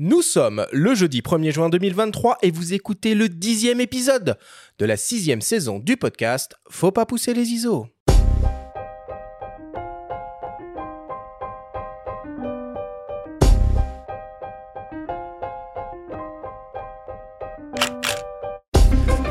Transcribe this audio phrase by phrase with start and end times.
[0.00, 4.38] Nous sommes le jeudi 1er juin 2023 et vous écoutez le dixième épisode
[4.78, 7.88] de la sixième saison du podcast Faut pas pousser les ISO.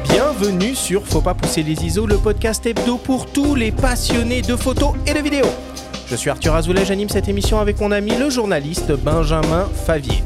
[0.09, 4.57] Bienvenue sur Faut pas pousser les ISO, le podcast hebdo pour tous les passionnés de
[4.57, 5.45] photos et de vidéos.
[6.09, 10.23] Je suis Arthur Azoulay, j'anime cette émission avec mon ami le journaliste Benjamin Favier.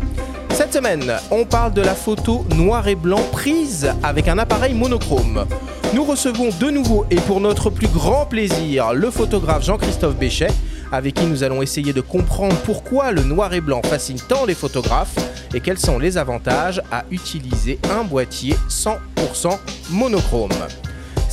[0.53, 5.45] Cette semaine, on parle de la photo noir et blanc prise avec un appareil monochrome.
[5.93, 10.51] Nous recevons de nouveau et pour notre plus grand plaisir le photographe Jean-Christophe Béchet,
[10.91, 14.53] avec qui nous allons essayer de comprendre pourquoi le noir et blanc fascine tant les
[14.53, 15.15] photographes
[15.53, 19.57] et quels sont les avantages à utiliser un boîtier 100%
[19.89, 20.51] monochrome.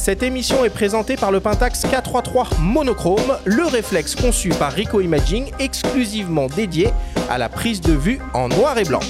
[0.09, 5.51] Cette émission est présentée par le Pentax K33 monochrome, le réflexe conçu par Ricoh Imaging
[5.59, 6.89] exclusivement dédié
[7.29, 9.01] à la prise de vue en noir et blanc.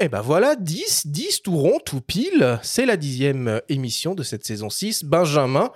[0.00, 2.60] Et ben voilà, 10, 10 tout rond, tout pile.
[2.62, 5.04] C'est la dixième émission de cette saison 6.
[5.04, 5.70] Benjamin,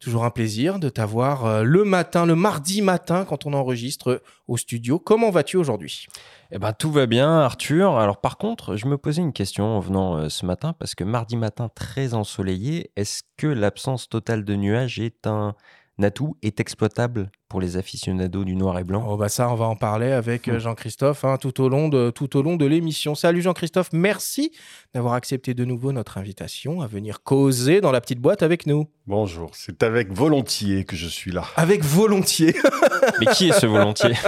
[0.00, 4.56] toujours un plaisir de t'avoir euh, le matin, le mardi matin, quand on enregistre au
[4.56, 4.98] studio.
[4.98, 6.08] Comment vas-tu aujourd'hui?
[6.56, 7.96] Eh ben, tout va bien, Arthur.
[7.96, 11.02] Alors, par contre, je me posais une question en venant euh, ce matin, parce que
[11.02, 15.56] mardi matin très ensoleillé, est-ce que l'absence totale de nuages est un
[16.00, 19.04] atout, est exploitable pour les aficionados du noir et blanc?
[19.08, 22.10] Oh bah ça, on va en parler avec euh, Jean-Christophe hein, tout au long de
[22.10, 23.16] tout au long de l'émission.
[23.16, 24.52] Salut Jean-Christophe, merci
[24.94, 28.88] d'avoir accepté de nouveau notre invitation à venir causer dans la petite boîte avec nous.
[29.08, 31.46] Bonjour, c'est avec volontiers que je suis là.
[31.56, 32.54] Avec volontiers.
[33.18, 34.14] Mais qui est ce volontiers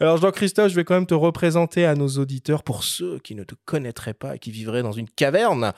[0.00, 3.44] Alors Jean-Christophe, je vais quand même te représenter à nos auditeurs pour ceux qui ne
[3.44, 5.72] te connaîtraient pas et qui vivraient dans une caverne.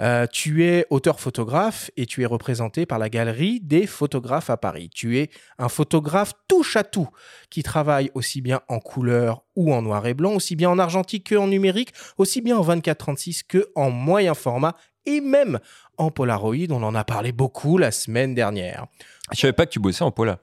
[0.00, 4.90] Euh, tu es auteur-photographe et tu es représenté par la Galerie des photographes à Paris.
[4.94, 7.08] Tu es un photographe touche à tout
[7.50, 11.30] qui travaille aussi bien en couleur ou en noir et blanc, aussi bien en argentique
[11.30, 14.76] qu'en numérique, aussi bien en 24-36 que en moyen format
[15.06, 15.58] et même
[15.96, 16.70] en Polaroid.
[16.70, 18.86] On en a parlé beaucoup la semaine dernière.
[19.32, 20.40] Je savais pas que tu bossais en Pola.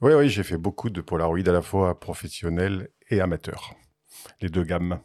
[0.00, 3.74] Oui, oui, j'ai fait beaucoup de Polaroid à la fois professionnel et amateur.
[4.40, 5.00] Les deux gammes.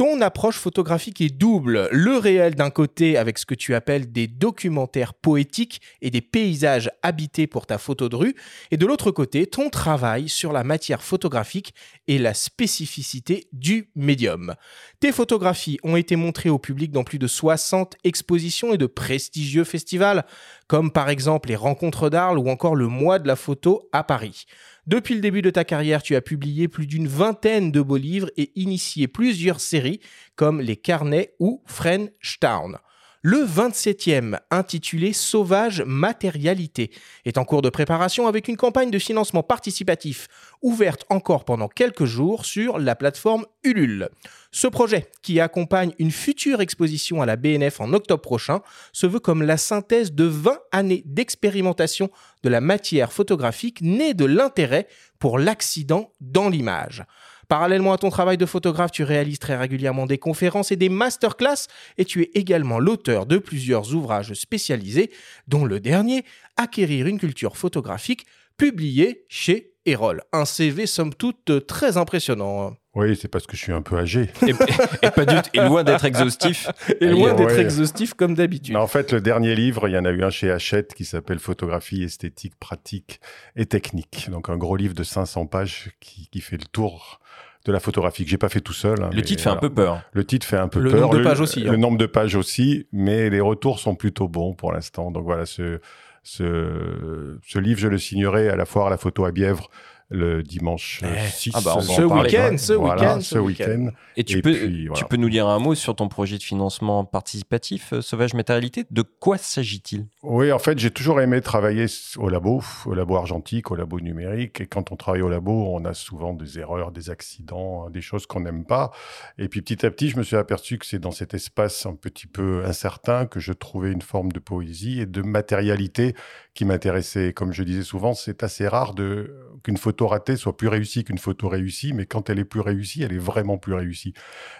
[0.00, 1.90] Ton approche photographique est double.
[1.92, 6.90] Le réel d'un côté avec ce que tu appelles des documentaires poétiques et des paysages
[7.02, 8.34] habités pour ta photo de rue.
[8.70, 11.74] Et de l'autre côté, ton travail sur la matière photographique
[12.08, 14.54] et la spécificité du médium.
[15.00, 19.64] Tes photographies ont été montrées au public dans plus de 60 expositions et de prestigieux
[19.64, 20.24] festivals,
[20.66, 24.46] comme par exemple les Rencontres d'Arles ou encore le Mois de la photo à Paris.
[24.90, 28.28] Depuis le début de ta carrière, tu as publié plus d'une vingtaine de beaux livres
[28.36, 30.00] et initié plusieurs séries
[30.34, 32.76] comme Les Carnets ou Frenchtown.
[33.22, 36.90] Le 27e, intitulé Sauvage Matérialité,
[37.26, 40.26] est en cours de préparation avec une campagne de financement participatif
[40.62, 44.08] ouverte encore pendant quelques jours sur la plateforme Ulule.
[44.52, 48.62] Ce projet, qui accompagne une future exposition à la BNF en octobre prochain,
[48.94, 52.10] se veut comme la synthèse de 20 années d'expérimentation
[52.42, 54.88] de la matière photographique née de l'intérêt
[55.18, 57.04] pour l'accident dans l'image.
[57.50, 61.66] Parallèlement à ton travail de photographe, tu réalises très régulièrement des conférences et des masterclass
[61.98, 65.10] et tu es également l'auteur de plusieurs ouvrages spécialisés,
[65.48, 66.24] dont le dernier,
[66.56, 68.24] Acquérir une culture photographique,
[68.56, 70.22] publié chez Erol.
[70.32, 72.76] Un CV somme toute très impressionnant.
[72.94, 74.28] Oui, c'est parce que je suis un peu âgé.
[74.46, 76.68] et, pas du et loin d'être exhaustif.
[77.00, 78.76] Et loin d'être exhaustif comme d'habitude.
[78.76, 81.40] En fait, le dernier livre, il y en a eu un chez Hachette qui s'appelle
[81.40, 83.20] Photographie esthétique, pratique
[83.56, 84.28] et technique.
[84.30, 87.20] Donc un gros livre de 500 pages qui, qui fait le tour
[87.64, 89.02] de la photographie que j'ai pas fait tout seul.
[89.02, 90.02] Hein, le titre fait un peu peur.
[90.12, 90.92] Le titre fait un peu peur.
[90.92, 91.60] Le nombre de pages aussi.
[91.62, 91.76] Le hein.
[91.76, 95.10] nombre de pages aussi, mais les retours sont plutôt bons pour l'instant.
[95.10, 95.80] Donc voilà, ce,
[96.22, 99.68] ce, ce livre, je le signerai à la foire à la photo à Bièvre
[100.10, 101.52] le dimanche 6 eh.
[101.54, 103.88] ah bah, ce week-end, ce week-end, ce week-end.
[104.16, 104.54] Et tu peux,
[104.94, 108.84] tu peux nous dire un mot sur ton projet de financement participatif, euh, Sauvage Matérialité.
[108.90, 110.06] De quoi s'agit-il?
[110.22, 114.60] Oui, en fait, j'ai toujours aimé travailler au labo, au labo argentique, au labo numérique.
[114.60, 118.26] Et quand on travaille au labo, on a souvent des erreurs, des accidents, des choses
[118.26, 118.90] qu'on n'aime pas.
[119.38, 121.94] Et puis petit à petit, je me suis aperçu que c'est dans cet espace un
[121.94, 126.14] petit peu incertain que je trouvais une forme de poésie et de matérialité
[126.54, 127.32] qui m'intéressait.
[127.32, 131.18] Comme je disais souvent, c'est assez rare de qu'une photo ratée soit plus réussie qu'une
[131.18, 134.14] photo réussie, mais quand elle est plus réussie, elle est vraiment plus réussie.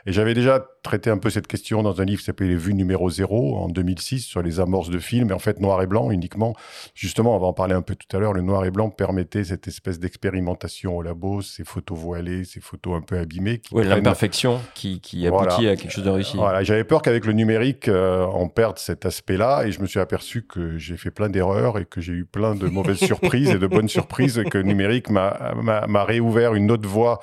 [0.06, 2.74] Et j'avais déjà traité un peu cette question dans un livre qui s'appelait Les vues
[2.74, 6.10] numéro zéro en 2006 sur les amorces de films, et en fait noir et blanc
[6.10, 6.54] uniquement.
[6.94, 9.44] Justement, on va en parler un peu tout à l'heure, le noir et blanc permettait
[9.44, 13.60] cette espèce d'expérimentation au labo, ces photos voilées, ces photos un peu abîmées.
[13.72, 16.36] Oui, l'imperfection qui, qui aboutit à quelque chose de réussi.
[16.36, 20.00] Voilà, j'avais peur qu'avec le numérique, euh, on perde cet aspect-là, et je me suis
[20.00, 23.58] aperçu que j'ai fait plein d'erreurs et que j'ai eu plein de mauvaises surprises et
[23.58, 27.20] de bonnes surprises, et que le numérique m'a réouvert une autre voie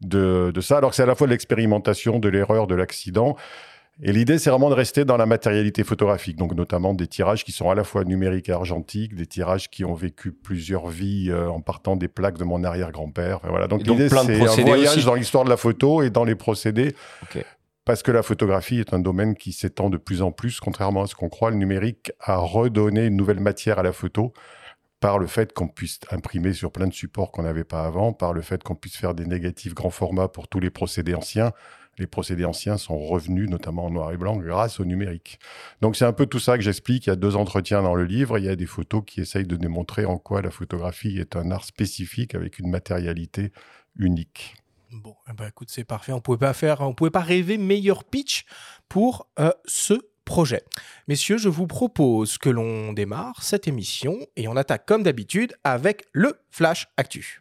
[0.00, 0.78] de, de ça.
[0.78, 3.36] Alors que c'est à la fois de l'expérimentation, de l'erreur, de l'accident.
[4.00, 7.50] Et l'idée, c'est vraiment de rester dans la matérialité photographique, donc notamment des tirages qui
[7.50, 11.48] sont à la fois numériques et argentiques, des tirages qui ont vécu plusieurs vies euh,
[11.48, 13.40] en partant des plaques de mon arrière-grand-père.
[13.48, 13.66] voilà.
[13.66, 16.94] Donc l'idée, c'est un voyage dans l'histoire de la photo et dans les procédés.
[17.84, 21.06] Parce que la photographie est un domaine qui s'étend de plus en plus, contrairement à
[21.06, 24.32] ce qu'on croit, le numérique a redonné une nouvelle matière à la photo
[25.00, 28.32] par le fait qu'on puisse imprimer sur plein de supports qu'on n'avait pas avant, par
[28.32, 31.52] le fait qu'on puisse faire des négatifs grand format pour tous les procédés anciens.
[31.98, 35.40] Les procédés anciens sont revenus, notamment en noir et blanc, grâce au numérique.
[35.80, 37.06] Donc c'est un peu tout ça que j'explique.
[37.06, 38.38] Il y a deux entretiens dans le livre.
[38.38, 41.50] Il y a des photos qui essayent de démontrer en quoi la photographie est un
[41.50, 43.52] art spécifique avec une matérialité
[43.96, 44.54] unique.
[44.92, 46.12] Bon, ben, écoute, c'est parfait.
[46.12, 48.44] On pouvait pas faire, on pouvait pas rêver meilleur pitch
[48.88, 49.94] pour euh, ce
[50.28, 50.62] projet.
[51.08, 56.04] Messieurs, je vous propose que l'on démarre cette émission et on attaque comme d'habitude avec
[56.12, 57.40] le Flash Actu.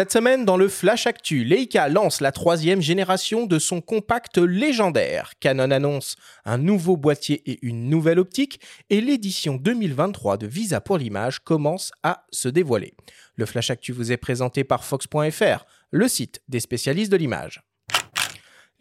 [0.00, 5.32] Cette semaine, dans le Flash Actu, Leica lance la troisième génération de son compact légendaire.
[5.40, 6.16] Canon annonce
[6.46, 11.92] un nouveau boîtier et une nouvelle optique, et l'édition 2023 de Visa pour l'image commence
[12.02, 12.94] à se dévoiler.
[13.34, 17.62] Le Flash Actu vous est présenté par Fox.fr, le site des spécialistes de l'image.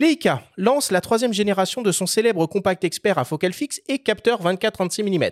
[0.01, 4.41] Leica lance la troisième génération de son célèbre compact expert à focale fixe et capteur
[4.41, 5.31] 24-36 mm.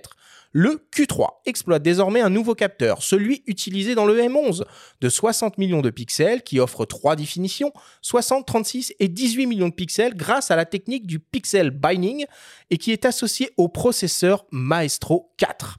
[0.52, 4.64] Le Q3 exploite désormais un nouveau capteur, celui utilisé dans le M11,
[5.00, 7.72] de 60 millions de pixels qui offre trois définitions,
[8.02, 12.26] 60, 36 et 18 millions de pixels grâce à la technique du pixel binding
[12.70, 15.78] et qui est associé au processeur Maestro 4.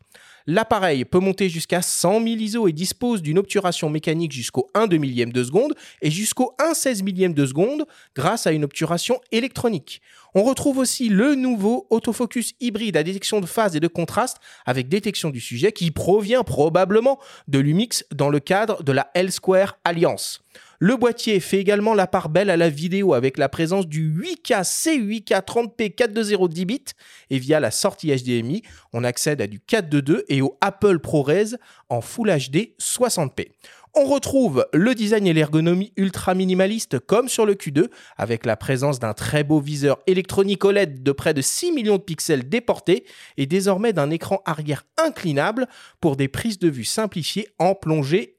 [0.51, 4.97] L'appareil peut monter jusqu'à 100 000 ISO et dispose d'une obturation mécanique jusqu'au 1 2
[4.97, 7.85] millième de seconde et jusqu'au 1 16 millième de seconde
[8.17, 10.01] grâce à une obturation électronique.
[10.35, 14.89] On retrouve aussi le nouveau autofocus hybride à détection de phase et de contraste avec
[14.89, 20.41] détection du sujet qui provient probablement de l'Umix dans le cadre de la L-Square Alliance.
[20.81, 24.63] Le boîtier fait également la part belle à la vidéo avec la présence du 8K
[24.63, 26.85] C8K 30p 420 10 bits
[27.31, 31.57] et via la sortie HDMI, on accède à du 422 et au Apple ProRes
[31.89, 33.49] en Full HD 60p.
[33.97, 39.01] On retrouve le design et l'ergonomie ultra minimaliste comme sur le Q2 avec la présence
[39.01, 43.05] d'un très beau viseur électronique OLED de près de 6 millions de pixels déportés
[43.37, 45.67] et désormais d'un écran arrière inclinable
[46.01, 48.38] pour des prises de vue simplifiées en plongée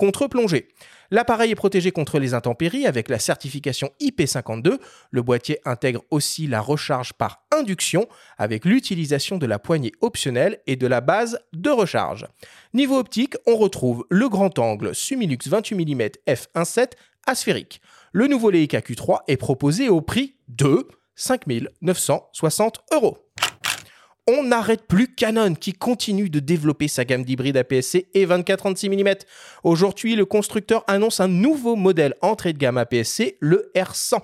[0.00, 0.68] contre-plongée.
[1.10, 4.78] L'appareil est protégé contre les intempéries avec la certification IP52.
[5.10, 8.08] Le boîtier intègre aussi la recharge par induction
[8.38, 12.26] avec l'utilisation de la poignée optionnelle et de la base de recharge.
[12.72, 16.92] Niveau optique, on retrouve le grand angle Sumilux 28 mm f1.7
[17.26, 17.82] asphérique.
[18.12, 23.18] Le nouveau Leica Q3 est proposé au prix de 5960 euros
[24.26, 29.14] on n'arrête plus Canon qui continue de développer sa gamme d'hybrides APS-C et 24-36 mm.
[29.64, 34.20] Aujourd'hui, le constructeur annonce un nouveau modèle entrée de gamme APS-C, le R100.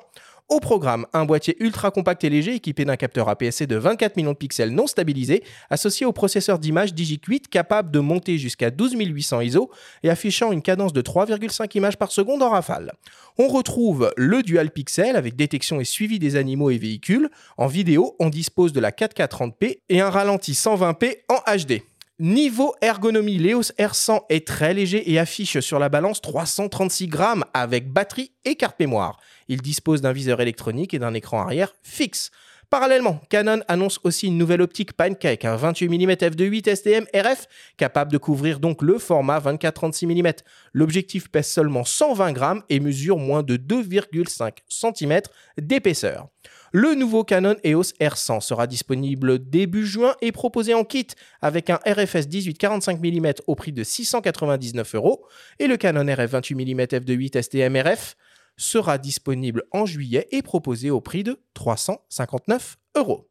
[0.48, 4.30] Au programme, un boîtier ultra compact et léger équipé d'un capteur APS-C de 24 millions
[4.30, 9.72] de pixels non stabilisé, associé au processeur d'image Digic8 capable de monter jusqu'à 12800 ISO
[10.04, 12.92] et affichant une cadence de 3,5 images par seconde en rafale.
[13.38, 17.28] On retrouve le dual pixel avec détection et suivi des animaux et véhicules.
[17.56, 21.82] En vidéo, on dispose de la 4K 30p et un ralenti 120p en HD.
[22.18, 27.92] Niveau ergonomie, l'EOS R100 est très léger et affiche sur la balance 336 grammes avec
[27.92, 29.18] batterie et carte mémoire.
[29.48, 32.30] Il dispose d'un viseur électronique et d'un écran arrière fixe.
[32.68, 37.46] Parallèlement, Canon annonce aussi une nouvelle optique Pancake, un 28 mm f2.8 STM RF,
[37.76, 40.32] capable de couvrir donc le format 24-36 mm.
[40.72, 45.20] L'objectif pèse seulement 120 grammes et mesure moins de 2,5 cm
[45.58, 46.26] d'épaisseur.
[46.72, 51.06] Le nouveau Canon EOS R100 sera disponible début juin et proposé en kit
[51.40, 55.24] avec un RFS 18 45 mm au prix de 699 euros
[55.60, 58.16] et le Canon RF 28 mm f2.8 STM RF
[58.56, 63.28] sera disponible en juillet et proposé au prix de 359 euros.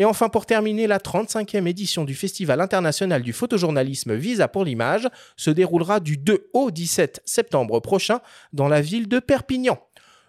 [0.00, 5.08] Et enfin, pour terminer, la 35e édition du Festival international du photojournalisme Visa pour l'image
[5.36, 8.20] se déroulera du 2 au 17 septembre prochain
[8.52, 9.78] dans la ville de Perpignan.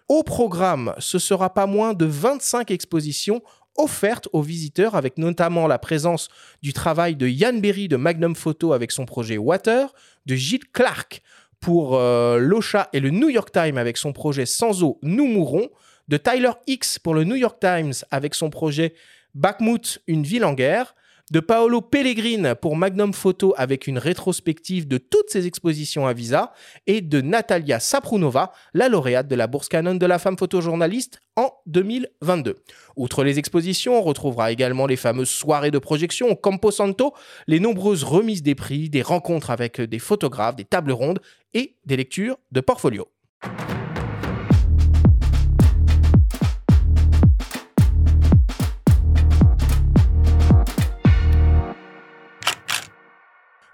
[0.08, 3.42] Au programme, ce sera pas moins de 25 expositions
[3.76, 6.28] offertes aux visiteurs, avec notamment la présence
[6.62, 9.94] du travail de Yann Berry de Magnum Photo avec son projet Water,
[10.26, 11.22] de Gilles Clark
[11.60, 15.68] pour euh, l'Ocha et le New York Times avec son projet Sans eau, nous mourrons,
[16.08, 18.94] de Tyler X pour le New York Times avec son projet
[19.34, 20.94] Bakhmut, une ville en guerre,
[21.30, 26.52] de Paolo Pellegrin pour Magnum Photo avec une rétrospective de toutes ses expositions à Visa,
[26.86, 31.52] et de Natalia Saprunova, la lauréate de la bourse Canon de la femme photojournaliste en
[31.66, 32.56] 2022.
[32.96, 37.14] Outre les expositions, on retrouvera également les fameuses soirées de projection au Campo Santo,
[37.46, 41.20] les nombreuses remises des prix, des rencontres avec des photographes, des tables rondes
[41.54, 43.08] et des lectures de portfolio.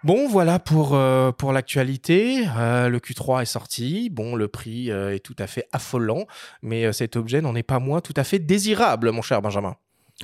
[0.07, 2.47] Bon, voilà pour, euh, l'actualité.
[2.57, 4.09] Euh, le Q3 est sorti.
[4.09, 6.27] Bon, le prix euh, est tout à fait affolant,
[6.63, 9.75] mais cet objet n'en est pas moins tout à fait désirable, mon cher Benjamin.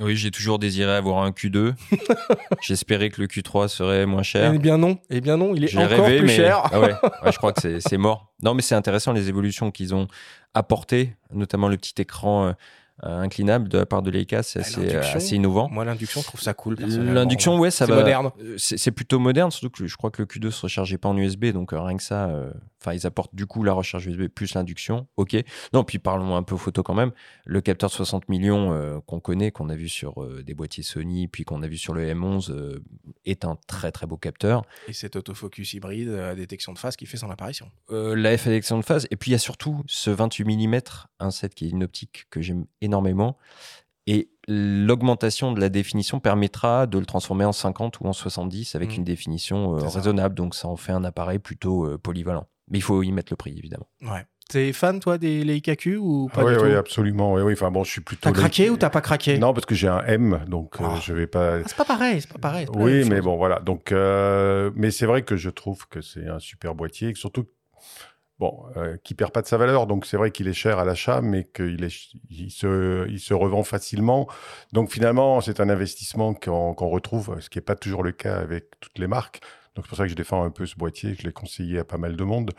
[0.01, 1.73] Oui, j'ai toujours désiré avoir un Q2.
[2.61, 4.51] J'espérais que le Q3 serait moins cher.
[4.53, 6.61] Eh bien non, eh bien non, il est encore plus cher.
[6.71, 6.93] Ah ouais,
[7.31, 8.33] je crois que c'est mort.
[8.41, 10.07] Non, mais c'est intéressant les évolutions qu'ils ont
[10.55, 12.53] apportées, notamment le petit écran euh,
[13.05, 15.69] inclinable de la part de Leica, c'est assez, assez, innovant.
[15.69, 16.75] Moi, l'induction, je trouve ça cool.
[16.75, 17.95] L'induction, ouais, ça va.
[17.95, 18.31] C'est moderne.
[18.41, 21.17] Euh, c'est plutôt moderne, surtout que je crois que le Q2 se rechargeait pas en
[21.17, 22.31] USB, donc euh, rien que ça,
[22.81, 25.07] enfin, ils apportent du coup la recharge USB plus l'induction.
[25.17, 25.35] Ok.
[25.73, 27.11] Non, puis parlons un peu photo quand même.
[27.45, 31.43] Le capteur de 60 millions qu'on connaît, qu'on a vu sur des boîtiers Sony, puis
[31.43, 32.79] qu'on a vu sur le M11,
[33.25, 34.63] est un très très beau capteur.
[34.87, 37.69] Et cet autofocus hybride à détection de phase qui fait son apparition.
[37.89, 39.07] la F à détection de phase.
[39.11, 40.81] Et puis il y a surtout ce 28 mm
[41.23, 43.37] 1.7 qui est une optique que j'aime énormément.
[44.05, 48.91] Et l'augmentation de la définition permettra de le transformer en 50 ou en 70 avec
[48.91, 48.95] mmh.
[48.95, 50.35] une définition euh, raisonnable.
[50.35, 52.47] Donc ça en fait un appareil plutôt euh, polyvalent.
[52.69, 53.87] Mais il faut y mettre le prix, évidemment.
[54.01, 54.25] Ouais.
[54.49, 57.33] T'es fan, toi, des Leica Q ou pas Oui, oui, absolument.
[57.33, 57.53] Oui, oui.
[57.53, 58.29] Enfin, bon, je suis plutôt.
[58.29, 59.37] T'as craqué ou t'as pas craqué?
[59.37, 60.99] Non, parce que j'ai un M, donc euh, ah.
[61.01, 61.59] je vais pas.
[61.59, 62.67] Ah, c'est pas pareil, c'est pas pareil.
[62.73, 63.59] oui, mais bon, voilà.
[63.61, 67.45] Donc, mais c'est vrai que je trouve que c'est un super boîtier, et surtout
[68.39, 69.87] bon, euh, qui perd pas de sa valeur.
[69.87, 71.95] Donc c'est vrai qu'il est cher à l'achat, mais qu'il est,
[72.29, 74.27] il se, il se revend facilement.
[74.71, 78.65] Donc finalement, c'est un investissement qu'on retrouve, ce qui n'est pas toujours le cas avec
[78.79, 79.41] toutes les marques.
[79.75, 81.15] Donc c'est pour ça que je défends un peu ce boîtier.
[81.17, 82.51] Je l'ai conseillé à pas mal de monde.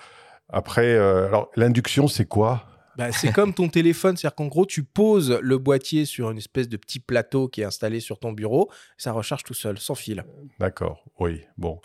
[0.49, 2.67] Après, euh, alors l'induction, c'est quoi?
[2.97, 6.69] Bah, c'est comme ton téléphone, c'est-à-dire qu'en gros, tu poses le boîtier sur une espèce
[6.69, 10.25] de petit plateau qui est installé sur ton bureau, ça recharge tout seul, sans fil.
[10.61, 11.81] D'accord, oui, bon,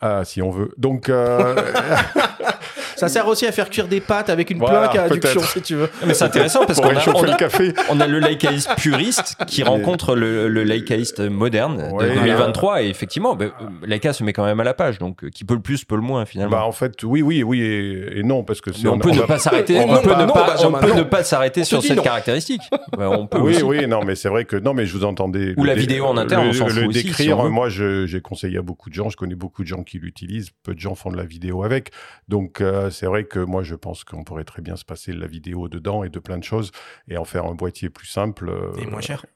[0.00, 0.72] ah, si on veut.
[0.78, 1.54] Donc, euh,
[2.96, 5.74] Ça sert aussi à faire cuire des pâtes avec une plaque à induction, si tu
[5.74, 5.90] veux.
[6.06, 7.72] Mais c'est intéressant parce qu'on a, on a, le café.
[7.90, 12.82] on a le laïcaïste puriste qui rencontre le, le laïcaïste moderne de 2023.
[12.82, 13.46] Et effectivement, bah,
[13.86, 14.98] Leica se met quand même à la page.
[14.98, 16.56] Donc, qui peut le plus, peut le moins, finalement.
[16.56, 18.44] Bah, en fait, oui, oui, oui et, non.
[18.44, 19.78] Parce que on, peut ne pas s'arrêter.
[19.78, 22.62] On, peut ne pas, on peut ne pas s'arrêter sur cette caractéristique.
[22.96, 24.56] Bah, on peut oui, oui, non, mais c'est vrai que.
[24.56, 25.54] Non, mais je vous entendais.
[25.56, 26.74] Ou la vidéo en interne, on.
[26.74, 29.08] Le décrire, moi, j'ai conseillé à beaucoup de gens.
[29.08, 30.50] Je connais beaucoup de gens qui l'utilisent.
[30.62, 31.90] Peu de gens font de la vidéo avec.
[32.28, 35.20] Donc, euh, c'est vrai que moi, je pense qu'on pourrait très bien se passer de
[35.20, 36.70] la vidéo dedans et de plein de choses
[37.08, 38.48] et en faire un boîtier plus simple.
[38.48, 39.26] Euh, et moins cher.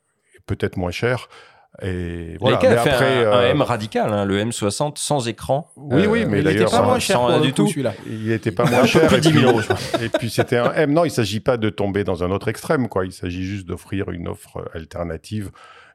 [0.47, 1.29] Peut-être moins cher.
[1.83, 2.59] Et voilà.
[2.63, 5.71] Mais après, un, euh, M radical, hein, le M60 sans écran.
[5.77, 7.71] Oui, oui, mais d'ailleurs, pas moins cher du tout.
[8.07, 9.07] Il n'était pas moins cher.
[9.07, 9.61] Plus 10 000 euros.
[10.01, 10.93] Et puis c'était un M.
[10.93, 13.05] Non, il ne s'agit pas de tomber dans un autre extrême, quoi.
[13.05, 15.51] Il s'agit juste d'offrir une offre alternative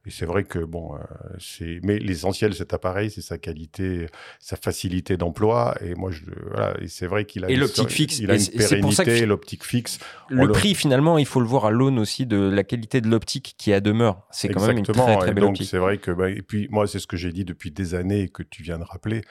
[0.06, 1.00] et c'est vrai que, bon, euh,
[1.40, 1.80] c'est.
[1.82, 4.08] Mais l'essentiel, cet appareil, c'est sa qualité,
[4.40, 5.76] sa facilité d'emploi.
[5.80, 7.50] Et moi, je, voilà, et c'est vrai qu'il a.
[7.50, 8.20] Et l'optique fixe.
[8.20, 10.00] Il a une pérennité, l'optique fixe.
[10.30, 13.56] Le prix, finalement, il faut le voir à l'aune aussi de la qualité de l'optique
[13.58, 14.28] qui a demeure.
[14.32, 16.86] C'est quand même une très, très belle donc, C'est vrai que, bah, et puis, moi,
[16.86, 19.22] c'est ce que j'ai dit depuis des années et que tu viens de rappeler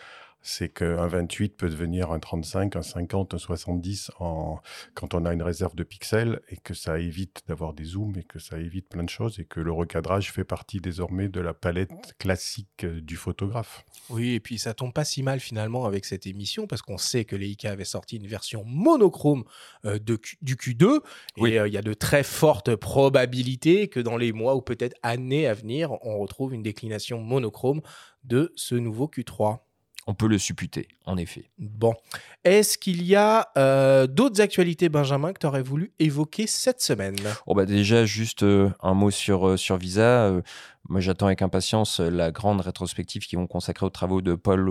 [0.42, 4.58] c'est qu'un 28 peut devenir un 35, un 50, un 70 en...
[4.94, 8.24] quand on a une réserve de pixels et que ça évite d'avoir des zooms et
[8.24, 11.54] que ça évite plein de choses et que le recadrage fait partie désormais de la
[11.54, 13.84] palette classique euh, du photographe.
[14.10, 17.24] Oui, et puis ça tombe pas si mal finalement avec cette émission parce qu'on sait
[17.24, 19.44] que Leica avait sorti une version monochrome
[19.84, 21.00] euh, de du Q2
[21.38, 24.96] et euh, il y a de très fortes probabilités que dans les mois ou peut-être
[25.02, 27.80] années à venir, on retrouve une déclination monochrome
[28.24, 29.60] de ce nouveau Q3.
[30.08, 31.50] On peut le supputer, en effet.
[31.58, 31.94] Bon.
[32.42, 37.14] Est-ce qu'il y a euh, d'autres actualités, Benjamin, que tu aurais voulu évoquer cette semaine?
[37.46, 40.42] Oh bah Déjà, juste euh, un mot sur, euh, sur Visa.
[40.88, 44.68] moi, j'attends avec impatience la grande rétrospective qu'ils vont consacrer aux travaux de Paul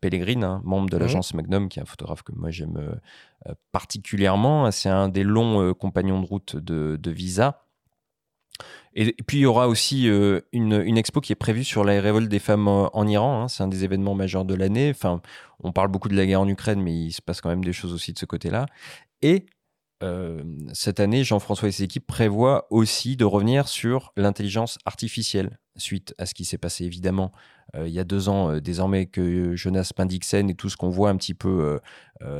[0.00, 1.02] Pellegrin, hein, membre de mhm.
[1.02, 2.98] l'agence Magnum, qui est un photographe que moi j'aime
[3.72, 4.70] particulièrement.
[4.70, 7.66] C'est un des longs compagnons de route de, de Visa.
[8.94, 12.28] Et, puis il y aura aussi euh, une, expo qui est prévue sur la révolte
[12.28, 13.42] des femmes en, Iran.
[13.42, 13.48] Hein.
[13.48, 14.90] C'est un des événements majeurs de l'année.
[14.90, 15.22] Enfin,
[15.60, 17.72] on parle beaucoup de la guerre en Ukraine, mais il se passe quand même des
[17.72, 18.66] choses aussi de ce côté-là.
[19.22, 19.46] Et
[20.02, 20.42] euh,
[20.72, 26.26] cette année, Jean-François et ses équipes prévoient aussi de revenir sur l'intelligence artificielle, suite à
[26.26, 27.32] ce qui s'est passé évidemment
[27.76, 31.10] euh, il y a deux ans, désormais que Jonas Pendixen et tout ce qu'on voit
[31.10, 31.78] un petit peu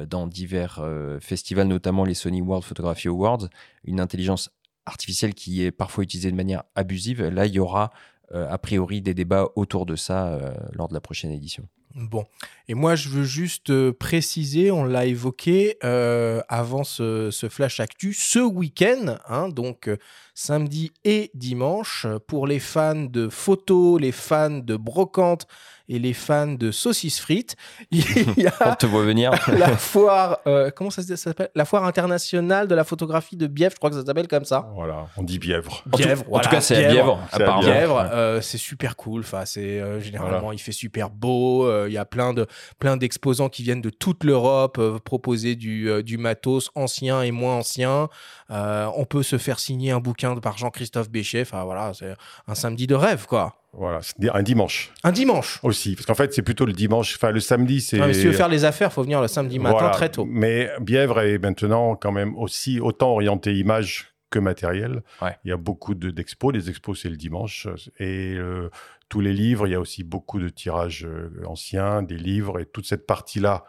[0.09, 0.85] dans divers
[1.21, 3.49] festivals, notamment les Sony World Photography Awards,
[3.85, 4.51] une intelligence
[4.91, 7.23] artificielle qui est parfois utilisée de manière abusive.
[7.23, 7.91] Là, il y aura
[8.33, 10.39] a priori des débats autour de ça
[10.73, 11.67] lors de la prochaine édition.
[11.95, 12.25] Bon,
[12.69, 18.15] et moi je veux juste euh, préciser, on l'a évoqué euh, avant ce, flash actu,
[18.15, 19.97] ce week-end, hein, donc euh,
[20.33, 25.49] samedi et dimanche, pour les fans de photos, les fans de brocante
[25.91, 27.57] et les fans de saucisses frites.
[27.91, 28.05] Il
[28.37, 29.33] y a On te voit venir.
[29.59, 31.51] la foire, euh, comment ça s'appelle?
[31.55, 34.71] La foire internationale de la photographie de Bièvre, je crois que ça s'appelle comme ça.
[34.75, 35.83] Voilà, on dit Bièvre.
[35.87, 37.21] Bièvre, en, tout, cas, c'est à Bièvre.
[37.61, 39.21] Bièvre, euh, c'est super cool.
[39.21, 41.69] Enfin, c'est euh, généralement, il fait super beau.
[41.87, 42.47] Il y a plein de
[42.79, 48.09] plein d'exposants qui viennent de toute l'Europe proposer du, du matos ancien et moins ancien.
[48.51, 51.43] On peut se faire signer un bouquin par Jean-Christophe Béchet.
[51.43, 52.15] Enfin voilà, c'est
[52.47, 53.57] un samedi de rêve, quoi.
[53.73, 54.01] Voilà,
[54.33, 54.93] un dimanche.
[55.05, 57.15] Un dimanche Aussi, parce qu'en fait, c'est plutôt le dimanche.
[57.15, 58.13] Enfin, le samedi, c'est.
[58.13, 60.27] si tu veux faire les affaires, faut venir le samedi matin très tôt.
[60.29, 65.03] Mais Bièvre est maintenant quand même aussi autant orienté image que matériel.
[65.45, 66.53] Il y a beaucoup d'expos.
[66.53, 67.69] les expos, c'est le dimanche.
[67.99, 68.71] Et euh,
[69.09, 72.61] tous les livres, il y a aussi beaucoup de tirages euh, anciens, des livres.
[72.61, 73.65] Et toute cette partie-là,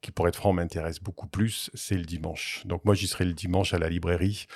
[0.00, 2.62] qui pour être franc m'intéresse beaucoup plus, c'est le dimanche.
[2.64, 4.46] Donc moi, j'y serai le dimanche à la librairie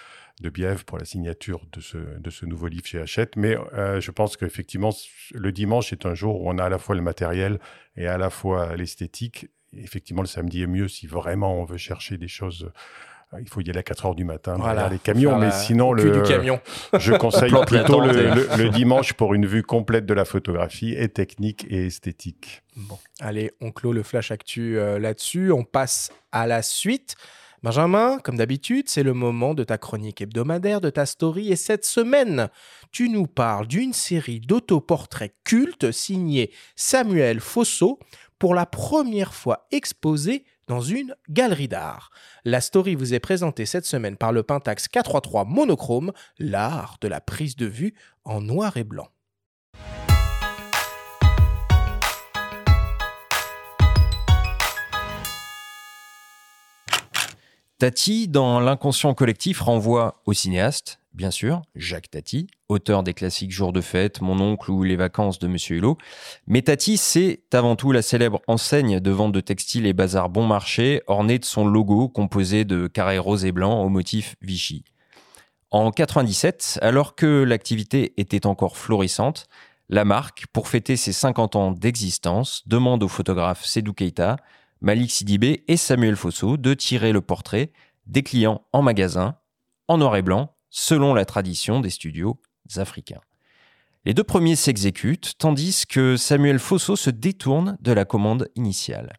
[0.40, 3.36] de Bièvre pour la signature de ce, de ce nouveau livre chez Hachette.
[3.36, 4.90] Mais euh, je pense qu'effectivement,
[5.32, 7.60] le dimanche est un jour où on a à la fois le matériel
[7.96, 9.48] et à la fois l'esthétique.
[9.76, 12.70] Effectivement, le samedi est mieux si vraiment on veut chercher des choses.
[13.34, 15.92] Euh, il faut y aller à 4 heures du matin voilà, les camions, mais sinon
[15.92, 16.60] le, du camion.
[16.98, 21.66] je conseille plutôt le, le, dimanche pour une vue complète de la photographie et technique
[21.68, 22.62] et esthétique.
[22.76, 25.52] Bon, allez, on clôt le flash actu euh, là-dessus.
[25.52, 27.16] On passe à la suite.
[27.62, 31.86] Benjamin, comme d'habitude, c'est le moment de ta chronique hebdomadaire, de ta story, et cette
[31.86, 32.50] semaine,
[32.92, 37.98] tu nous parles d'une série d'autoportraits cultes signés Samuel Fosso
[38.38, 42.10] pour la première fois exposée dans une galerie d'art.
[42.44, 47.20] La story vous est présentée cette semaine par le Pentax 433 monochrome, l'art de la
[47.20, 47.94] prise de vue
[48.24, 49.08] en noir et blanc.
[57.78, 63.72] Tati, dans l'inconscient collectif, renvoie au cinéaste, bien sûr, Jacques Tati, auteur des classiques Jour
[63.72, 65.96] de fête, Mon oncle ou Les vacances de Monsieur Hulot.
[66.46, 70.46] Mais Tati, c'est avant tout la célèbre enseigne de vente de textiles et bazar bon
[70.46, 74.84] marché, ornée de son logo composé de carrés roses et blancs au motif Vichy.
[75.70, 79.48] En 97, alors que l'activité était encore florissante,
[79.88, 84.36] la marque, pour fêter ses 50 ans d'existence, demande au photographe Sedou Keita
[84.80, 87.72] Malik Sidibé et Samuel Fosso de tirer le portrait
[88.06, 89.36] des clients en magasin,
[89.88, 92.36] en noir et blanc, selon la tradition des studios
[92.74, 93.20] africains.
[94.04, 99.12] Les deux premiers s'exécutent, tandis que Samuel Fosso se détourne de la commande initiale.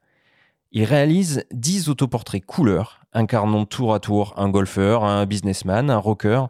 [0.73, 6.47] Il réalise 10 autoportraits couleurs, incarnant tour à tour un golfeur, un businessman, un rocker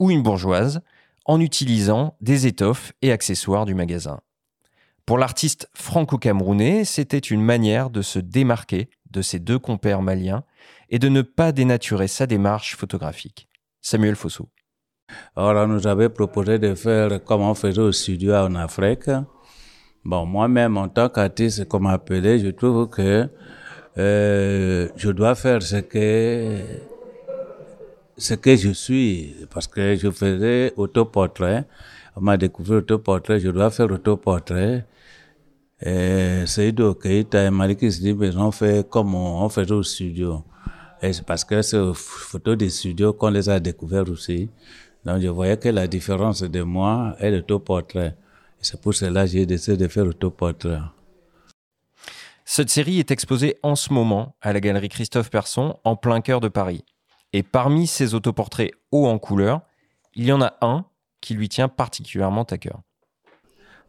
[0.00, 0.80] ou une bourgeoise,
[1.26, 4.18] en utilisant des étoffes et accessoires du magasin.
[5.06, 10.42] Pour l'artiste franco-camerounais, c'était une manière de se démarquer de ses deux compères maliens
[10.88, 13.46] et de ne pas dénaturer sa démarche photographique.
[13.80, 14.48] Samuel Fosso.
[15.34, 19.10] Alors, on nous avait proposé de faire comme on faisait au studio en Afrique.
[20.04, 23.28] Bon, moi-même, en tant qu'artiste, comme appelé, je trouve que
[23.98, 26.58] euh, je dois faire ce que
[28.16, 31.64] ce que je suis, parce que je faisais autoportrait.
[32.16, 34.86] On m'a découvert autoportrait, je dois faire autoportrait.
[35.82, 40.44] Et Seydou Keita et Malik Sidibé ont fait comme on, fait au studio.
[41.02, 44.50] Et c'est parce que c'est aux photos des studios qu'on les a découverts aussi.
[45.04, 48.16] Donc je voyais que la différence de moi est le portrait.
[48.60, 50.80] Et c'est pour cela que j'ai décidé de faire le portrait.
[52.44, 56.40] Cette série est exposée en ce moment à la galerie Christophe Persson en plein cœur
[56.40, 56.84] de Paris.
[57.32, 59.62] Et parmi ces autoportraits hauts en couleur,
[60.14, 60.84] il y en a un
[61.20, 62.80] qui lui tient particulièrement à cœur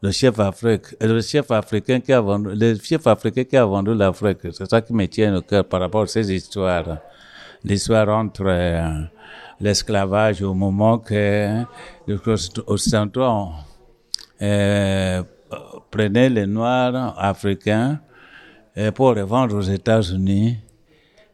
[0.02, 3.94] le chef Afrique, le chef africain qui a vendu, le chef africain qui a vendu
[3.94, 4.38] l'Afrique.
[4.52, 6.98] C'est ça qui me tient au cœur par rapport à ces histoires.
[7.62, 9.02] L'histoire entre euh,
[9.60, 11.62] l'esclavage au moment que
[12.08, 12.18] les
[12.66, 13.50] Occidentaux
[14.42, 15.22] euh,
[15.88, 18.00] prenaient les Noirs africains
[18.76, 20.58] euh, pour les vendre aux États-Unis.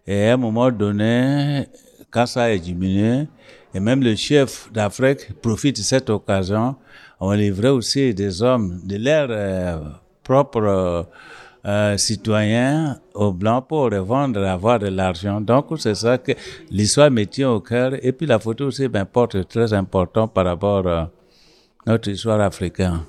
[0.07, 1.67] Et à un moment donné,
[2.11, 3.29] quand ça a diminué,
[3.73, 6.77] et même le chef d'Afrique profite de cette occasion
[7.21, 9.79] on livrait aussi des hommes de leur euh,
[10.23, 11.07] propre
[11.67, 15.41] euh, citoyens aux blancs pour revendre, avoir de l'argent.
[15.41, 16.33] Donc, c'est ça que
[16.71, 17.93] l'histoire me tient au cœur.
[18.05, 21.11] Et puis, la photo aussi m'importe très important par rapport à
[21.87, 23.01] notre histoire africaine.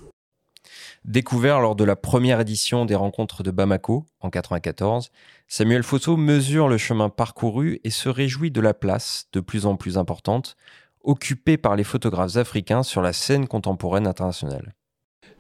[1.06, 5.12] Découvert lors de la première édition des rencontres de Bamako en 94,
[5.48, 9.76] Samuel Fosso mesure le chemin parcouru et se réjouit de la place de plus en
[9.76, 10.58] plus importante
[11.04, 14.74] occupée par les photographes africains sur la scène contemporaine internationale.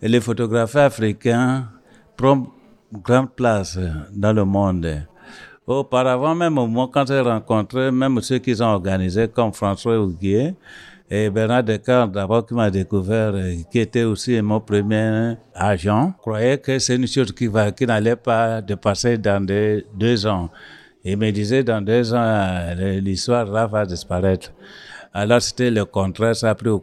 [0.01, 1.69] Les photographes africains
[2.15, 2.45] prennent
[2.91, 3.77] grande place
[4.11, 5.05] dans le monde.
[5.67, 10.55] Auparavant, même moi, quand j'ai rencontré même ceux qui ont organisé comme François Huguier,
[11.11, 13.33] et Bernard Descartes, d'abord, qui m'a découvert,
[13.71, 17.49] qui était aussi mon premier agent, croyait que c'est une chose qui
[17.85, 20.49] n'allait pas dépasser dans deux ans.
[21.03, 24.51] Il me disait, dans deux ans, euh, l'histoire là va disparaître.
[25.13, 26.79] Alors c'était le contraire, ça a pris au,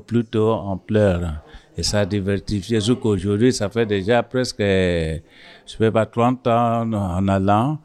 [0.00, 1.42] plus tôt ampleur.
[1.76, 5.20] Et ça a diversifié jusqu'aujourd'hui, ça fait déjà presque, je
[5.66, 7.78] sais pas, 30 ans en allant,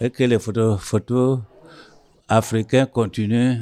[0.00, 1.40] et que les photos, photos
[2.28, 3.58] africains continuent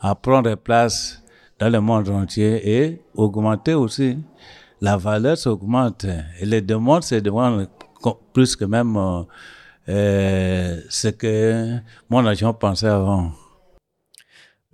[0.00, 1.22] à prendre place
[1.58, 4.18] dans le monde entier et augmenter aussi.
[4.80, 6.06] La valeur s'augmente
[6.40, 7.68] et les demandes se demandent
[8.32, 8.96] plus que même
[9.88, 11.76] euh, ce que
[12.08, 13.32] mon agent pensait avant.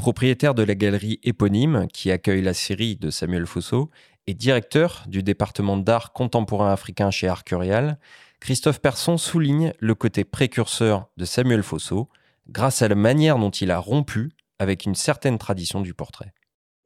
[0.02, 3.88] Propriétaire de la galerie éponyme qui accueille la série de Samuel Fosso
[4.26, 8.00] et directeur du département d'art contemporain africain chez Arcurial,
[8.40, 12.08] Christophe Persson souligne le côté précurseur de Samuel Fosso
[12.48, 16.32] grâce à la manière dont il a rompu avec une certaine tradition du portrait.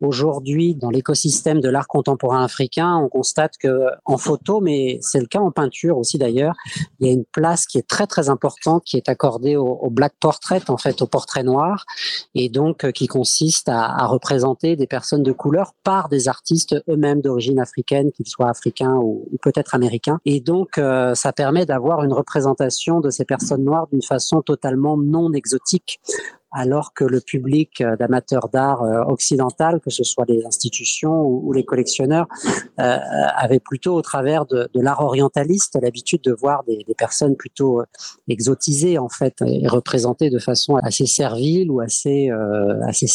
[0.03, 5.27] Aujourd'hui, dans l'écosystème de l'art contemporain africain, on constate que en photo, mais c'est le
[5.27, 6.55] cas en peinture aussi d'ailleurs,
[7.01, 10.13] il y a une place qui est très très importante qui est accordée au, black
[10.21, 11.87] portrait, en fait, au portrait noir,
[12.35, 17.23] et donc euh, qui consiste à, représenter des personnes de couleur par des artistes eux-mêmes
[17.23, 20.19] d'origine africaine, qu'ils soient africains ou, peut-être américains.
[20.25, 24.97] Et donc, euh, ça permet d'avoir une représentation de ces personnes noires d'une façon totalement
[24.97, 26.01] non exotique
[26.53, 31.53] alors que le public euh, d'amateurs d'art euh, occidental, que ce soit les institutions ou,
[31.53, 32.27] les collectionneurs,
[32.81, 32.99] euh,
[33.37, 37.83] avait plutôt au travers de, l'art orientaliste l'habitude de voir des, personnes plutôt
[38.29, 42.31] exotisées en fait et représentées de façon assez servile ou assez
[42.87, 43.07] assez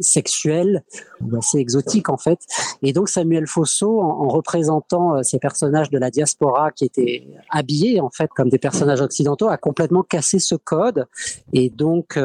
[0.00, 0.82] sexuelle
[1.20, 2.40] ou assez exotique en fait.
[2.82, 8.00] Et donc Samuel Fosso, en, en représentant ces personnages de la diaspora qui étaient habillés
[8.00, 11.06] en fait comme des personnages occidentaux, a complètement cassé ce code
[11.52, 12.18] et donc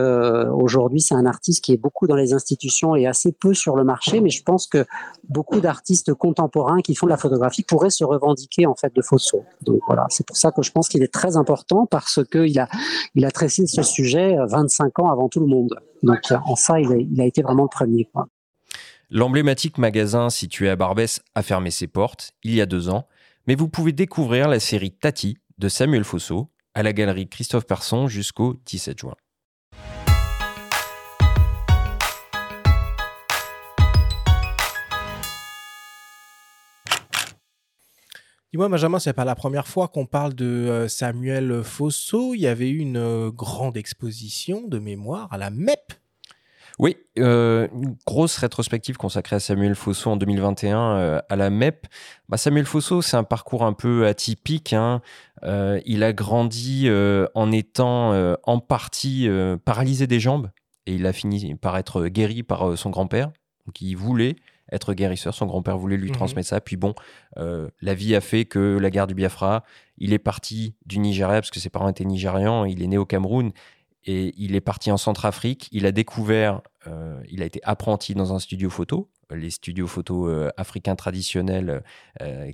[0.64, 3.84] Aujourd'hui, c'est un artiste qui est beaucoup dans les institutions et assez peu sur le
[3.84, 4.86] marché, mais je pense que
[5.28, 9.44] beaucoup d'artistes contemporains qui font de la photographie pourraient se revendiquer en fait de Fosso.
[9.62, 12.70] Donc voilà, c'est pour ça que je pense qu'il est très important parce qu'il a,
[13.14, 15.76] il a ce sujet 25 ans avant tout le monde.
[16.02, 18.08] Donc en ça, il a, été vraiment le premier.
[19.10, 23.06] L'emblématique magasin situé à Barbès a fermé ses portes il y a deux ans,
[23.48, 28.08] mais vous pouvez découvrir la série Tati de Samuel Fosso à la galerie Christophe Persson
[28.08, 29.16] jusqu'au 17 juin.
[38.54, 42.36] Dis-moi, Benjamin, c'est pas la première fois qu'on parle de euh, Samuel Fosso.
[42.36, 45.94] Il y avait eu une euh, grande exposition de mémoire à la MEP.
[46.78, 51.88] Oui, euh, une grosse rétrospective consacrée à Samuel Fosso en 2021 à la MEP.
[52.30, 54.74] Bah, Samuel Fosso, c'est un parcours un peu atypique.
[54.74, 55.02] Hein.
[55.42, 56.88] il a grandi
[57.34, 59.28] en étant en partie
[59.66, 60.52] paralysé des jambes
[60.86, 63.32] et il a fini par être guéri par son grand-père,
[63.74, 64.36] qui voulait
[64.74, 65.34] être guérisseur.
[65.34, 66.16] Son grand-père voulait lui mhm.
[66.16, 66.60] transmettre ça.
[66.60, 66.94] Puis bon,
[67.38, 69.64] euh, la vie a fait que la guerre du Biafra,
[69.98, 72.66] il est parti du Nigeria parce que ses parents étaient nigérians.
[72.66, 73.52] Il est né au Cameroun
[74.06, 75.70] et il est parti en Centrafrique.
[75.72, 80.28] Il a découvert, euh, il a été apprenti dans un studio photo, les studios photo
[80.28, 81.84] euh, africains traditionnels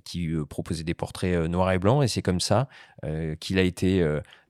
[0.05, 2.03] qui proposaient des portraits noirs et blancs.
[2.03, 2.67] Et c'est comme ça
[3.39, 4.01] qu'il a été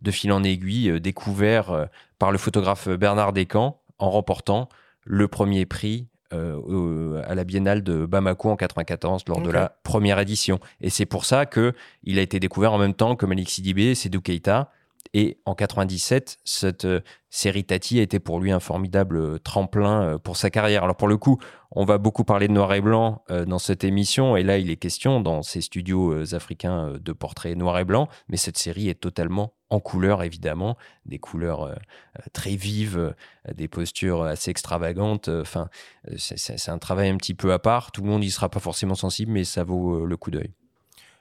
[0.02, 4.70] de fil en aiguille découvert par le photographe Bernard Descamps en remportant
[5.06, 10.20] le premier prix euh, à la Biennale de Bamako en 94 lors de la première
[10.20, 10.60] édition.
[10.82, 13.96] Et c'est pour ça que il a été découvert en même temps que Malik Sidibé,
[13.96, 14.72] Sedou Keita.
[15.14, 20.20] Et en 97, cette euh, série Tati a été pour lui un formidable euh, tremplin
[20.24, 20.84] pour sa carrière.
[20.84, 21.40] Alors pour le coup,
[21.72, 24.76] on va beaucoup parler de noir et blanc dans cette émission, et là il est
[24.76, 29.54] question dans ces studios africains de portraits noir et blanc, mais cette série est totalement
[29.70, 35.30] en couleur évidemment, des couleurs euh, euh, très vives, euh, des postures assez extravagantes.
[35.30, 35.70] Enfin,
[36.18, 37.92] c'est un travail un petit peu à part.
[37.92, 40.52] Tout le monde n'y sera pas forcément sensible, mais ça vaut le coup d'œil.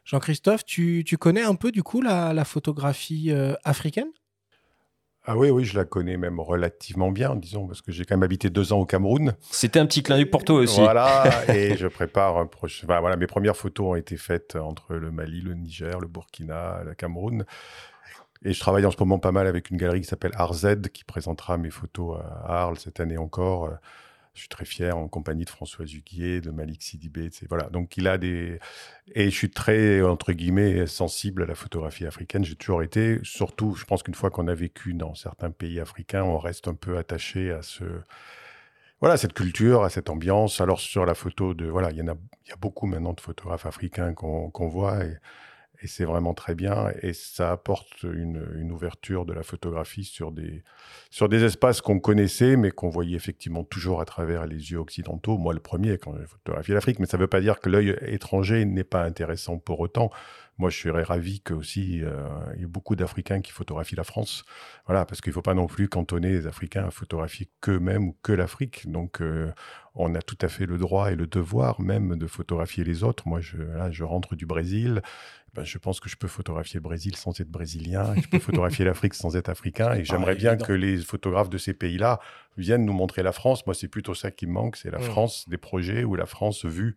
[0.09, 3.31] Jean-Christophe, tu, connais un peu du coup la, photographie
[3.63, 4.09] africaine?
[5.31, 8.23] Ah oui, oui, je la connais même relativement bien, disons, parce que j'ai quand même
[8.23, 9.35] habité deux ans au Cameroun.
[9.43, 10.81] C'était un petit clin d'œil pour toi aussi.
[10.81, 12.87] Voilà, et je prépare un prochain.
[12.87, 16.95] voilà, mes premières photos ont été faites entre le Mali, le Niger, le Burkina, le
[16.95, 17.45] Cameroun.
[18.43, 21.05] Et je travaille en ce moment pas mal avec une galerie qui s'appelle RZ, qui
[21.05, 23.71] présentera mes photos à Arles cette année encore.
[24.39, 27.29] Je suis très fier en compagnie de François Huguier, de Malik Sidibé.
[27.49, 27.69] Voilà.
[27.71, 28.61] Donc, il a des.
[29.17, 32.45] Et je suis très, entre guillemets, sensible à la photographie africaine.
[32.45, 33.19] J'ai toujours été.
[33.25, 36.75] Surtout, je pense qu'une fois qu'on a vécu dans certains pays africains, on reste un
[36.75, 37.83] peu attaché à ce.
[39.01, 40.61] Voilà, cette culture, à cette ambiance.
[40.61, 41.67] Alors, sur la photo de.
[41.67, 42.15] Voilà, il y en a,
[42.47, 45.05] il y a beaucoup maintenant de photographes africains qu'on voit.
[45.05, 45.17] Et
[45.81, 50.33] et c'est vraiment très bien et ça apporte une, une, ouverture de la photographie sur
[50.33, 50.63] des,
[51.11, 55.39] sur des espaces qu'on connaissait mais qu'on voyait effectivement toujours à travers les yeux occidentaux.
[55.39, 57.97] Moi le premier quand j'ai photographié l'Afrique, mais ça ne veut pas dire que l'œil
[58.03, 60.11] étranger n'est pas intéressant pour autant.
[60.59, 64.03] Moi, je serais ravi que aussi euh, il y ait beaucoup d'Africains qui photographient la
[64.05, 64.45] France.
[64.87, 68.17] Voilà, parce qu'il ne faut pas non plus cantonner les Africains à photographier qu'eux-mêmes ou
[68.23, 68.91] que l'Afrique.
[68.91, 69.53] Donc, euh,
[69.95, 73.29] on a tout à fait le droit et le devoir même de photographier les autres.
[73.29, 75.01] Moi, je, là, je rentre du Brésil.
[75.55, 78.15] Ben, je pense que je peux photographier le Brésil sans être brésilien.
[78.17, 79.95] Je peux photographier l'Afrique sans être africain.
[79.95, 82.19] Et j'aimerais bien que les photographes de ces pays-là
[82.57, 83.65] viennent nous montrer la France.
[83.65, 85.03] Moi, c'est plutôt ça qui me manque, c'est la mmh.
[85.03, 86.97] France des projets ou la France vue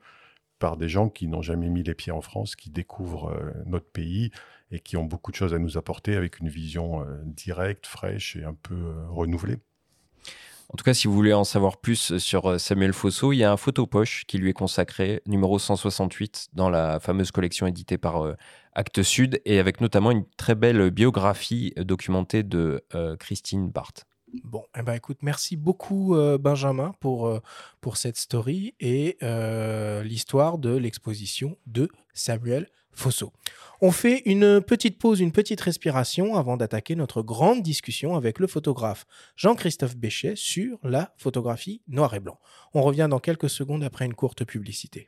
[0.62, 3.88] par des gens qui n'ont jamais mis les pieds en France, qui découvrent euh, notre
[3.88, 4.30] pays
[4.71, 8.36] et qui ont beaucoup de choses à nous apporter avec une vision euh, directe, fraîche
[8.38, 9.58] et un peu euh, renouvelée.
[10.69, 13.52] En tout cas, si vous voulez en savoir plus sur Samuel Fosso, il y a
[13.52, 18.36] un photopoche qui lui est consacré, numéro 168, dans la fameuse collection éditée par
[18.71, 22.86] Actes Sud, et avec notamment une très belle biographie documentée de
[23.19, 24.06] Christine Barthes.
[24.44, 27.39] Bon, eh ben écoute, merci beaucoup euh, Benjamin pour, euh,
[27.82, 33.34] pour cette story et euh, l'histoire de l'exposition de Samuel Fosso.
[33.82, 38.48] On fait une petite pause, une petite respiration avant d'attaquer notre grande discussion avec le
[38.48, 42.39] photographe Jean-Christophe Béchet sur la photographie noir et blanc.
[42.74, 45.08] On revient dans quelques secondes après une courte publicité.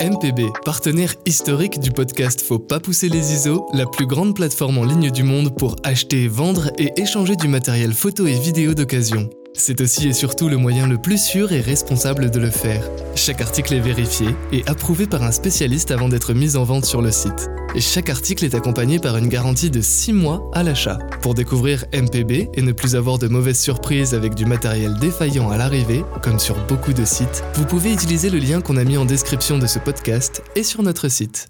[0.00, 4.84] MPB, partenaire historique du podcast Faut pas pousser les ISO, la plus grande plateforme en
[4.84, 9.28] ligne du monde pour acheter, vendre et échanger du matériel photo et vidéo d'occasion.
[9.54, 12.88] C'est aussi et surtout le moyen le plus sûr et responsable de le faire.
[13.16, 17.02] Chaque article est vérifié et approuvé par un spécialiste avant d'être mis en vente sur
[17.02, 17.50] le site.
[17.74, 20.98] Et chaque article est accompagné par une garantie de 6 mois à l'achat.
[21.22, 25.56] Pour découvrir MPB et ne plus avoir de mauvaises surprises avec du matériel défaillant à
[25.56, 29.04] l'arrivée, comme sur beaucoup de sites, vous pouvez utiliser le lien qu'on a mis en
[29.04, 31.48] description de ce podcast et sur notre site.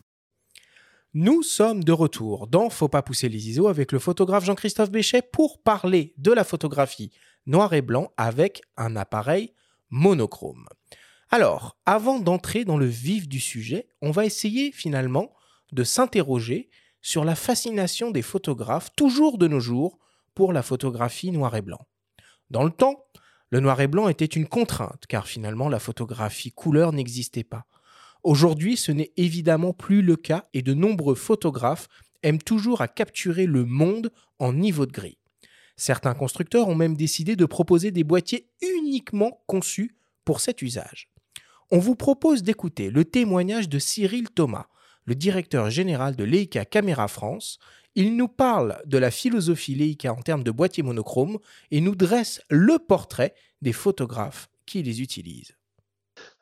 [1.13, 5.23] Nous sommes de retour dans Faut pas pousser les ISO avec le photographe Jean-Christophe Béchet
[5.23, 7.11] pour parler de la photographie
[7.51, 9.53] noir et blanc avec un appareil
[9.91, 10.69] monochrome.
[11.31, 15.33] Alors, avant d'entrer dans le vif du sujet, on va essayer finalement
[15.73, 16.71] de s'interroger
[17.03, 19.99] sur la fascination des photographes, toujours de nos jours,
[20.35, 21.87] pour la photographie noir et blanc.
[22.51, 23.05] Dans le temps,
[23.51, 27.67] le noir et blanc était une contrainte, car finalement la photographie couleur n'existait pas.
[28.23, 31.89] Aujourd'hui, ce n'est évidemment plus le cas et de nombreux photographes
[32.23, 35.20] aiment toujours à capturer le monde en niveau de gris.
[35.81, 41.09] Certains constructeurs ont même décidé de proposer des boîtiers uniquement conçus pour cet usage.
[41.71, 44.67] On vous propose d'écouter le témoignage de Cyril Thomas,
[45.07, 47.59] le directeur général de Leica Caméra France.
[47.95, 51.39] Il nous parle de la philosophie Leica en termes de boîtiers monochrome
[51.71, 55.57] et nous dresse le portrait des photographes qui les utilisent.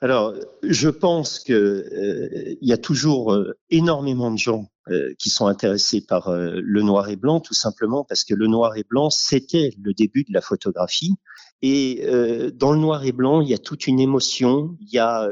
[0.01, 5.47] Alors, je pense qu'il euh, y a toujours euh, énormément de gens euh, qui sont
[5.47, 9.71] intéressés par le noir et blanc, tout simplement parce que le noir et blanc, c'était
[9.83, 11.15] le début de la photographie.
[11.61, 12.07] Et
[12.55, 15.29] dans le noir et blanc, il y a toute une émotion, il y a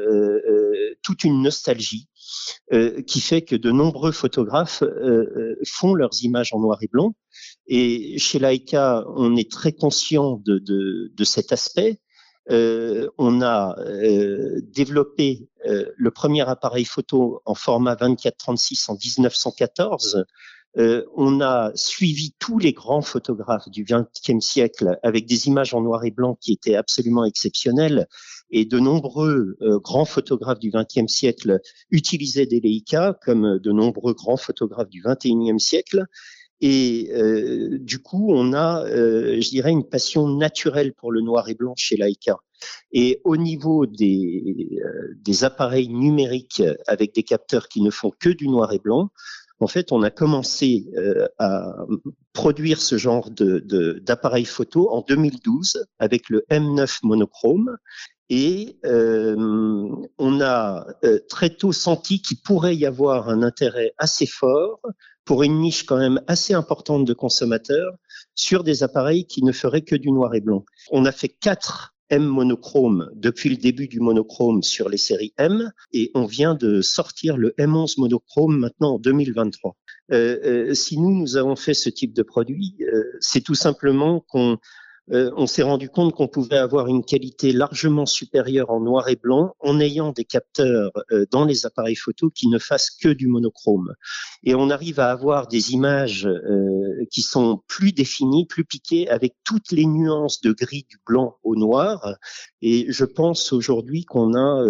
[1.03, 2.09] toute une nostalgie
[3.07, 4.83] qui fait que de nombreux photographes
[5.64, 7.14] font leurs images en noir et blanc.
[7.69, 12.01] Et chez Leica, on est très conscient de cet aspect
[12.51, 20.25] euh, on a euh, développé euh, le premier appareil photo en format 24-36 en 1914.
[21.17, 26.05] on a suivi tous les grands photographes du XXe siècle avec des images en noir
[26.05, 28.07] et blanc qui étaient absolument exceptionnelles.
[28.51, 34.37] Et de nombreux grands photographes du XXe siècle utilisaient des Leica, comme de nombreux grands
[34.37, 36.05] photographes du XXIe siècle.
[36.61, 41.49] Et euh, du coup, on a, euh, je dirais, une passion naturelle pour le noir
[41.49, 42.38] et blanc chez Leica.
[42.92, 48.49] Et au niveau des, euh, appareils numériques avec des capteurs qui ne font que du
[48.49, 49.11] noir et blanc,
[49.61, 50.87] en fait, on a commencé
[51.38, 51.75] à
[52.35, 57.79] produire ce genre d'appareil de, photo en 2012 avec le M9 monochrome.
[58.29, 60.87] Et on a
[61.31, 64.79] très tôt senti qu'il pourrait y avoir un intérêt assez fort
[65.27, 67.93] pour une niche quand même assez importante de consommateurs
[68.35, 70.65] sur des appareils qui ne feraient que du noir et blanc.
[70.91, 75.73] On a fait quatre M monochrome depuis le début du monochrome sur les séries M
[75.93, 79.77] et on vient de sortir le M11 monochrome maintenant en 2023.
[80.12, 84.25] Euh, euh, si nous, nous avons fait ce type de produit, euh, c'est tout simplement
[84.29, 84.59] qu'on
[85.12, 89.16] euh, on s'est rendu compte qu'on pouvait avoir une qualité largement supérieure en noir et
[89.16, 93.29] blanc en ayant des capteurs euh, dans les appareils photo qui ne fassent que du
[93.29, 93.95] monochrome.
[94.42, 99.35] Et on arrive à avoir des images euh, qui sont plus définies, plus piquées, avec
[99.45, 102.16] toutes les nuances de gris du blanc au noir.
[102.61, 104.64] Et je pense aujourd'hui qu'on a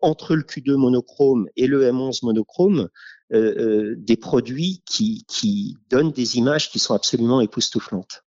[0.00, 2.88] entre le Q2 monochrome et le M11 monochrome
[3.30, 8.24] des produits qui, qui donnent des images qui sont absolument époustouflantes.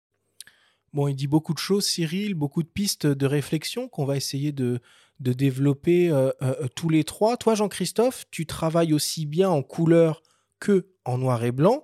[0.94, 4.52] Bon, il dit beaucoup de choses, Cyril, beaucoup de pistes de réflexion qu'on va essayer
[4.52, 4.80] de,
[5.20, 7.38] de développer euh, euh, euh, tous les trois.
[7.38, 10.22] Toi, Jean-Christophe, tu travailles aussi bien en couleur
[10.60, 11.84] que en noir et blanc.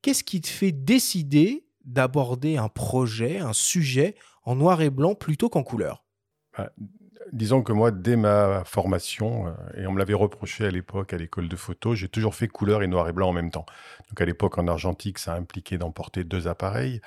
[0.00, 5.48] Qu'est-ce qui te fait décider d'aborder un projet, un sujet en noir et blanc plutôt
[5.48, 6.04] qu'en couleur?
[6.56, 6.72] Bah,
[7.32, 11.48] Disons que moi, dès ma formation, et on me l'avait reproché à l'époque à l'école
[11.48, 13.64] de photo, j'ai toujours fait couleur et noir et blanc en même temps.
[14.10, 17.00] Donc à l'époque, en argentique, ça impliquait d'emporter deux appareils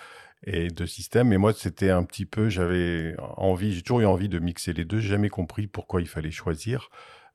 [0.45, 1.33] et de systèmes.
[1.33, 4.85] Et moi, c'était un petit peu, j'avais envie, j'ai toujours eu envie de mixer les
[4.85, 4.99] deux.
[4.99, 6.89] J'ai jamais compris pourquoi il fallait choisir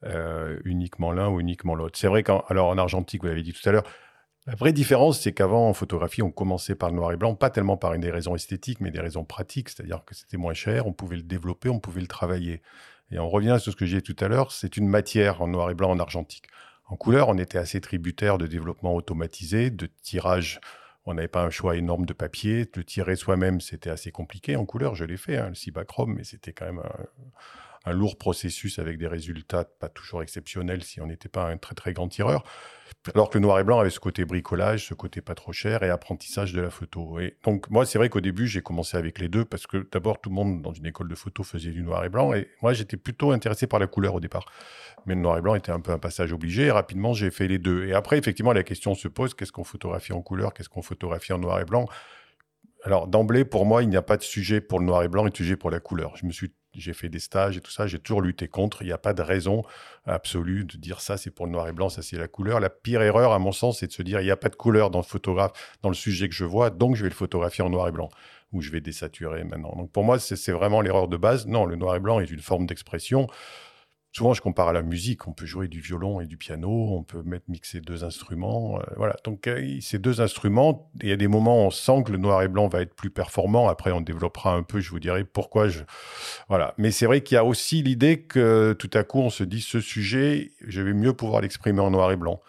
[0.04, 1.98] euh, uniquement l'un ou uniquement l'autre.
[1.98, 3.84] C'est vrai qu'en alors en argentique, vous l'avez dit tout à l'heure,
[4.46, 7.50] la vraie différence, c'est qu'avant, en photographie, on commençait par le noir et blanc, pas
[7.50, 10.92] tellement par des raisons esthétiques, mais des raisons pratiques, c'est-à-dire que c'était moins cher, on
[10.92, 12.62] pouvait le développer, on pouvait le travailler.
[13.10, 15.48] Et on revient sur ce que j'ai dit tout à l'heure, c'est une matière en
[15.48, 16.46] noir et blanc en argentique.
[16.86, 20.60] En couleur, on était assez tributaire de développement automatisé, de tirage
[21.06, 22.68] on n'avait pas un choix énorme de papier.
[22.74, 24.56] Le tirer soi-même, c'était assez compliqué.
[24.56, 27.06] En couleur, je l'ai fait, hein, le Cibachrome, mais c'était quand même un,
[27.86, 31.92] lourd processus avec des résultats pas toujours exceptionnels si on n'était pas un très très
[31.92, 32.44] grand tireur.
[33.14, 35.82] Alors que le noir et blanc avait ce côté bricolage, ce côté pas trop cher
[35.82, 37.18] et apprentissage de la photo.
[37.18, 40.20] Et donc moi, c'est vrai qu'au début, j'ai commencé avec les deux parce que d'abord,
[40.20, 42.74] tout le monde dans une école de photo faisait du noir et blanc et moi,
[42.74, 44.44] j'étais plutôt intéressé par la couleur au départ.
[45.06, 47.48] Mais le noir et blanc était un peu un passage obligé et rapidement, j'ai fait
[47.48, 47.86] les deux.
[47.86, 51.32] Et après, effectivement, la question se pose, qu'est-ce qu'on photographie en couleur, qu'est-ce qu'on photographie
[51.32, 51.86] en noir et blanc?
[52.84, 55.26] Alors d'emblée, pour moi, il n'y a pas de sujet pour le noir et blanc
[55.26, 56.16] et de sujet pour la couleur.
[56.16, 58.82] Je me suis j'ai fait des stages et tout ça, j'ai toujours lutté contre.
[58.82, 59.64] Il n'y a pas de raison
[60.06, 62.60] absolue de dire ça, c'est pour le noir et blanc, ça c'est la couleur.
[62.60, 64.56] La pire erreur, à mon sens, c'est de se dire il n'y a pas de
[64.56, 65.52] couleur dans le photographe,
[65.82, 68.08] dans le sujet que je vois, donc je vais le photographier en noir et blanc
[68.52, 69.74] ou je vais désaturer maintenant.
[69.76, 71.46] Donc pour moi, c'est vraiment l'erreur de base.
[71.46, 73.28] Non, le noir et blanc est une forme d'expression.
[74.12, 75.28] Souvent, je compare à la musique.
[75.28, 76.68] On peut jouer du violon et du piano.
[76.68, 78.80] On peut mettre mixer deux instruments.
[78.80, 79.16] Euh, voilà.
[79.24, 82.18] Donc, euh, ces deux instruments, il y a des moments où on sent que le
[82.18, 83.68] noir et blanc va être plus performant.
[83.68, 84.80] Après, on développera un peu.
[84.80, 85.68] Je vous dirai pourquoi.
[85.68, 85.80] Je...
[86.48, 86.74] Voilà.
[86.76, 89.60] Mais c'est vrai qu'il y a aussi l'idée que tout à coup, on se dit
[89.60, 92.40] ce sujet, je vais mieux pouvoir l'exprimer en noir et blanc.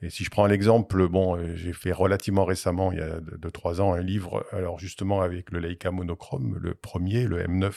[0.00, 3.50] Et si je prends l'exemple, bon, euh, j'ai fait relativement récemment, il y a deux,
[3.50, 7.72] trois ans, un livre, alors justement avec le Leica monochrome, le premier, le M9,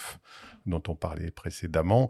[0.65, 2.09] dont on parlait précédemment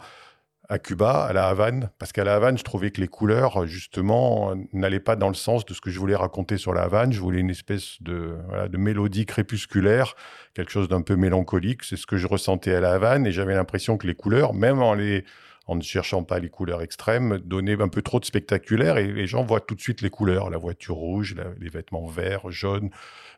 [0.69, 4.53] à Cuba, à la Havane, parce qu'à la Havane, je trouvais que les couleurs, justement,
[4.73, 7.13] n'allaient pas dans le sens de ce que je voulais raconter sur la Havane.
[7.13, 8.35] Je voulais une espèce de,
[8.73, 10.15] mélodie crépusculaire,
[10.53, 11.83] quelque chose d'un peu mélancolique.
[11.83, 14.81] C'est ce que je ressentais à la Havane, et j'avais l'impression que les couleurs, même
[14.81, 19.27] en ne cherchant pas les couleurs extrêmes, donnaient un peu trop de spectaculaire et les
[19.27, 22.89] gens voient tout de suite les couleurs, la voiture rouge, les vêtements verts, jaunes,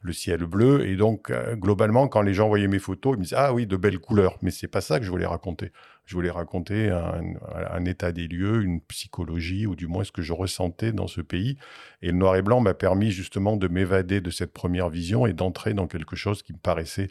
[0.01, 0.87] le ciel bleu.
[0.87, 3.67] Et donc, euh, globalement, quand les gens voyaient mes photos, ils me disaient Ah oui,
[3.67, 4.37] de belles couleurs.
[4.41, 5.71] Mais c'est pas ça que je voulais raconter.
[6.09, 10.33] Je voulais raconter un, état des lieux, une psychologie, ou du moins ce que je
[10.33, 11.59] ressentais dans ce pays.
[12.01, 15.33] Et le noir et blanc m'a permis justement de m'évader de cette première vision et
[15.33, 17.09] d'entrer dans quelque chose qui me paraissait,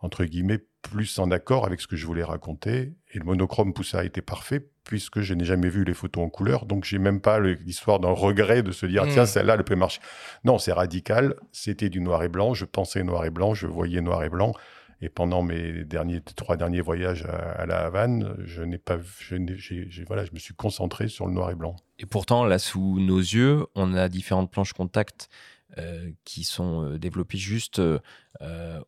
[0.00, 2.92] entre guillemets, plus en accord avec ce que je voulais raconter.
[3.14, 6.28] Et le monochrome poussé a été parfait, puisque je n'ai jamais vu les photos en
[6.28, 6.66] couleur.
[6.66, 9.10] Donc, j'ai même pas l'histoire d'un regret de se dire, hmm.
[9.10, 10.02] tiens, celle-là, elle peut marcher.
[10.44, 11.34] Non, c'est radical.
[11.50, 12.52] C'était du noir et blanc.
[12.52, 13.54] Je pensais noir et blanc.
[13.54, 14.52] Je voyais noir et blanc.
[15.04, 19.36] Et pendant mes derniers, trois derniers voyages à, la Havane, je n'ai pas, je,
[20.06, 21.76] voilà, je me suis concentré sur le noir et blanc.
[21.98, 25.28] Et pourtant, là, sous nos yeux, on a différentes planches contact
[25.76, 27.98] euh, qui sont euh, développées juste euh,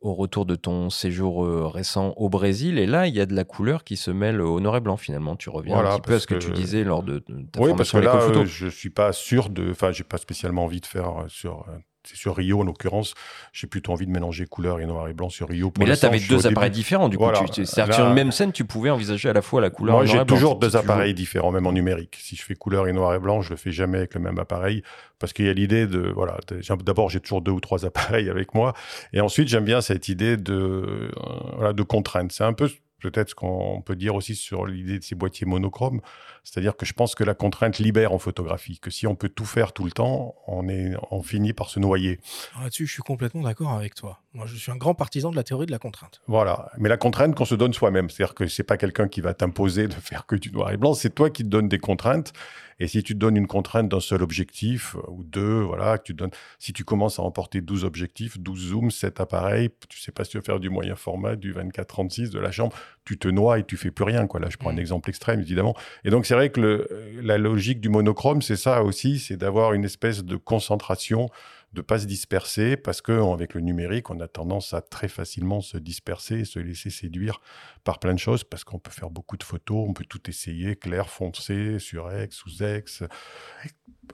[0.00, 2.78] au retour de ton séjour récent au Brésil.
[2.78, 4.96] Et là, il y a de la couleur qui se mêle au noir et blanc
[4.96, 5.36] finalement.
[5.36, 7.92] Tu reviens un petit peu à ce que, tu disais lors de ta oui, parce
[7.92, 11.66] que là, je suis pas sûr de, enfin, j'ai pas spécialement envie de faire sur
[12.14, 13.14] sur Rio en l'occurrence.
[13.52, 15.72] J'ai plutôt envie de mélanger couleur et noir et blanc sur Rio.
[15.78, 17.24] mais là, tu avais deux appareils différents du coup.
[17.52, 19.96] C'est-à-dire sur une même scène, tu pouvais envisager à la fois la couleur.
[19.96, 22.16] Moi, j'ai toujours deux appareils différents, même en numérique.
[22.20, 24.38] Si je fais couleur et noir et blanc, je le fais jamais avec le même
[24.38, 24.82] appareil
[25.18, 26.38] parce qu'il y a l'idée de voilà.
[26.84, 28.74] D'abord, j'ai toujours deux ou trois appareils avec moi,
[29.12, 31.10] et ensuite, j'aime bien cette idée de euh,
[31.56, 32.32] voilà, de contrainte.
[32.32, 36.00] C'est un peu peut-être ce qu'on peut dire aussi sur l'idée de ces boîtiers monochromes.
[36.44, 39.44] C'est-à-dire que je pense que la contrainte libère en photographie, que si on peut tout
[39.44, 42.20] faire tout le temps, on, est, on finit par se noyer.
[42.54, 44.20] Ah, là-dessus, je suis complètement d'accord avec toi.
[44.32, 46.20] Moi, je suis un grand partisan de la théorie de la contrainte.
[46.26, 46.70] Voilà.
[46.78, 48.10] Mais la contrainte qu'on se donne soi-même.
[48.10, 50.94] C'est-à-dire que c'est pas quelqu'un qui va t'imposer de faire que du noir et blanc,
[50.94, 52.32] c'est toi qui te donnes des contraintes.
[52.78, 56.04] Et si tu te donnes une contrainte d'un seul objectif, euh, ou deux, voilà, que
[56.04, 60.12] tu donnes, si tu commences à emporter 12 objectifs, 12 zooms, 7 appareils, tu sais
[60.12, 63.28] pas si tu veux faire du moyen format, du 24-36, de la chambre, tu te
[63.28, 64.40] noies et tu fais plus rien, quoi.
[64.40, 64.80] Là, je prends un Mm.
[64.80, 65.74] exemple extrême, évidemment.
[66.04, 66.88] Et donc, c'est vrai que le,
[67.22, 71.28] la logique du monochrome, c'est ça aussi, c'est d'avoir une espèce de concentration
[71.76, 75.60] de pas se disperser parce que avec le numérique, on a tendance à très facilement
[75.60, 77.40] se disperser et se laisser séduire
[77.84, 80.74] par plein de choses parce qu'on peut faire beaucoup de photos, on peut tout essayer,
[80.74, 83.04] clair, foncé, sur X, sous X.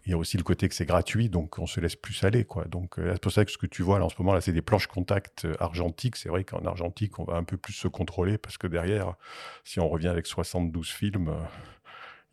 [0.05, 2.45] Il y a aussi le côté que c'est gratuit, donc on se laisse plus aller,
[2.45, 2.65] quoi.
[2.65, 4.41] Donc euh, c'est pour ça que ce que tu vois là en ce moment là,
[4.41, 6.17] c'est des planches contact euh, argentiques.
[6.17, 9.15] C'est vrai qu'en argentique, on va un peu plus se contrôler parce que derrière,
[9.63, 11.29] si on revient avec 72 films.
[11.29, 11.35] euh,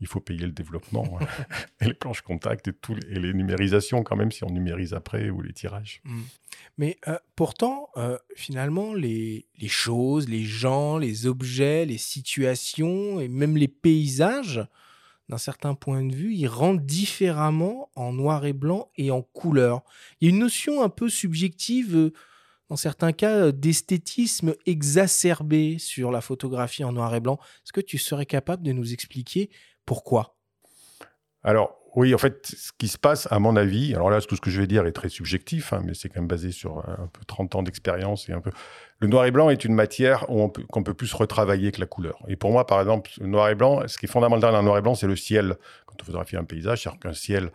[0.02, 1.20] il faut payer le développement
[1.82, 5.30] et les planches contact et, tout, et les numérisations quand même si on numérise après
[5.30, 6.02] ou les tirages.
[6.04, 6.22] Mm.
[6.78, 13.58] Mais euh, pourtant, euh, finalement, les, choses, les gens, les objets, les situations et même
[13.58, 14.66] les paysages,
[15.28, 19.84] d'un certain point de vue, ils rendent différemment en noir et blanc et en couleur.
[20.20, 22.14] Il y a une notion un peu subjective, euh,
[22.70, 27.40] dans certains cas, d'esthétisme exacerbé sur la photographie en noir et blanc.
[27.66, 29.50] Est-ce que tu serais capable de nous expliquer
[29.90, 30.36] pourquoi?
[31.42, 34.42] Alors, oui, en fait, ce qui se passe, à mon avis, alors là, tout ce
[34.42, 37.08] que je vais dire est très subjectif, hein, mais c'est quand même basé sur un
[37.08, 38.52] peu 30 ans d'expérience et un peu.
[39.00, 42.20] Le noir et blanc est une matière qu'on peut plus retravailler que la couleur.
[42.28, 44.66] Et pour moi, par exemple, le noir et blanc, ce qui est fondamental dans le
[44.66, 45.56] noir et blanc, c'est le ciel.
[45.88, 47.52] Quand on photographie un paysage, c'est-à-dire qu'un ciel,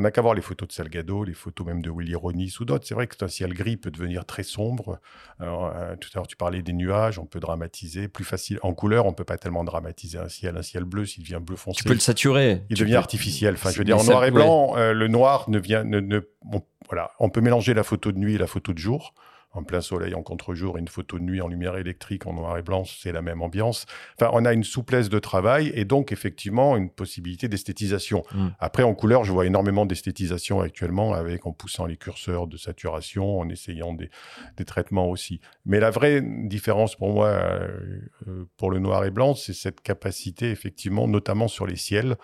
[0.00, 2.64] on n'a qu'à voir les photos de Salgado, les photos même de Willy Ronis ou
[2.64, 2.86] d'autres.
[2.86, 4.98] C'est vrai que un ciel gris peut devenir très sombre.
[5.38, 8.08] Alors, euh, tout à l'heure, tu parlais des nuages, on peut dramatiser.
[8.08, 8.58] Plus facile.
[8.62, 10.56] En couleur, on peut pas tellement dramatiser un ciel.
[10.56, 11.76] Un ciel bleu, s'il devient bleu foncé.
[11.78, 12.62] Tu peux le saturer.
[12.70, 13.54] Il Tu devient peux- artificiel.
[13.54, 14.30] Enfin, je veux dire, en noir et ouais.
[14.32, 16.20] blanc, euh, le noir ne vient, ne, ne-
[16.50, 19.14] on, voilà, on peut mélanger la photo de nuit et la photo de jour.
[19.52, 22.62] En plein soleil, en contre-jour, une photo de nuit en lumière électrique, en noir et
[22.62, 23.86] blanc, c'est la même ambiance.
[24.16, 28.22] Enfin, on a une souplesse de travail et donc effectivement une possibilité d'esthétisation.
[28.32, 28.48] Mm.
[28.60, 33.40] Après, en couleur, je vois énormément d'esthétisation actuellement, avec en poussant les curseurs de saturation,
[33.40, 34.10] en essayant des,
[34.56, 35.40] des traitements aussi.
[35.66, 39.80] Mais la vraie différence pour moi, euh, euh, pour le noir et blanc, c'est cette
[39.80, 42.16] capacité, effectivement, notamment sur les ciels.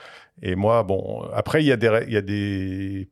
[0.43, 3.09] Et moi, bon, après, il y a des, il y a des,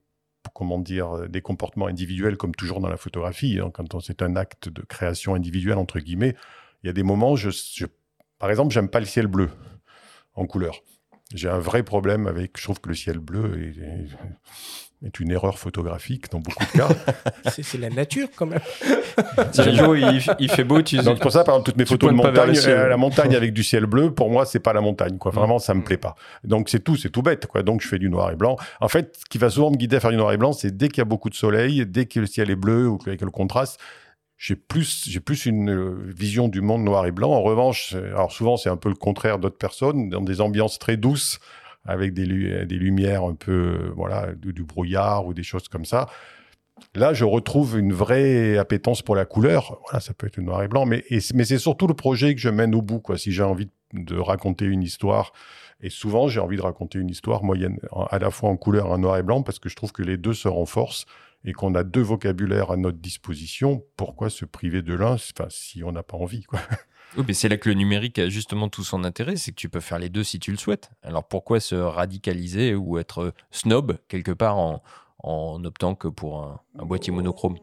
[0.53, 3.59] comment dire, des comportements individuels, comme toujours dans la photographie.
[3.61, 6.35] hein, quand c'est un acte de création individuelle, entre guillemets,
[6.83, 7.51] il y a des moments, je,
[8.39, 9.51] par exemple, j'aime pas le ciel bleu
[10.35, 10.83] en couleur.
[11.33, 13.73] J'ai un vrai problème avec, je trouve que le ciel bleu
[15.05, 16.89] est une erreur photographique dans beaucoup de cas.
[17.51, 18.61] C'est la nature quand même.
[19.53, 21.85] Si un jour il, il fait beau, tu Donc pour ça, par exemple, toutes mes
[21.85, 24.73] Tu photos de montagne, euh, la montagne avec du ciel bleu, pour moi, c'est pas
[24.73, 25.19] la montagne.
[25.19, 25.33] Quoi.
[25.33, 25.35] Mm.
[25.35, 26.15] Vraiment, ça me plaît pas.
[26.43, 27.47] Donc c'est tout, c'est tout bête.
[27.47, 27.63] Quoi.
[27.63, 28.57] Donc je fais du noir et blanc.
[28.81, 30.77] En fait, ce qui va souvent me guider à faire du noir et blanc, c'est
[30.77, 33.13] dès qu'il y a beaucoup de soleil, dès que le ciel est bleu ou qu'il
[33.13, 33.81] y a le contraste,
[34.37, 37.31] j'ai plus, j'ai plus une euh, vision du monde noir et blanc.
[37.31, 40.97] En revanche, alors souvent c'est un peu le contraire d'autres personnes, dans des ambiances très
[40.97, 41.39] douces,
[41.85, 45.85] avec des, lu- des lumières un peu, euh, voilà, du, brouillard ou des choses comme
[45.85, 46.09] ça.
[46.95, 49.81] Là, je retrouve une vraie appétence pour la couleur.
[49.85, 52.75] Voilà, ça peut être noir et blanc, mais, c'est- surtout le projet que je mène
[52.75, 53.01] au bout.
[53.01, 53.17] Quoi.
[53.19, 55.33] Si j'ai envie de raconter une histoire,
[55.81, 58.87] et souvent j'ai envie de raconter une histoire moyenne, en- à la fois en couleur
[58.87, 61.07] et en noir et blanc, parce que je trouve que les deux se renforcent
[61.45, 63.85] et qu'on a deux vocabulaires à notre disposition.
[63.97, 66.61] Pourquoi se priver de l'un enfin, si on n'a pas envie quoi?
[67.17, 69.69] Oui, mais c'est là que le numérique a justement tout son intérêt, c'est que tu
[69.69, 70.91] peux faire les deux si tu le souhaites.
[71.03, 74.83] Alors pourquoi se radicaliser ou être snob quelque part en,
[75.23, 77.57] en optant que pour un, boîtier monochrome?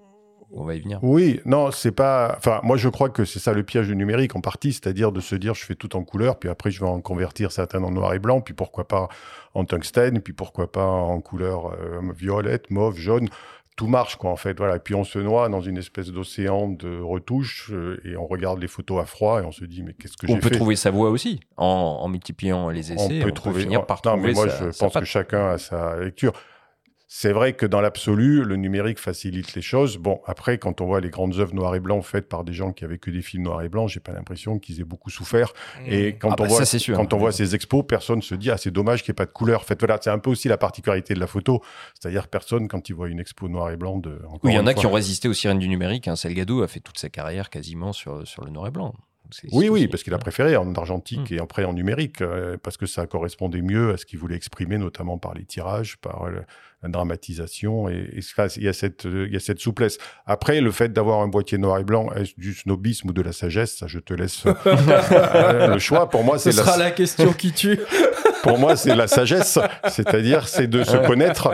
[0.54, 1.00] On va y venir.
[1.02, 2.36] Oui, non, c'est pas.
[2.38, 5.22] Enfin, moi, je crois que c'est ça le piège du numérique en partie, c'est-à-dire de
[5.22, 7.92] se dire je fais tout en couleur, puis après je vais en convertir certains en
[7.92, 9.08] noir et blanc, puis pourquoi pas
[9.54, 13.30] en tungstène, puis pourquoi pas en couleur euh, violette, mauve, jaune.
[13.82, 14.56] Tout marche, quoi, en fait.
[14.60, 14.76] Voilà.
[14.76, 18.60] Et puis on se noie dans une espèce d'océan de retouches euh, et on regarde
[18.60, 20.56] les photos à froid et on se dit mais qu'est-ce que j'ai On peut fait
[20.56, 23.22] trouver sa voie aussi en, en multipliant les essais.
[23.22, 23.62] on peut trouver.
[23.64, 25.02] finir par non, trouver mais moi, sa- je pense patte.
[25.04, 26.34] que chacun a sa lecture.
[27.14, 29.98] C'est vrai que dans l'absolu, le numérique facilite les choses.
[29.98, 32.72] Bon, après, quand on voit les grandes œuvres noir et blanc faites par des gens
[32.72, 35.52] qui avaient que des films noir et blanc, j'ai pas l'impression qu'ils aient beaucoup souffert.
[35.86, 36.96] Et quand Ah on bah voit, ça, c'est sûr.
[36.96, 39.26] quand on voit ces expos, personne se dit ah c'est dommage qu'il n'y ait pas
[39.26, 39.60] de couleur.
[39.60, 41.62] En fait, voilà, c'est un peu aussi la particularité de la photo,
[42.00, 44.18] c'est-à-dire personne quand il voit une expo noir et blanc de.
[44.28, 46.08] encore Oui, il y en a fois, qui ont résisté aux sirènes du numérique.
[46.08, 46.16] Hein.
[46.16, 48.96] Salgado a fait toute sa carrière quasiment sur, sur le noir et blanc.
[49.52, 51.36] Oui, oui, parce qu'il a préféré en argentique Mm.
[51.36, 54.78] et après en numérique, euh, parce que ça correspondait mieux à ce qu'il voulait exprimer,
[54.78, 56.42] notamment par les tirages, par euh,
[56.84, 57.90] la dramatisation.
[57.90, 58.20] Et, et
[58.58, 59.98] il, y a cette, euh, il y a cette souplesse.
[60.26, 63.32] Après, le fait d'avoir un boîtier noir et blanc, est-ce du snobisme ou de la
[63.32, 63.78] sagesse?
[63.78, 66.10] Ça, je te laisse euh, le choix.
[66.10, 67.80] Pour moi, Ce c'est la, sera la question qui tue.
[68.44, 69.60] pour moi, c'est la sagesse.
[69.90, 71.52] C'est-à-dire, c'est de se connaître.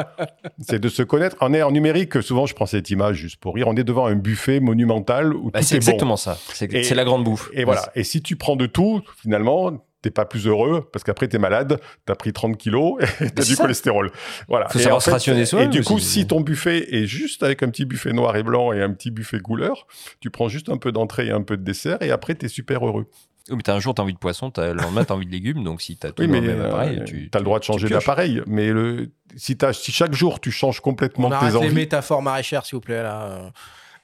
[0.59, 1.36] C'est de se connaître.
[1.41, 2.21] On est en numérique.
[2.21, 3.67] Souvent, je prends cette image juste pour rire.
[3.67, 5.84] On est devant un buffet monumental où Bah, tout c'est est bon.
[5.86, 6.38] exactement ça.
[6.53, 7.49] C'est la grande bouffe.
[7.53, 7.91] Et voilà.
[7.95, 9.71] Et si tu prends de tout, finalement,
[10.07, 13.55] t'es pas plus heureux parce qu'après t'es malade, t'as pris 30 kilos et t'as du
[13.55, 13.63] ça.
[13.63, 14.11] cholestérol.
[14.47, 14.69] Voilà.
[14.69, 17.43] Faut et savoir en se rationner Et soi-même du coup, si ton buffet est juste
[17.43, 19.85] avec un petit buffet noir et blanc et un petit buffet couleur,
[20.21, 22.85] tu prends juste un peu d'entrée et un peu de dessert et après t'es super
[22.87, 23.07] heureux.
[23.49, 25.31] Oui, mais t'as un jour, t'as envie de poisson, t'as- le lendemain, t'as envie de
[25.31, 25.63] légumes.
[25.63, 27.63] Donc, si t'as tout Oui, mais le même appareil, euh, tu t'as le droit de
[27.63, 28.41] changer d'appareil.
[28.45, 31.73] Mais le, si, t'as- si chaque jour tu changes complètement On tes arrête les envies,
[31.75, 33.51] métaphores maraîchères, s'il vous plaît, là.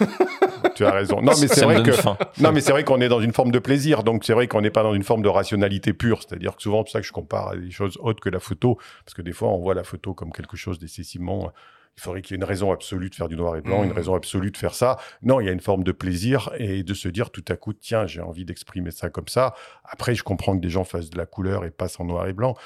[0.82, 1.22] tu as raison.
[1.22, 2.16] Non, mais c'est me vrai que faim.
[2.40, 4.60] Non, mais c'est vrai qu'on est dans une forme de plaisir, donc c'est vrai qu'on
[4.60, 6.22] n'est pas dans une forme de rationalité pure.
[6.22, 8.40] C'est-à-dire que souvent, c'est pour ça que je compare à des choses autres que la
[8.40, 11.52] photo, parce que des fois, on voit la photo comme quelque chose d'excessivement.
[11.96, 13.92] Il faudrait qu'il y ait une raison absolue de faire du noir et blanc, une
[13.92, 14.96] raison absolue de faire ça.
[15.22, 17.74] Non, il y a une forme de plaisir et de se dire tout à coup,
[17.74, 19.54] tiens, j'ai envie d'exprimer ça comme ça.
[19.84, 22.32] Après, je comprends que des gens fassent de la couleur et passent en noir et
[22.32, 22.56] blanc.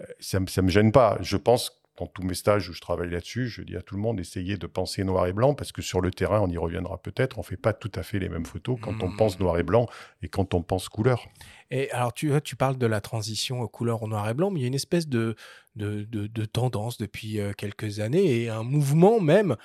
[0.00, 1.16] Euh, Ça ne me gêne pas.
[1.20, 4.00] Je pense dans tous mes stages où je travaille là-dessus, je dis à tout le
[4.02, 6.98] monde, essayez de penser noir et blanc, parce que sur le terrain, on y reviendra
[6.98, 9.16] peut-être, on fait pas tout à fait les mêmes photos quand on Mhm.
[9.16, 9.86] pense noir et blanc
[10.22, 11.26] et quand on pense couleur.
[11.70, 14.60] Et alors, tu, tu parles de la transition aux couleurs au noir et blanc, mais
[14.60, 15.34] il y a une espèce de,
[15.76, 19.56] de, tendance depuis quelques années et un mouvement même,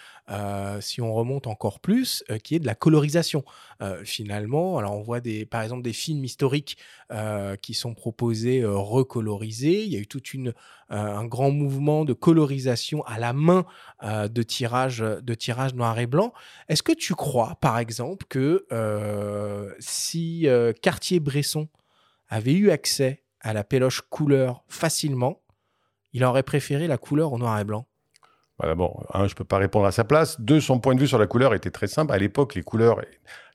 [0.80, 3.44] si on remonte encore plus, qui est de la colorisation.
[4.04, 6.78] Finalement, alors on voit des, par exemple des films historiques
[7.62, 9.84] qui sont proposés recolorisés.
[9.84, 10.08] Il y a eu
[10.46, 10.52] euh,
[10.90, 13.66] un grand mouvement de colorisation à la main
[14.04, 16.34] de tirage de tirage noir et blanc.
[16.68, 18.66] Est-ce que tu crois, par exemple, que
[19.80, 20.48] si
[20.82, 21.68] Cartier-Bresson
[22.28, 25.41] avait eu accès à la péloche couleur facilement,
[26.14, 27.88] il aurait préféré la couleur au noir et blanc.
[28.60, 28.96] Voilà, bon,
[29.28, 30.40] je peux pas répondre à sa place.
[30.40, 32.14] Deux, son point de vue sur la couleur était très simple.
[32.14, 33.02] À l'époque, les couleurs,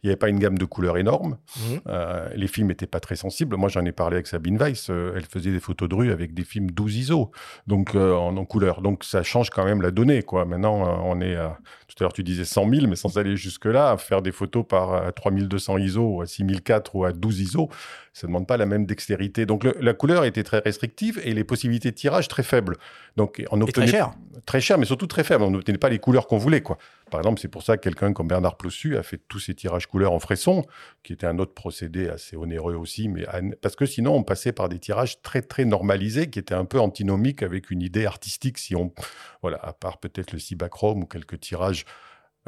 [0.02, 1.38] il n'y avait pas une gamme de couleurs énorme.
[1.56, 1.80] Mhm.
[1.88, 3.56] Euh, les films n'étaient pas très sensibles.
[3.56, 4.88] Moi, j'en ai parlé avec Sabine Weiss.
[4.90, 7.30] euh, elle faisait des photos de rue avec des films 12 ISO,
[7.66, 8.82] donc euh, en, en couleur.
[8.82, 10.22] Donc, ça change quand même la donnée.
[10.22, 10.44] Quoi.
[10.44, 13.96] Maintenant, on est à, tout à l'heure, tu disais 100 000, mais sans aller jusque-là,
[13.96, 17.68] faire des photos par euh, 3200 ISO ou à 6004 ou à 12 ISO,
[18.12, 19.44] ça ne demande pas la même dextérité.
[19.46, 22.76] Donc, le- la couleur était très restrictive et les possibilités de tirage très faibles.
[23.16, 24.12] Donc, on Et très obtenait cher.
[24.46, 25.42] très cher, mais surtout très faible.
[25.42, 26.60] On n'obtenait pas les couleurs qu'on voulait.
[26.62, 26.78] Quoi.
[27.10, 29.86] Par exemple, c'est pour ça que quelqu'un comme Bernard Plossu a fait tous ses tirages
[29.86, 30.66] couleurs en fresson,
[31.04, 33.24] qui était un autre procédé assez onéreux aussi, mais
[33.62, 36.80] parce que sinon, on passait par des tirages très, très normalisés, qui étaient un peu
[36.80, 38.92] antinomiques avec une idée artistique, si on,
[39.40, 41.84] voilà, à part peut-être le Cibachrome ou quelques tirages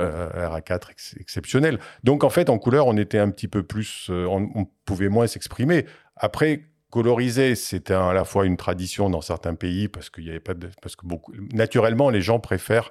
[0.00, 1.78] euh, RA4 ex- exceptionnels.
[2.02, 5.26] Donc, en fait, en couleur, on était un petit peu plus, euh, on, pouvait moins
[5.26, 5.86] s'exprimer.
[6.16, 10.40] Après, coloriser, c'était à la fois une tradition dans certains pays parce qu'il y avait
[10.40, 12.90] pas parce que beaucoup, naturellement, les gens préfèrent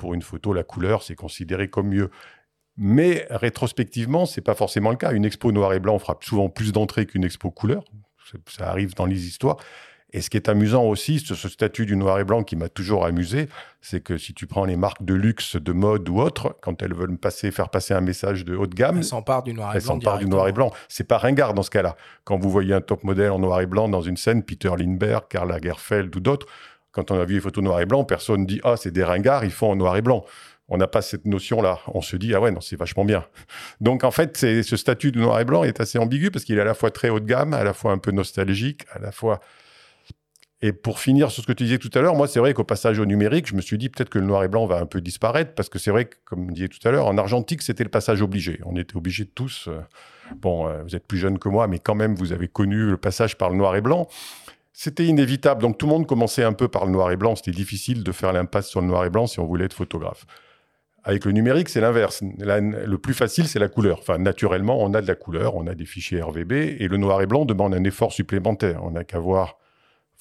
[0.00, 2.10] pour une photo la couleur, c'est considéré comme mieux.
[2.78, 5.12] Mais rétrospectivement, c'est pas forcément le cas.
[5.12, 7.84] Une expo noir et blanc fera souvent plus d'entrées qu'une expo couleur.
[8.48, 9.58] Ça arrive dans les histoires.
[10.14, 12.70] Et ce qui est amusant aussi, ce, ce statut du noir et blanc qui m'a
[12.70, 13.48] toujours amusé,
[13.82, 16.94] c'est que si tu prends les marques de luxe, de mode ou autres, quand elles
[16.94, 19.78] veulent passer, faire passer un message de haut de gamme, Elle s'empare du noir et
[19.78, 20.18] elle blanc.
[20.18, 20.72] du noir et blanc.
[20.88, 21.96] C'est pas ringard dans ce cas-là.
[22.24, 25.28] Quand vous voyez un top modèle en noir et blanc dans une scène, Peter Lindbergh,
[25.28, 26.46] Karl Lagerfeld ou d'autres,
[26.92, 29.44] quand on a vu les photos noir et blanc, personne dit ah c'est des ringards,
[29.44, 30.24] ils font en noir et blanc.
[30.72, 31.80] On n'a pas cette notion-là.
[31.88, 33.24] On se dit ah ouais non c'est vachement bien.
[33.80, 36.62] Donc en fait ce statut de noir et blanc est assez ambigu parce qu'il est
[36.62, 39.12] à la fois très haut de gamme, à la fois un peu nostalgique, à la
[39.12, 39.40] fois
[40.62, 42.64] et pour finir sur ce que tu disais tout à l'heure, moi, c'est vrai qu'au
[42.64, 44.84] passage au numérique, je me suis dit peut-être que le noir et blanc va un
[44.84, 47.62] peu disparaître, parce que c'est vrai que, comme je disais tout à l'heure, en argentique,
[47.62, 48.60] c'était le passage obligé.
[48.66, 49.68] On était obligés de tous.
[49.68, 49.80] euh,
[50.36, 52.98] bon, euh, vous êtes plus jeune que moi, mais quand même, vous avez connu le
[52.98, 54.06] passage par le noir et blanc.
[54.82, 55.60] C'était inévitable.
[55.60, 57.36] Donc, tout le monde commençait un peu par le noir et blanc.
[57.36, 60.24] C'était difficile de faire l'impasse sur le noir et blanc si on voulait être photographe.
[61.04, 62.22] Avec le numérique, c'est l'inverse.
[62.22, 63.98] Le plus facile, c'est la couleur.
[63.98, 67.20] Enfin, naturellement, on a de la couleur, on a des fichiers RVB, et le noir
[67.20, 68.82] et blanc demande un effort supplémentaire.
[68.82, 69.58] On n'a qu'à voir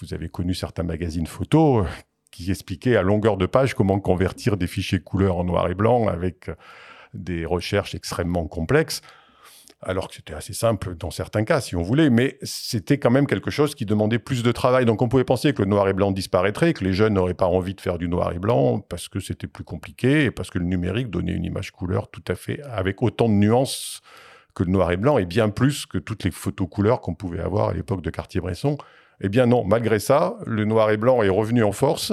[0.01, 1.89] vous avez connu certains magazines photos euh,
[2.29, 6.09] qui expliquaient à longueur de page comment convertir des fichiers couleurs en noir et blanc
[6.09, 6.55] avec euh,
[7.13, 9.01] des recherches extrêmement complexes,
[9.81, 13.27] alors que c'était assez simple dans certains cas, si on voulait, mais c'était quand même
[13.27, 14.85] quelque chose qui demandait plus de travail.
[14.85, 17.45] Donc on pouvait penser que le noir et blanc disparaîtrait, que les jeunes n'auraient pas
[17.45, 20.59] envie de faire du noir et blanc parce que c'était plus compliqué et parce que
[20.59, 24.01] le numérique donnait une image couleur tout à fait avec autant de nuances
[24.53, 27.39] que le noir et blanc et bien plus que toutes les photos couleurs qu'on pouvait
[27.39, 28.77] avoir à l'époque de Cartier-Bresson.
[29.21, 32.11] Eh bien non, malgré ça, le noir et blanc est revenu en force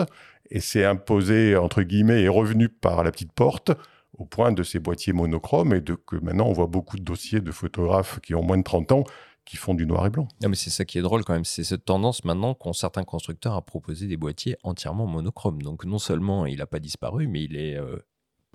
[0.51, 3.73] et s'est imposé, entre guillemets, est revenu par la petite porte
[4.19, 7.41] au point de ces boîtiers monochromes et de que maintenant on voit beaucoup de dossiers
[7.41, 9.05] de photographes qui ont moins de 30 ans
[9.45, 10.27] qui font du noir et blanc.
[10.43, 13.05] Non, mais c'est ça qui est drôle quand même, c'est cette tendance maintenant qu'ont certains
[13.05, 15.63] constructeurs à proposer des boîtiers entièrement monochromes.
[15.63, 17.97] Donc non seulement il n'a pas disparu, mais il est euh,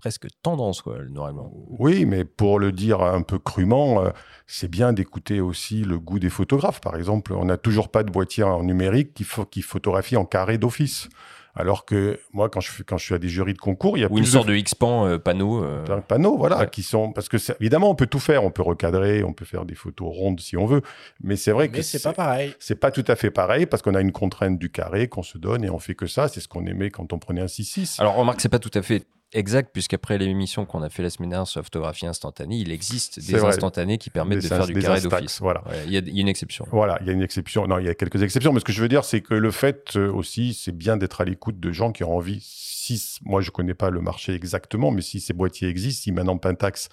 [0.01, 1.49] presque tendance, quoi, le noir et blanc.
[1.53, 4.09] Oui, mais pour le dire un peu crûment, euh,
[4.47, 6.82] c'est bien d'écouter aussi le goût des photographes.
[6.82, 10.57] Par exemple, on n'a toujours pas de boîtier en numérique qui, qui photographie en carré
[10.57, 11.07] d'office.
[11.55, 14.03] Alors que moi, quand je, quand je suis à des jurys de concours, il y
[14.03, 15.63] a Ou une sorte de, X-Pan euh, panneau.
[15.63, 15.83] Euh...
[16.07, 19.33] Panneaux, voilà, qui sont parce que évidemment, on peut tout faire, on peut recadrer, on
[19.33, 20.81] peut faire des photos rondes si on veut,
[21.21, 22.53] mais c'est vrai Mais que c'est pas pareil.
[22.59, 25.37] C'est pas tout à fait pareil parce qu'on a une contrainte du carré qu'on se
[25.37, 26.27] donne et on fait que ça.
[26.27, 27.99] C'est ce qu'on aimait quand on prenait un 6-6.
[27.99, 31.29] Alors remarque, c'est pas tout à fait Exact, puisqu'après l'émission qu'on a fait la semaine
[31.29, 33.49] dernière sur la photographie instantanée, il existe des vrai.
[33.49, 35.39] instantanés qui permettent Des de faire du carré d'office.
[35.39, 35.63] voilà.
[35.67, 36.65] Ouais, Il y, a- il y a une exception.
[36.71, 37.65] Voilà, il y a une exception.
[37.65, 39.51] Non, il y a quelques exceptions, mais ce que je veux dire, c'est que le
[39.51, 42.39] fait euh, aussi, c'est bien d'être à l'écoute de gens qui ont envie.
[42.41, 46.38] Si, moi, je connais pas le marché exactement, mais si ces boîtiers existent, si maintenant
[46.38, 46.89] Pentax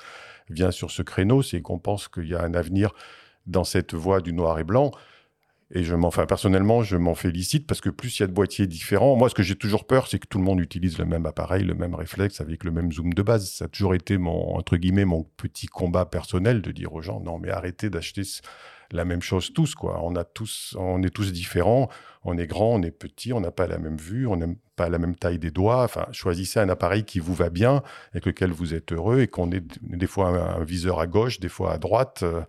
[0.48, 2.92] vient sur ce créneau, c'est qu'on pense qu'il y a un avenir
[3.46, 4.92] dans cette voie du noir et blanc.
[5.70, 8.32] Et je m'en, enfin, personnellement, je m'en félicite parce que plus il y a de
[8.32, 11.04] boîtiers différents, moi, ce que j'ai toujours peur, c'est que tout le monde utilise le
[11.04, 13.50] même appareil, le même réflexe avec le même zoom de base.
[13.50, 17.20] Ça a toujours été mon, entre guillemets, mon petit combat personnel de dire aux gens,
[17.20, 18.22] non, mais arrêtez d'acheter
[18.90, 20.00] la même chose tous, quoi.
[20.02, 21.88] On a tous, on est tous différents.
[22.24, 24.88] On est grand, on est petit, on n'a pas la même vue, on n'a pas
[24.88, 25.84] la même taille des doigts.
[25.84, 27.82] Enfin, choisissez un appareil qui vous va bien,
[28.12, 31.48] avec lequel vous êtes heureux et qu'on ait des fois un, viseur à gauche, des
[31.48, 32.42] fois à droite, euh,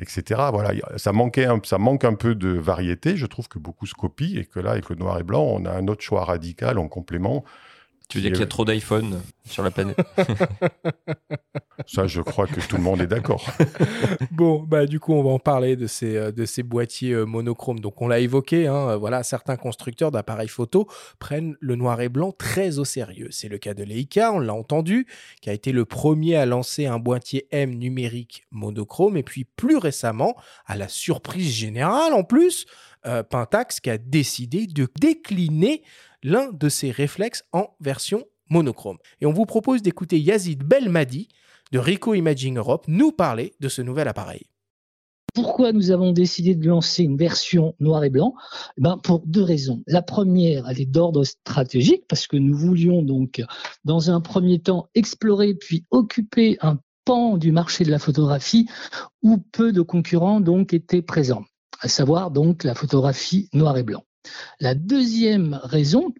[0.00, 0.40] etc.
[0.52, 3.16] Voilà, ça manquait, ça manque un peu de variété.
[3.16, 5.64] Je trouve que beaucoup se copient et que là, avec le noir et blanc, on
[5.64, 7.44] a un autre choix radical en complément.
[8.10, 9.96] Tu veux dire qu'il y a trop d'iPhone sur la planète
[11.86, 13.46] Ça, je crois que tout le monde est d'accord.
[14.32, 17.24] Bon, bah du coup, on va en parler de ces, euh, de ces boîtiers euh,
[17.24, 17.80] monochromes.
[17.80, 20.88] Donc, on l'a évoqué, hein, euh, voilà, certains constructeurs d'appareils photo
[21.18, 23.28] prennent le noir et blanc très au sérieux.
[23.30, 25.06] C'est le cas de Leica, on l'a entendu,
[25.40, 29.16] qui a été le premier à lancer un boîtier M numérique monochrome.
[29.16, 30.36] Et puis, plus récemment,
[30.66, 32.66] à la surprise générale en plus,
[33.06, 35.82] euh, Pentax qui a décidé de décliner
[36.22, 38.98] l'un de ses réflexes en version monochrome.
[39.20, 41.28] Et on vous propose d'écouter Yazid Belmadi
[41.72, 44.46] de Rico Imaging Europe nous parler de ce nouvel appareil.
[45.34, 48.34] Pourquoi nous avons décidé de lancer une version noir et blanc?
[48.76, 49.82] Eh ben, Pour deux raisons.
[49.86, 53.42] La première, elle est d'ordre stratégique, parce que nous voulions donc,
[53.84, 58.68] dans un premier temps, explorer puis occuper un pan du marché de la photographie
[59.22, 61.44] où peu de concurrents donc étaient présents,
[61.80, 64.04] à savoir donc la photographie noir et blanc.
[64.60, 66.12] La deuxième raison,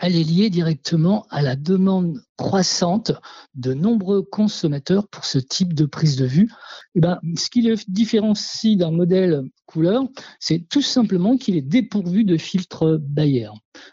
[0.00, 3.12] elle est liée directement à la demande croissante
[3.54, 6.50] de nombreux consommateurs pour ce type de prise de vue.
[6.96, 10.02] Eh ben, ce qui le différencie d'un modèle couleur,
[10.40, 13.50] c'est tout simplement qu'il est dépourvu de filtre Bayer.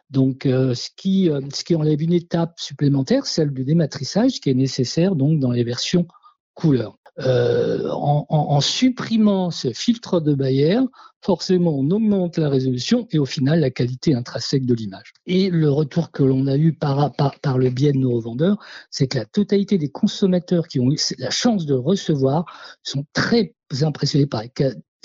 [0.10, 4.50] Donc, euh, ce, qui, euh, ce qui enlève une étape supplémentaire, celle du dématrissage, qui
[4.50, 6.08] est nécessaire donc dans les versions
[6.56, 6.98] couleur.
[7.20, 10.80] Euh, en, supprimant ce filtre de Bayer,
[11.22, 15.14] forcément on augmente la résolution et au final la qualité intrinsèque de l'image.
[15.26, 17.12] Et le retour que l'on a eu par,
[17.58, 18.58] le biais de nos revendeurs,
[18.92, 22.46] c'est que la totalité des consommateurs qui ont eu la chance de recevoir
[22.82, 24.44] sont très impressionnés par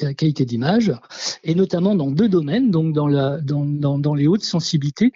[0.01, 0.93] la qualité d'image,
[1.43, 5.13] et notamment dans deux domaines, donc dans, dans les hautes sensibilités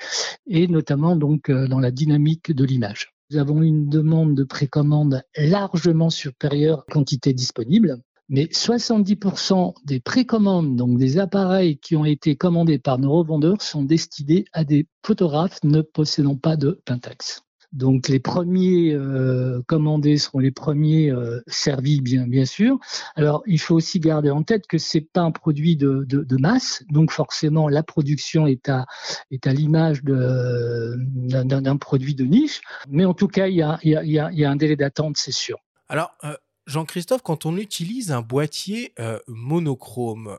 [0.46, 3.12] et notamment donc euh, dans la dynamique de l'image.
[3.30, 10.00] Nous avons une demande de précommande largement supérieure à la quantité disponible, mais 70% des
[10.00, 14.88] précommandes, donc des appareils qui ont été commandés par nos revendeurs, sont destinés à des
[15.06, 17.44] photographes ne possédant pas de Pentax.
[17.72, 22.78] Donc les premiers euh, commandés seront les premiers euh, servis, bien, sûr.
[23.14, 26.06] Alors il faut aussi garder en tête que c'est pas un produit de,
[26.40, 28.86] masse, donc forcément la production est à,
[29.30, 32.60] est à l'image d'un produit de niche.
[32.88, 35.58] Mais en tout cas, il y a, y a- un délai d'attente, c'est sûr.
[35.88, 36.34] Alors, euh,
[36.66, 38.94] Jean-Christophe, quand on utilise un boîtier
[39.26, 40.38] monochrome,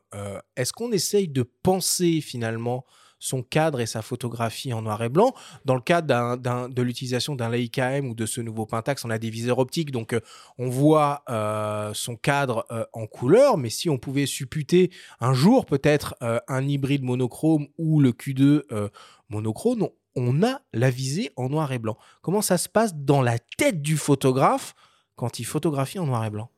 [0.56, 2.86] est-ce qu'on essaye de penser finalement
[3.22, 7.50] son cadre et sa photographie en noir et blanc Dans le d'un- de l'utilisation d'un
[7.50, 10.20] Leica M ou de ce nouveau Pentax, on a des viseurs optiques, donc euh,
[10.58, 15.66] on voit euh, son cadre euh, en couleur, mais si on pouvait supputer un jour
[15.68, 16.16] peut-être
[16.48, 18.90] un hybride monochrome ou le Q2 euh,
[19.30, 21.98] monochrome, on- a la visée en noir et blanc.
[22.24, 24.74] Comment ça se passe dans la tête du photographe
[25.16, 26.50] quand il photographie en noir et blanc?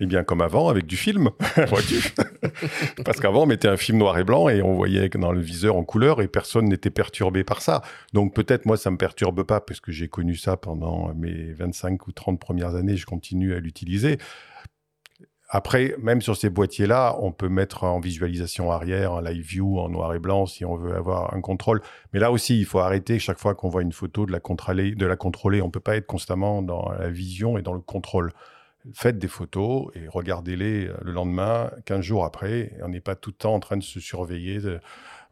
[0.00, 1.30] Eh bien, comme avant, avec du film,
[3.04, 5.76] Parce qu'avant, on mettait un film noir et blanc et on voyait dans le viseur
[5.76, 7.82] en couleur et personne n'était perturbé par ça.
[8.12, 12.06] Donc peut-être moi, ça me perturbe pas parce que j'ai connu ça pendant mes 25
[12.06, 14.18] ou 30 premières années, je continue à l'utiliser.
[15.52, 19.88] Après, même sur ces boîtiers-là, on peut mettre en visualisation arrière, en live view, en
[19.88, 21.82] noir et blanc, si on veut avoir un contrôle.
[22.12, 24.94] Mais là aussi, il faut arrêter chaque fois qu'on voit une photo de la contrôler.
[24.94, 25.60] De la contrôler.
[25.60, 28.32] On peut pas être constamment dans la vision et dans le contrôle.
[28.94, 32.72] Faites des photos et regardez-les le lendemain, 15 jours après.
[32.82, 34.58] On n'est pas tout le temps en train de se surveiller.
[34.58, 34.80] de-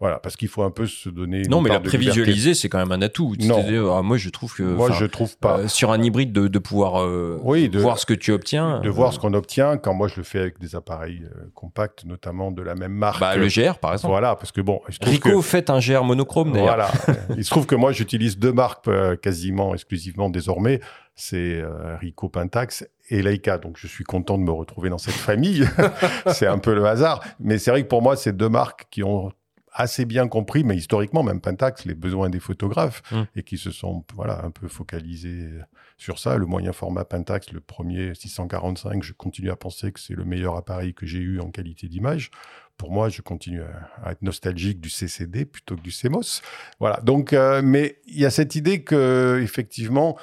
[0.01, 1.39] Voilà, parce qu'il faut un peu se donner.
[1.45, 3.35] une Non, mais la prévisualiser, c'est quand même un atout.
[3.41, 3.65] Non.
[3.97, 4.63] Ah, moi, je trouve que.
[4.63, 5.61] Moi, je trouve pas.
[5.61, 8.81] euh, sur un hybride, de, de pouvoir euh, Oui, de- voir ce que tu obtiens.
[8.81, 11.51] de euh, voir ce qu'on obtient quand moi je le fais avec des appareils euh,
[11.55, 13.19] compacts, notamment de la même marque.
[13.19, 14.13] Bah, le GR, par exemple.
[14.13, 16.77] Voilà, parce que bon, je Rico que- fait un GR monochrome, d'ailleurs.
[16.77, 16.91] Voilà.
[17.37, 20.81] Il se trouve que moi, j'utilise deux marques euh, quasiment exclusivement désormais.
[21.17, 23.59] C'est euh, Ricoh Pentax et Leica.
[23.59, 25.67] Donc, je suis content de me retrouver dans cette famille.
[26.33, 27.25] c'est un peu le hasard.
[27.41, 29.33] Mais c'est vrai que pour moi, c'est deux marques qui ont
[29.73, 33.23] assez bien compris, mais historiquement, même Pentax, les besoins des photographes Mm.
[33.37, 35.51] et qui se sont voilà, un peu focalisés
[35.97, 36.37] sur ça.
[36.37, 40.57] Le moyen format Pentax, le premier 645, je continue à penser que c'est le meilleur
[40.57, 42.31] appareil que j'ai eu en qualité d'image.
[42.77, 46.43] Pour moi, je continue à, à être nostalgique du CCD plutôt que du CMOS.
[46.81, 47.01] Voilà.
[47.03, 50.17] Donc, euh, mais il y a cette idée que effectivement,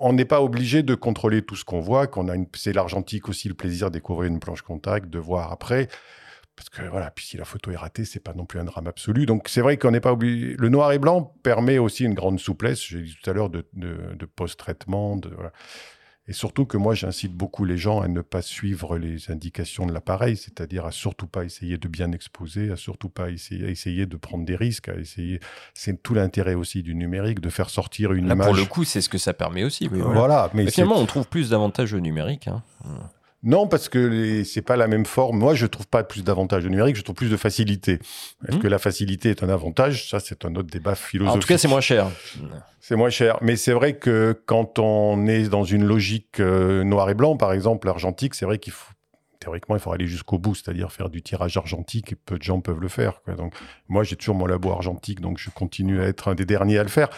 [0.00, 2.06] on n'est pas obligé de contrôler tout ce qu'on voit.
[2.06, 5.52] Qu'on a une, c'est l'argentique aussi le plaisir de découvrir une planche contact, de voir
[5.52, 5.88] après.
[6.56, 8.88] Parce que voilà, puis si la photo est ratée, c'est pas non plus un drame
[8.88, 9.26] absolu.
[9.26, 10.56] Donc c'est vrai qu'on n'est pas obligé.
[10.58, 12.80] Le noir et blanc permet aussi une grande souplesse.
[12.80, 15.52] J'ai dit tout à l'heure de, de, de post-traitement, de voilà.
[16.28, 19.92] Et surtout que moi, j'incite beaucoup les gens à ne pas suivre les indications de
[19.94, 24.04] l'appareil, c'est-à-dire à surtout pas essayer de bien exposer, à surtout pas essayer, à essayer
[24.04, 25.40] de prendre des risques, à essayer.
[25.72, 28.46] C'est tout l'intérêt aussi du numérique de faire sortir une Là, image.
[28.46, 29.88] pour le coup, c'est ce que ça permet aussi.
[29.90, 30.18] oui, voilà.
[30.18, 32.46] Voilà, mais Mais c'est- finalement, on trouve plus d'avantages au numérique.
[32.48, 32.62] hein.
[33.44, 35.38] Non, parce que c'est pas la même forme.
[35.38, 38.00] Moi, je trouve pas plus d'avantage au numérique, je trouve plus de facilité.
[38.48, 38.62] Est-ce Mhm.
[38.62, 40.10] que la facilité est un avantage?
[40.10, 41.36] Ça, c'est un autre débat philosophique.
[41.36, 42.08] En tout cas, c'est moins cher.
[42.80, 43.38] C'est moins cher.
[43.40, 47.52] Mais c'est vrai que quand on est dans une logique euh, noir et blanc, par
[47.52, 48.92] exemple, argentique, c'est vrai qu'il faut.
[49.48, 52.60] Théoriquement, il faut aller jusqu'au bout, c'est-à-dire faire du tirage argentique, et peu de gens
[52.60, 53.22] peuvent le faire.
[53.38, 53.54] Donc,
[53.88, 56.82] moi, j'ai toujours mon labo argentique, donc je continue à être un des derniers à
[56.82, 57.08] le faire.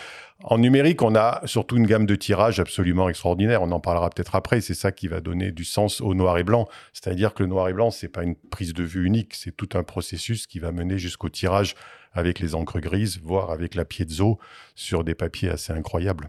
[0.45, 3.63] En numérique, on a surtout une gamme de tirages absolument extraordinaire.
[3.63, 4.61] On en parlera peut-être après.
[4.61, 6.69] C'est ça qui va donner du sens au noir et blanc.
[6.93, 9.71] C'est-à-dire que le noir et blanc, c'est pas une prise de vue unique, c'est tout
[9.75, 11.75] un processus qui va mener jusqu'au tirage
[12.13, 14.39] avec les encres grises, voire avec la piezo
[14.77, 16.29] sur des papiers assez incroyables.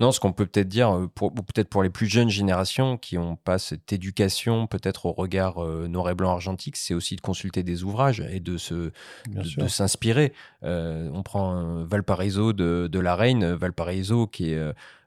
[0.00, 3.16] Non, ce qu'on peut peut-être dire, euh, pour, peut-être pour les plus jeunes générations qui
[3.16, 7.20] n'ont pas cette éducation, peut-être au regard euh, noir et blanc argentique, c'est aussi de
[7.20, 8.92] consulter des ouvrages et de se,
[9.28, 10.32] de, s'inspirer.
[10.62, 14.58] Euh, on prend Valparaiso de, de la Reine, Valparaiso qui est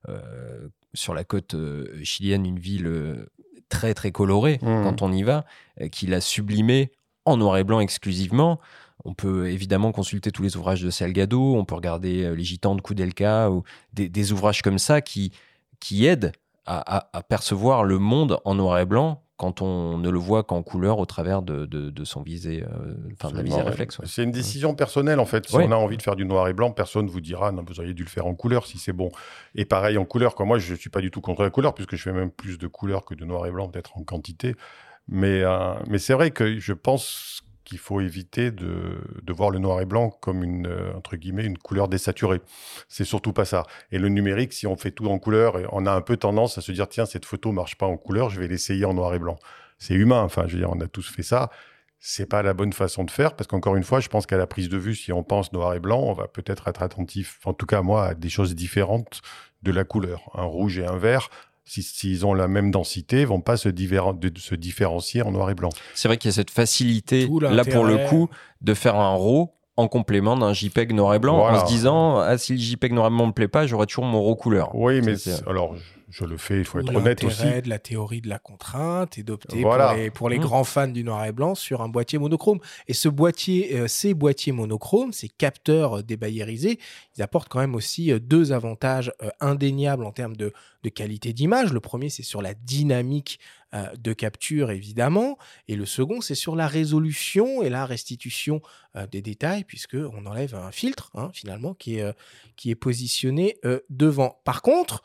[0.10, 1.56] euh, sur la côte
[2.04, 3.26] chilienne, une ville
[3.70, 4.84] très très colorée Mhm.
[4.84, 5.46] quand on y va,
[5.82, 6.92] euh, qu'il a sublimé
[7.26, 8.60] en noir et blanc exclusivement.
[9.06, 12.76] On peut évidemment consulter tous les ouvrages de Salgado, on peut regarder euh, Les Gitans
[12.76, 15.32] de Koudelka ou des, des ouvrages comme ça qui,
[15.80, 16.32] qui aident
[16.66, 20.44] à, à- à percevoir le monde en noir et blanc quand on ne le voit
[20.44, 23.64] qu'en couleur au travers de, de- de son visée, euh, enfin de la visée ouais.
[23.64, 23.98] réflexe.
[24.00, 24.06] ouais.
[24.08, 25.50] C'est une décision personnelle en fait.
[25.50, 25.66] Si Ouais.
[25.68, 27.94] on a envie de faire du noir et blanc, personne vous dira non, vous auriez
[27.94, 29.12] dû le faire en couleur si c'est bon.
[29.56, 31.96] Et pareil en couleur, comme moi, je suis pas du tout contre la couleur puisque
[31.98, 34.56] je fais même plus de couleurs que de noir et blanc, peut-être en quantité.
[35.10, 39.60] Mais, euh, mais c'est vrai que je pense qu'il faut éviter de, de voir le
[39.60, 42.42] noir et blanc comme une euh, entre guillemets une couleur désaturée.
[42.88, 43.64] C'est surtout pas ça.
[43.92, 46.62] Et le numérique, si on fait tout en couleur, on a un peu tendance à
[46.62, 49.20] se dire tiens cette photo marche pas en couleur, je vais l'essayer en noir et
[49.20, 49.38] blanc.
[49.80, 50.22] C'est humain.
[50.22, 51.50] Enfin, je veux dire, on a tous fait ça
[52.06, 54.46] c'est pas la bonne façon de faire parce qu'encore une fois, je pense qu'à la
[54.46, 57.54] prise de vue, si on pense noir et blanc, on va peut-être être attentif, en
[57.54, 59.22] tout cas moi, à des choses différentes
[59.62, 60.30] de la couleur.
[60.34, 61.30] Un rouge et un vert,
[61.66, 65.56] s'ils ont la même densité, vont pas se, divéren- de- se différencier en noir et
[65.56, 65.70] blanc.
[65.96, 68.30] C'est vrai qu'il y a cette facilité, là pour le coup,
[68.62, 71.64] de faire un RAW en complément d'un JPEG noir et blanc Voilà.
[71.64, 74.06] en se disant ah, si le JPEG noir et blanc me plaît pas, j'aurai toujours
[74.06, 74.76] mon RAW couleur.
[74.76, 75.16] Oui, mais
[75.48, 75.74] alors
[76.14, 77.62] je, le fais, il faut être honnête aussi.
[77.62, 79.88] de la théorie de la contrainte et d'opter Voilà.
[79.90, 80.42] pour les, pour les Mmh.
[80.42, 82.60] grands fans du noir et blanc sur un boîtier monochrome.
[82.88, 86.80] Et ce boîtier, euh, ces boîtiers monochromes, ces capteurs euh, débayerisés,
[87.18, 90.54] ils apportent quand même aussi euh, deux avantages euh, indéniables en termes de,
[90.84, 91.74] de qualité d'image.
[91.74, 93.40] Le premier, c'est sur la dynamique
[93.98, 95.40] de capture, évidemment.
[95.68, 98.62] Et le second, c'est sur la résolution et la restitution
[98.96, 102.14] euh, des détails, puisque on enlève un filtre, hein, finalement, qui est, euh,
[102.56, 104.40] qui est positionné euh, devant.
[104.44, 105.02] Par contre,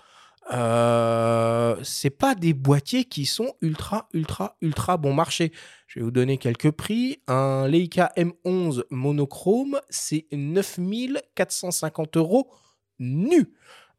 [0.50, 5.52] euh, c'est pas des boîtiers qui sont ultra, ultra, ultra bon marché.
[5.86, 7.20] Je vais vous donner quelques prix.
[7.26, 12.50] Un Leica M11 monochrome, c'est 9450 euros
[12.98, 13.54] nu.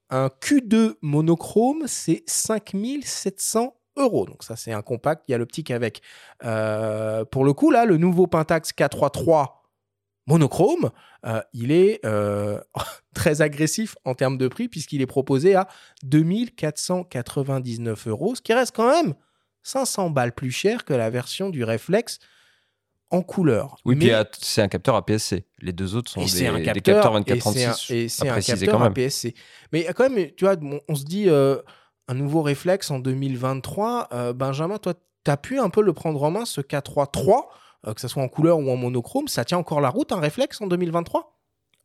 [0.09, 4.25] Un Q2 monochrome, c'est 5700 euros.
[4.25, 5.25] Donc ça, c'est un compact.
[5.27, 6.01] Il y a l'optique avec.
[6.43, 9.58] Euh, pour le coup, là, le nouveau Pentax K33
[10.29, 10.91] monochrome,
[11.25, 12.59] euh, il est euh,
[13.13, 15.67] très agressif en termes de prix puisqu'il est proposé à
[16.03, 19.15] 2499 euros, ce qui reste quand même
[19.63, 22.19] 500 balles plus cher que la version du réflexe
[23.11, 23.77] en couleur.
[23.85, 25.43] Oui, Mais- puis c'est un capteur APS-C.
[25.61, 26.27] Les deux autres sont des,
[26.63, 27.93] capteurs et c'est un- 24-36.
[27.93, 28.83] et c'est un capteur.
[28.83, 29.33] APS-C.
[29.71, 30.55] Mais quand même, tu vois,
[30.87, 31.57] on, se dit euh,
[32.07, 34.09] un nouveau réflexe en 2023.
[34.13, 34.93] euh, Benjamin, toi,
[35.25, 37.47] tu as pu un peu le prendre en main, ce K3-3,
[37.87, 39.27] euh, que ce soit en couleur ou en monochrome.
[39.27, 41.35] Ça tient encore la route, un réflexe en 2023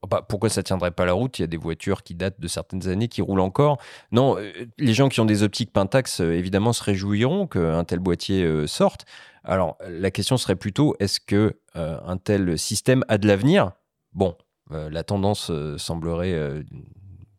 [0.02, 1.38] Oh, bah, pourquoi ça tiendrait pas la route?
[1.38, 3.78] Il y a des voitures qui datent de certaines années, qui roulent encore.
[4.12, 8.00] Non, euh, les gens qui ont des optiques Pentax, euh, évidemment, se réjouiront qu'un tel
[8.00, 9.06] boîtier sorte.
[9.44, 13.72] Alors, la question serait plutôt, est-ce que un tel système a de l'avenir?
[14.12, 14.36] Bon,
[14.70, 16.64] la tendance semblerait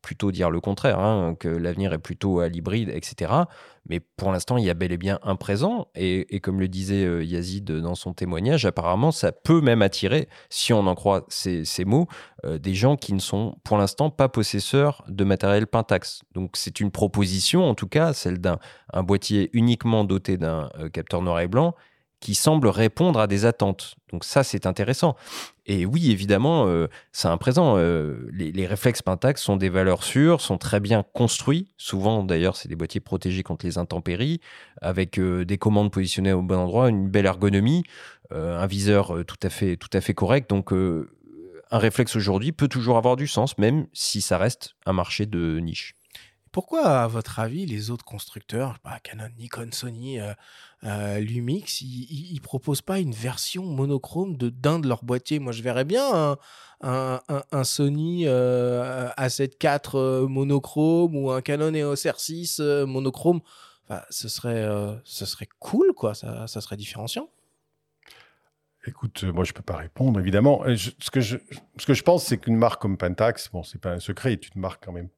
[0.05, 3.31] plutôt dire le contraire, hein, que l'avenir est plutôt à l'hybride, etc.
[3.89, 5.87] Mais pour l'instant, il y a bel et bien un présent.
[5.95, 10.73] Et, comme le disait euh, Yazid dans son témoignage, apparemment, ça peut même attirer, si
[10.73, 12.07] on en croit ces, mots,
[12.45, 16.21] euh, des gens qui ne sont pour l'instant pas possesseurs de matériel Pentax.
[16.35, 18.59] Donc c'est une proposition, en tout cas, celle d'un
[18.93, 21.73] un boîtier uniquement doté d'un euh, capteur noir et blanc
[22.19, 23.95] qui semble répondre à des attentes.
[24.11, 25.15] Donc ça, c'est intéressant.
[25.67, 27.75] Et oui, évidemment, euh, c'est un présent.
[27.77, 31.73] Euh, les, réflexes Pentax sont des valeurs sûres, sont très bien construits.
[31.77, 34.41] Souvent, d'ailleurs, c'est des boîtiers protégés contre les intempéries,
[34.81, 37.83] avec euh, des commandes positionnées au bon endroit, une belle ergonomie,
[38.31, 40.49] un viseur tout à fait, tout à fait correct.
[40.49, 45.27] Donc, un réflexe aujourd'hui peut toujours avoir du sens, même si ça reste un marché
[45.27, 45.95] de niche.
[46.51, 50.19] Pourquoi, à votre avis, les autres constructeurs, bah, Canon, Nikon, Sony,
[50.85, 55.51] euh, Lumix, ils, ils proposent pas une version monochrome de d'un de leurs boîtiers Moi,
[55.51, 56.37] je verrais bien
[56.81, 63.41] un, Sony euh, A7 IV euh, monochrome ou un Canon EOS R6 euh, monochrome.
[63.87, 64.67] Enfin, ce serait,
[65.03, 66.15] ce serait cool, quoi.
[66.15, 67.29] Ça, ça serait différenciant.
[68.87, 70.63] Écoute, moi, je peux pas répondre, évidemment.
[70.75, 71.37] Ce, que je,
[71.77, 74.55] ce que je pense, c'est qu'une marque comme Pentax, bon, c'est pas un secret, est
[74.55, 75.09] une marque quand même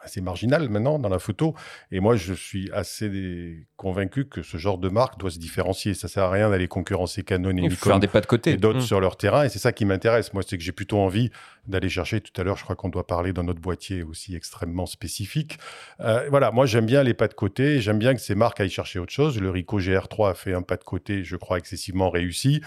[0.00, 1.54] assez marginale maintenant dans la photo.
[1.90, 5.94] Et moi, je suis assez convaincu que ce genre de marque doit se différencier.
[5.94, 8.26] Ça sert à rien d'aller concurrencer Canon et Il faut Nikon faire des pas de
[8.26, 8.52] côté.
[8.52, 8.82] et d'autres Mm.
[8.82, 9.44] sur leur terrain.
[9.44, 10.32] Et c'est ça qui m'intéresse.
[10.32, 11.30] Moi, c'est que j'ai plutôt envie
[11.66, 12.20] d'aller chercher.
[12.20, 15.58] Tout à l'heure, je crois qu'on doit parler d'un autre boîtier aussi extrêmement spécifique.
[16.00, 17.80] Euh, voilà, moi, j'aime bien les pas de côté.
[17.80, 19.40] J'aime bien que ces marques aillent chercher autre chose.
[19.40, 22.60] Le Ricoh GR3 a fait un pas de côté, je crois, excessivement réussi.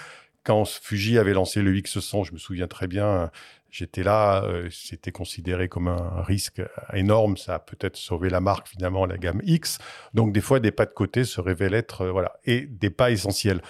[0.46, 3.30] Quand Fuji avait lancé le X100, je me souviens très bien,
[3.70, 6.62] j'étais là, euh, c'était considéré comme un risque
[6.94, 7.38] énorme.
[7.38, 9.80] Ça a peut-être sauvé la marque, finalement, la gamme X.
[10.14, 13.12] Donc, des fois, des pas de côté se révèlent être, euh, voilà, et des pas
[13.12, 13.62] essentiels.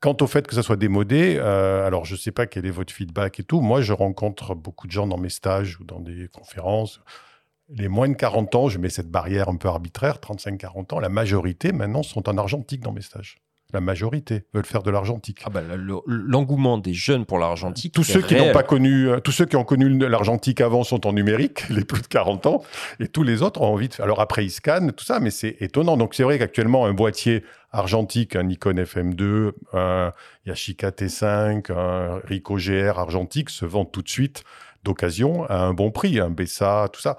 [0.00, 2.70] Quant au fait que ça soit démodé, euh, alors je ne sais pas quel est
[2.70, 3.60] votre feedback et tout.
[3.60, 7.00] Moi, je rencontre beaucoup de gens dans mes stages ou dans des conférences.
[7.68, 11.08] Les moins de 40 ans, je mets cette barrière un peu arbitraire, 35-40 ans, la
[11.08, 13.38] majorité maintenant sont en argentique dans mes stages.
[13.74, 15.42] La majorité veulent faire de l'argentique.
[15.44, 17.92] Ah bah, le- l'engouement des jeunes pour l'argentique.
[17.92, 21.06] Tous ceux qui n'ont pas connu, euh, tous ceux qui ont connu l'argentique avant sont
[21.06, 22.62] en numérique, les plus de 40 ans,
[22.98, 24.06] et tous les autres ont envie de faire.
[24.06, 25.98] Alors après, ils scannent, tout ça, mais c'est étonnant.
[25.98, 30.12] Donc c'est vrai qu'actuellement, un boîtier argentique, un Nikon FM2, un
[30.46, 34.44] Yashica T5, un Ricoh GR argentique se vendent tout de suite
[34.84, 37.18] d'occasion à un bon prix, un Bessa, tout ça.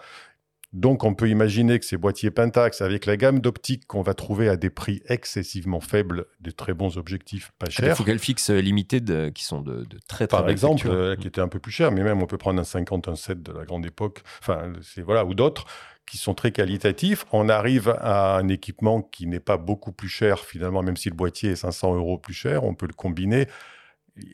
[0.71, 4.49] Donc, on peut imaginer que ces boîtiers Pentax, avec la gamme d'optiques qu'on va trouver
[4.49, 8.51] à des prix excessivement faibles, de très bons objectifs pas Il chers, faut qu'elles fixent
[8.51, 11.59] limited euh, qui sont de, de très très par exemple, euh, qui était un peu
[11.59, 14.21] plus cher, mais même on peut prendre un 50, un 7 de la grande époque,
[14.41, 15.65] enfin, c'est voilà, ou d'autres
[16.05, 17.25] qui sont très qualitatifs.
[17.31, 21.15] On arrive à un équipement qui n'est pas beaucoup plus cher finalement, même si le
[21.15, 23.47] boîtier est 500 euros plus cher, on peut le combiner.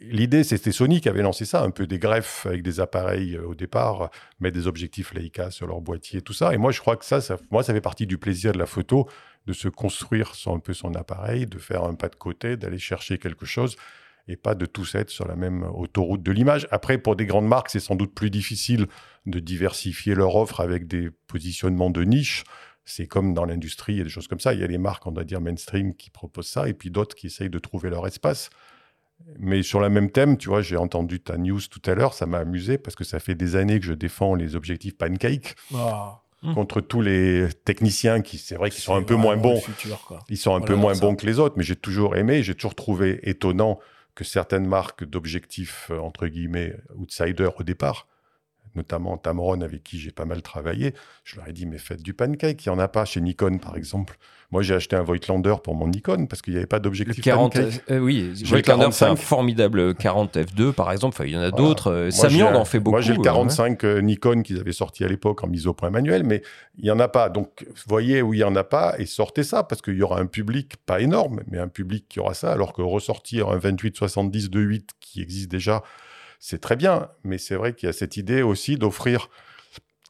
[0.02, 3.48] L'idée, c'était Sony qui avait lancé ça, un peu des greffes avec des appareils euh,
[3.48, 4.10] au départ,
[4.40, 6.54] mettre des objectifs Leica sur leur boîtier, tout ça.
[6.54, 8.66] Et moi, je crois que ça, ça, moi, ça fait partie du plaisir de la
[8.66, 9.10] photo,
[9.48, 12.80] de se construire son, un peu son appareil, de faire un pas de côté, d'aller
[12.80, 13.76] chercher quelque chose
[14.28, 16.68] et pas de tous être sur la même autoroute de l'image.
[16.72, 18.88] Après, pour des grandes marques, c'est sans doute plus difficile
[19.26, 22.44] de diversifier leur offre avec des positionnements de niche.
[22.86, 24.54] C'est comme dans l'industrie, il y a des choses comme ça.
[24.54, 27.16] Il y a les marques, on doit dire mainstream, qui proposent ça, et puis d'autres
[27.16, 28.50] qui essayent de trouver leur espace.
[29.40, 32.26] Mais sur le même thème, tu vois, j'ai entendu ta news tout à l'heure, ça
[32.26, 36.22] m'a amusé parce que ça fait des années que je défends les objectifs pancake Ah,
[36.54, 39.60] contre tous les techniciens qui, c'est vrai, qu'ils sont un peu moins bons.
[39.60, 40.22] futur.
[40.30, 42.54] Ils sont un Voilà, peu moins bons que les autres, mais j'ai toujours aimé, j'ai
[42.56, 43.80] toujours trouvé étonnant
[44.14, 48.08] que certaines marques d'objectifs, euh, entre guillemets, outsiders au départ,
[48.76, 52.14] notamment Tamron, avec qui j'ai pas mal travaillé, je leur ai dit, mais faites du
[52.14, 54.18] pancake, il n'y en a pas chez Nikon, par exemple.
[54.52, 57.54] Moi, j'ai acheté un Voigtlander pour mon Nikon parce qu'il n'y avait pas d'objectif 40,
[57.54, 57.82] pancake.
[57.90, 59.16] euh, oui, Voigtlander, c'est un 45.
[59.18, 61.16] formidable 40 f2 par exemple.
[61.18, 61.58] Enfin, il y en a Voilà.
[61.58, 62.10] d'autres.
[62.12, 62.92] Samyang en fait beaucoup.
[62.94, 65.74] Moi, j'ai le euh, 45 euh, Nikon qu'ils avaient sorti à l'époque en mise au
[65.74, 66.44] point manuel, mais
[66.78, 67.30] il n'y en a pas.
[67.30, 70.20] Donc, voyez où il n'y en a pas et sortez ça parce qu'il y aura
[70.20, 74.50] un public, pas énorme, mais un public qui aura ça, alors que ressortir un 28-70
[74.50, 75.82] de 8 qui existe déjà,
[76.40, 77.10] c'est très bien.
[77.24, 79.30] Mais c'est vrai qu'il y a cette idée aussi d'offrir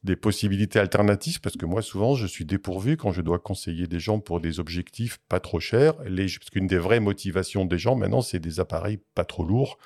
[0.03, 3.99] des possibilités alternatives parce que moi, souvent, je suis dépourvu quand je dois conseiller des
[3.99, 5.95] gens pour des objectifs pas trop chers.
[6.03, 9.77] Les, parce qu'une des vraies motivations des gens maintenant, c'est des appareils pas trop lourds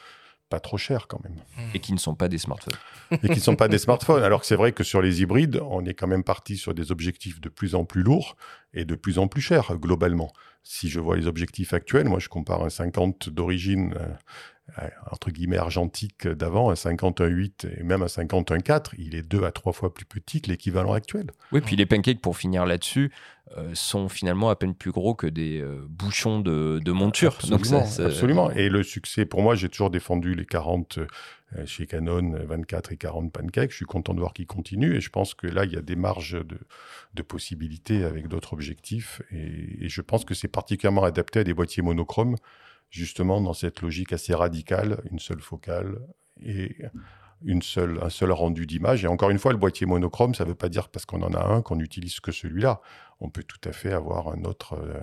[0.49, 1.35] pas trop chers quand même.
[1.73, 2.77] Et qui ne sont pas des smartphones.
[3.11, 4.23] Et qui ne sont pas des smartphones.
[4.23, 6.91] Alors que c'est vrai que sur les hybrides, on est quand même parti sur des
[6.91, 8.35] objectifs de plus en plus lourds
[8.73, 10.33] et de plus en plus chers globalement.
[10.63, 14.07] Si je vois les objectifs actuels, moi je compare un 50 d'origine euh,
[15.11, 19.73] entre guillemets argentique d'avant, un 51.8 et même un 51.4, il est deux à trois
[19.73, 21.27] fois plus petit que l'équivalent actuel.
[21.51, 23.11] Oui, puis les pancakes, pour finir là-dessus,
[23.57, 27.35] euh, sont finalement à peine plus gros que des euh, bouchons de, monture.
[27.35, 28.51] Absolument, absolument.
[28.51, 30.99] Et le succès, pour moi, j'ai toujours défendu les 40
[31.65, 33.71] chez Canon, 24 et 40 pancakes.
[33.71, 35.81] Je suis content de voir qu'ils continuent et je pense que là, il y a
[35.81, 41.39] des marges de, possibilités avec d'autres objectifs et, et je pense que c'est particulièrement adapté
[41.39, 42.35] à des boîtiers monochromes
[42.89, 45.99] justement dans cette logique assez radicale, une seule focale
[46.43, 46.75] et
[47.43, 49.03] une seule, un seul rendu d'image.
[49.03, 51.33] Et encore une fois, le boîtier monochrome, ça ne veut pas dire parce qu'on en
[51.33, 52.81] a un qu'on n'utilise que celui-là.
[53.19, 54.73] On peut tout à fait avoir un autre.
[54.73, 54.99] Euh,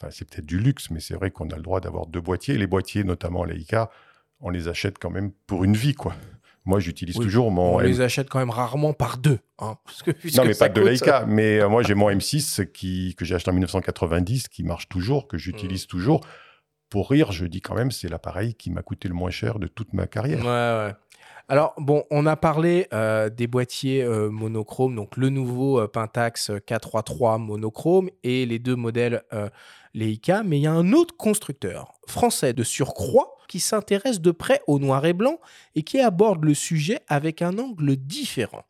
[0.00, 2.56] enfin, c'est peut-être du luxe, mais c'est vrai qu'on a le droit d'avoir deux boîtiers.
[2.58, 3.90] Les boîtiers, notamment Leica,
[4.40, 6.14] on les achète quand même pour une vie, quoi.
[6.66, 7.74] Moi, j'utilise toujours mon.
[7.74, 9.38] On les achète quand même rarement par deux.
[9.58, 9.76] Hein,
[10.36, 11.26] non, mais pas de Leica.
[11.26, 15.28] Mais euh, moi, j'ai mon M6 qui, que j'ai acheté en 1990, qui marche toujours,
[15.28, 15.88] que j'utilise mmh.
[15.88, 16.26] toujours
[16.94, 19.66] pour rire, je dis quand même, c'est l'appareil qui m'a coûté le moins cher de
[19.66, 20.38] toute ma carrière.
[20.38, 20.94] Ouais, ouais.
[21.48, 26.50] Alors, bon, on a parlé euh, des boîtiers euh, monochromes, donc le nouveau euh, Pentax
[26.50, 29.24] K33 monochrome et les deux modèles
[29.92, 34.60] Leica, mais il y a un autre constructeur français de surcroît qui s'intéresse de près
[34.68, 35.40] au noir et blanc
[35.74, 38.62] et qui aborde le sujet avec un angle différent.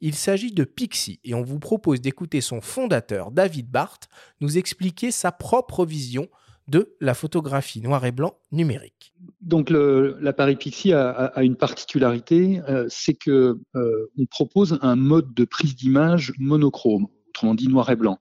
[0.00, 4.08] Il s'agit de Pixie et on vous propose d'écouter son fondateur, David Barth,
[4.40, 6.26] nous expliquer sa propre vision
[6.68, 9.14] de la photographie noir et blanc numérique.
[9.40, 15.44] Donc l'appareil Pixie a, une particularité, euh, c'est que euh, on propose un mode de
[15.44, 18.18] prise d'image monochrome, autrement dit noir et blanc.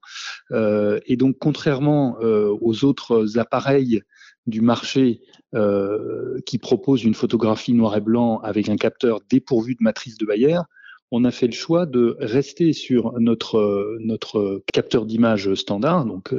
[0.52, 4.02] Euh, et donc contrairement aux autres appareils
[4.46, 5.22] du marché
[6.46, 10.60] qui proposent une photographie noir et blanc avec un capteur dépourvu de matrice de Bayer,
[11.12, 16.36] on a fait le choix de rester sur notre, capteur d'image standard donc,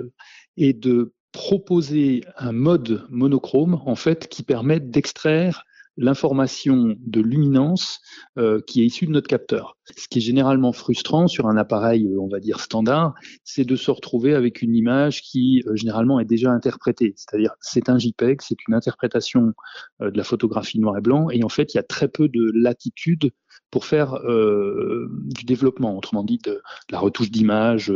[0.56, 5.65] et de proposer un mode monochrome en fait qui permet d'extraire
[5.96, 8.00] l'information de luminance
[8.38, 9.76] euh, qui est issue de notre capteur.
[9.96, 13.76] Ce qui est généralement frustrant sur un appareil, euh, on va dire standard, c'est de
[13.76, 17.14] se retrouver avec une image qui euh, généralement est déjà interprétée.
[17.16, 19.52] C'est-à-dire, c'est un JPEG, c'est une interprétation
[20.00, 22.50] de la photographie noir et blanc, et en fait, il y a très peu de
[22.54, 23.30] latitude
[23.70, 27.92] pour faire euh, du développement, autrement dit de, la retouche d'image.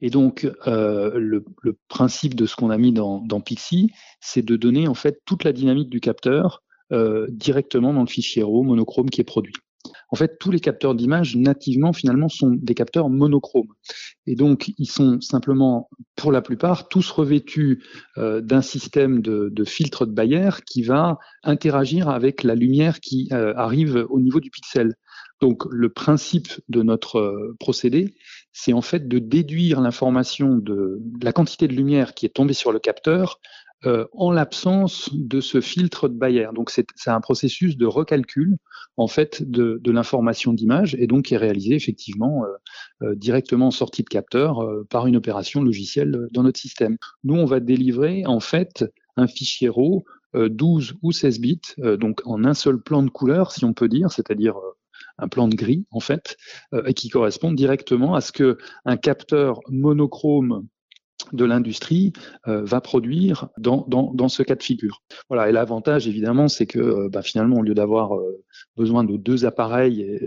[0.00, 1.44] Et donc, euh, le,
[1.88, 3.90] principe de ce qu'on a mis dans, dans Pixie,
[4.20, 6.67] c'est de donner en fait toute la dynamique du capteur euh,
[7.28, 9.54] directement dans le fichier RAW monochrome qui est produit.
[10.10, 13.72] En fait, tous les capteurs d'image nativement finalement sont des capteurs monochromes.
[14.26, 17.82] Et donc, ils sont simplement, pour la plupart, tous revêtus
[18.16, 23.54] euh, d'un système de, filtre de Bayer qui va interagir avec la lumière qui euh,
[23.56, 24.94] arrive au niveau du pixel.
[25.40, 28.16] Donc, le principe de notre euh, procédé,
[28.52, 32.72] c'est en fait de déduire l'information de la quantité de lumière qui est tombée sur
[32.72, 33.40] le capteur
[33.86, 36.48] euh, en l'absence de ce filtre de Bayer.
[36.52, 38.56] Donc c'est un processus de recalcul
[38.96, 43.68] en fait de, de l'information d'image et donc qui est réalisé effectivement euh, euh directement
[43.68, 46.96] en sortie de capteur euh, par une opération logicielle dans notre système.
[47.22, 48.84] Nous on va délivrer en fait
[49.16, 50.04] un fichier RAW
[50.34, 51.60] 12 ou 16 bits,
[51.98, 54.56] donc en un seul plan de couleur si on peut dire, c'est-à-dire
[55.18, 56.36] un plan de gris en fait,
[56.84, 60.68] et qui correspond directement à ce que un capteur monochrome
[61.32, 62.12] de l'industrie
[62.46, 65.02] euh, va produire dans, dans, dans, ce cas de figure.
[65.28, 68.44] Voilà, et l'avantage évidemment, c'est que euh, bah, finalement, au lieu d'avoir euh,
[68.76, 70.18] besoin de deux appareils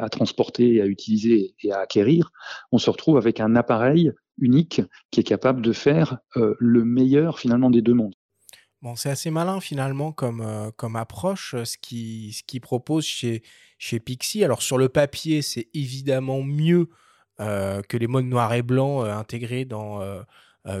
[0.00, 2.30] à transporter, à utiliser et à acquérir,
[2.72, 7.70] on se retrouve avec un appareil unique qui est capable de faire le meilleur finalement
[7.70, 8.14] des deux mondes.
[8.82, 13.42] Bon, c'est assez malin finalement comme, comme approche, ce qui, ce qui propose chez,
[13.78, 14.44] chez Pixie.
[14.44, 16.88] Alors sur le papier, c'est évidemment mieux
[17.38, 20.22] que les modes noir et blanc euh, intégrés dans euh,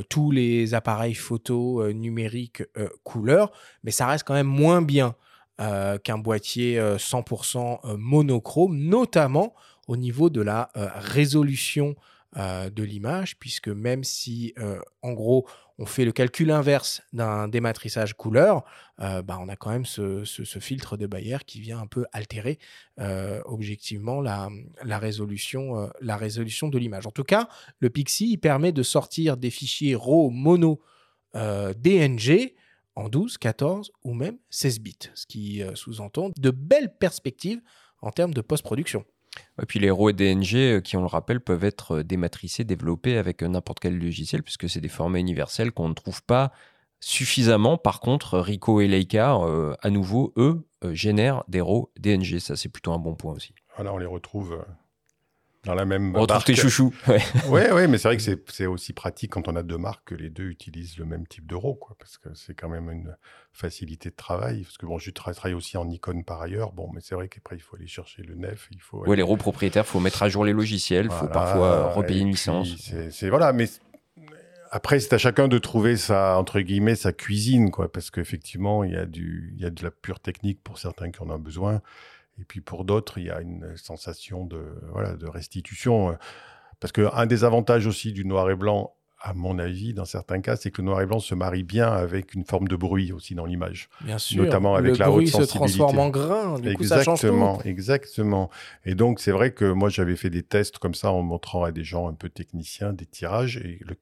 [0.08, 2.64] tous les appareils photo numériques
[3.04, 3.52] couleur,
[3.84, 5.14] mais ça reste quand même moins bien
[5.58, 9.54] qu'un boîtier 100% monochrome, notamment
[9.86, 11.94] au niveau de la résolution
[12.34, 14.54] de l'image, puisque même si,
[15.02, 15.46] en gros,
[15.78, 18.64] on fait le calcul inverse d'un dématrissage couleur,
[19.00, 20.24] euh, bah, on a quand même ce,
[20.58, 22.58] filtre de Bayer qui vient un peu altérer
[22.98, 24.48] euh, objectivement la,
[24.82, 27.06] résolution, euh, la résolution de l'image.
[27.06, 27.48] En tout cas,
[27.80, 30.80] le Pixie permet de sortir des fichiers RAW mono
[31.34, 32.54] DNG
[32.94, 37.60] en 12, 14 ou même 16 bits, ce qui sous-entend de belles perspectives
[38.00, 39.04] en termes de post-production.
[39.62, 43.42] Et puis les RAW et DNG, qui on le rappelle, peuvent être dématricés, développés avec
[43.42, 46.52] n'importe quel logiciel, puisque c'est des formats universels qu'on ne trouve pas
[47.00, 47.76] suffisamment.
[47.76, 49.38] Par contre, Rico et Leica,
[49.80, 52.38] à nouveau, eux, génèrent des RAW DNG.
[52.38, 53.54] Ça, c'est plutôt un bon point aussi.
[53.76, 54.64] Voilà, on les retrouve
[55.66, 56.94] dans la même On retrouve tes chouchous.
[57.08, 60.08] Ouais, ouais, ouais mais c'est vrai que c'est aussi pratique quand on a deux marques
[60.08, 63.16] que les deux utilisent le même type d'euro, quoi, parce que c'est quand même une
[63.52, 64.62] facilité de travail.
[64.62, 67.56] Parce que bon, je travaille aussi en Nikon par ailleurs, bon, mais c'est vrai qu'après
[67.56, 69.04] il faut aller chercher le nef, il faut.
[69.06, 72.20] Ouais, les RAW propriétaires, il faut mettre à jour les logiciels, il faut parfois repayer
[72.20, 72.68] une licence.
[73.10, 73.68] C'est voilà, mais
[74.70, 78.92] après, c'est à chacun de trouver sa, entre guillemets, sa cuisine, quoi, parce qu'effectivement, il
[78.92, 81.38] y, a du, il y a de la pure technique pour certains qui en ont
[81.38, 81.80] besoin.
[82.40, 84.62] Et puis pour d'autres, il y a une sensation de,
[84.92, 86.10] voilà, de restitution.
[86.10, 86.14] Euh,
[86.80, 90.56] parce qu'un des avantages aussi du noir et blanc, à mon avis, dans certains cas,
[90.56, 93.34] c'est que le noir et blanc se marie bien avec une forme de bruit aussi
[93.34, 93.88] dans l'image.
[94.02, 94.44] Bien sûr.
[94.44, 95.52] Notamment avec la haute sensibilité.
[95.52, 96.58] se transforme en grain.
[96.60, 98.50] Du exactement, coup, ça exactement.
[98.84, 101.72] Et donc, c'est vrai que moi, j'avais fait des tests comme ça en montrant à
[101.72, 103.56] des gens un peu techniciens des tirages.
[103.56, 103.96] Et le,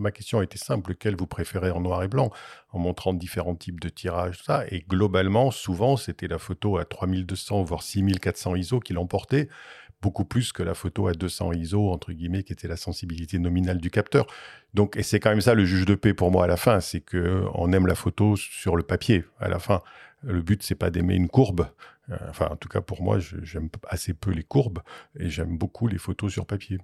[0.00, 2.30] ma question était simple, lequel vous préférez en noir et blanc
[2.72, 4.64] En montrant différents types de tirages, ça?
[4.70, 9.48] Et globalement, souvent, c'était la photo à 3200, voire 6400 ISO qui l'emportait,
[10.02, 13.78] beaucoup plus que la photo à 200 ISO, entre guillemets, qui était la sensibilité nominale
[13.78, 14.26] du capteur.
[14.74, 16.80] Donc, et c'est quand même ça le juge de paix pour moi à la fin,
[16.80, 19.24] c'est que on aime la photo sur le papier.
[19.38, 19.82] À la fin,
[20.22, 21.68] le but, c'est pas d'aimer une courbe.
[22.10, 24.80] Euh, enfin, en tout cas, pour moi, j'aime assez peu les courbes
[25.18, 26.78] et j'aime beaucoup les photos sur papier.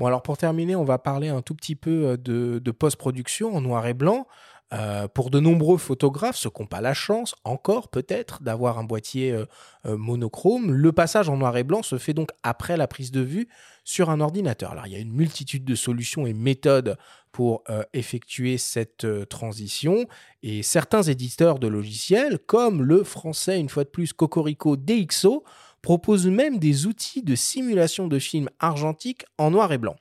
[0.00, 3.60] Bon, alors pour terminer, on va parler un tout petit peu euh, de, post-production en
[3.60, 4.26] noir et blanc.
[4.72, 8.84] Euh, pour de nombreux photographes, ceux qui n'ont pas la chance, encore peut-être, d'avoir un
[8.84, 9.44] boîtier euh,
[9.84, 13.48] monochrome, le passage en noir et blanc se fait donc après la prise de vue
[13.84, 14.70] sur un ordinateur.
[14.70, 16.96] Alors il y a une multitude de solutions et méthodes
[17.32, 20.06] pour effectuer cette transition,
[20.42, 25.44] et certains éditeurs de logiciels, comme le français, une fois de plus, Cocorico DxO,
[25.82, 29.96] propose même des outils de simulation de films argentiques en noir et blanc.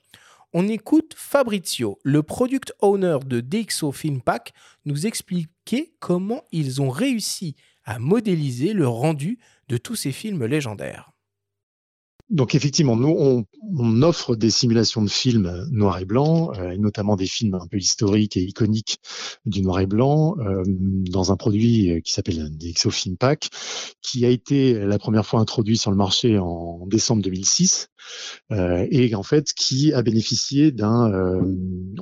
[0.51, 4.53] On écoute Fabrizio, le product owner de DxO Film Pack,
[4.85, 11.11] nous expliquer comment ils ont réussi à modéliser le rendu de tous ces films légendaires.
[12.29, 17.15] Donc effectivement, nous, on, offre des simulations de films noir et blanc, euh, et notamment
[17.15, 18.97] des films un peu historiques et iconiques
[19.45, 23.49] du noir et blanc, euh, dans un produit euh, qui s'appelle DxO Film Pack,
[24.01, 27.98] qui a été la première fois introduit sur le marché en décembre 2006, euh,
[28.51, 31.11] et en fait qui a bénéficié d'un...
[31.11, 31.41] Euh,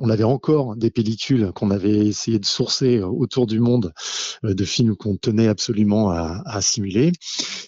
[0.00, 3.92] on avait encore des pellicules qu'on avait essayé de sourcer autour du monde
[4.42, 7.12] de films qu'on tenait absolument à, à simuler.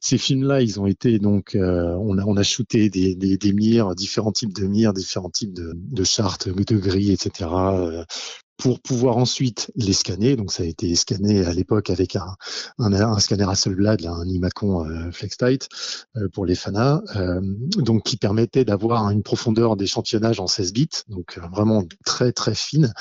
[0.00, 1.56] Ces films-là, ils ont été donc...
[1.56, 5.52] on a, on a shooter des, des, des mires, différents types de mires, différents types
[5.52, 7.48] de, de chartes, de grilles, etc.
[8.60, 10.36] Pour pouvoir ensuite les scanner.
[10.36, 12.36] Donc ça a été scanné à l'époque avec un,
[12.78, 15.10] un, un, scanner Hasselblad, un Imacon euh,
[16.16, 17.40] euh, pour les FANA, euh,
[17.76, 22.54] donc qui permettait d'avoir une profondeur d'échantillonnage en 16 bits, donc euh, vraiment très très
[22.54, 22.92] fine,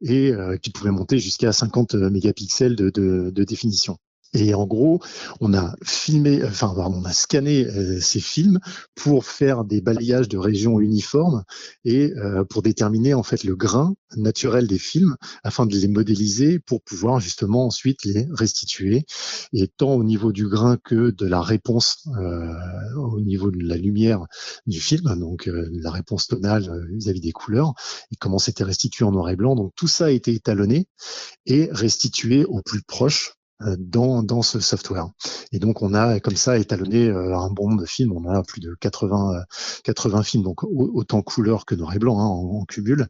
[0.00, 0.32] et
[0.62, 3.98] qui pouvait monter jusqu'à 50 mégapixels de définition.
[4.34, 5.00] Et en gros,
[5.40, 8.60] on a filmé, enfin, on a scanné euh, ces films
[8.94, 11.44] pour faire des balayages de régions uniformes
[11.84, 16.58] et euh, pour déterminer en fait le grain naturel des films afin de les modéliser
[16.58, 19.04] pour pouvoir justement ensuite les restituer.
[19.52, 22.54] Et tant au niveau du grain que de la réponse euh,
[22.96, 24.24] au niveau de la lumière
[24.66, 27.74] du film, donc la réponse tonale vis-à-vis des couleurs
[28.10, 29.56] et comment c'était restitué en noir et blanc.
[29.56, 30.86] Donc tout ça a été étalonné
[31.44, 33.41] et restitué au plus proche euh,
[33.78, 35.08] dans, dans ce software.
[35.52, 38.12] Et donc on a comme ça étalonné euh, un bon nombre de films.
[38.12, 39.42] On a plus de 80
[39.84, 43.06] 80 euh, films, donc autant couleur que noir et blanc hein, en, cubule.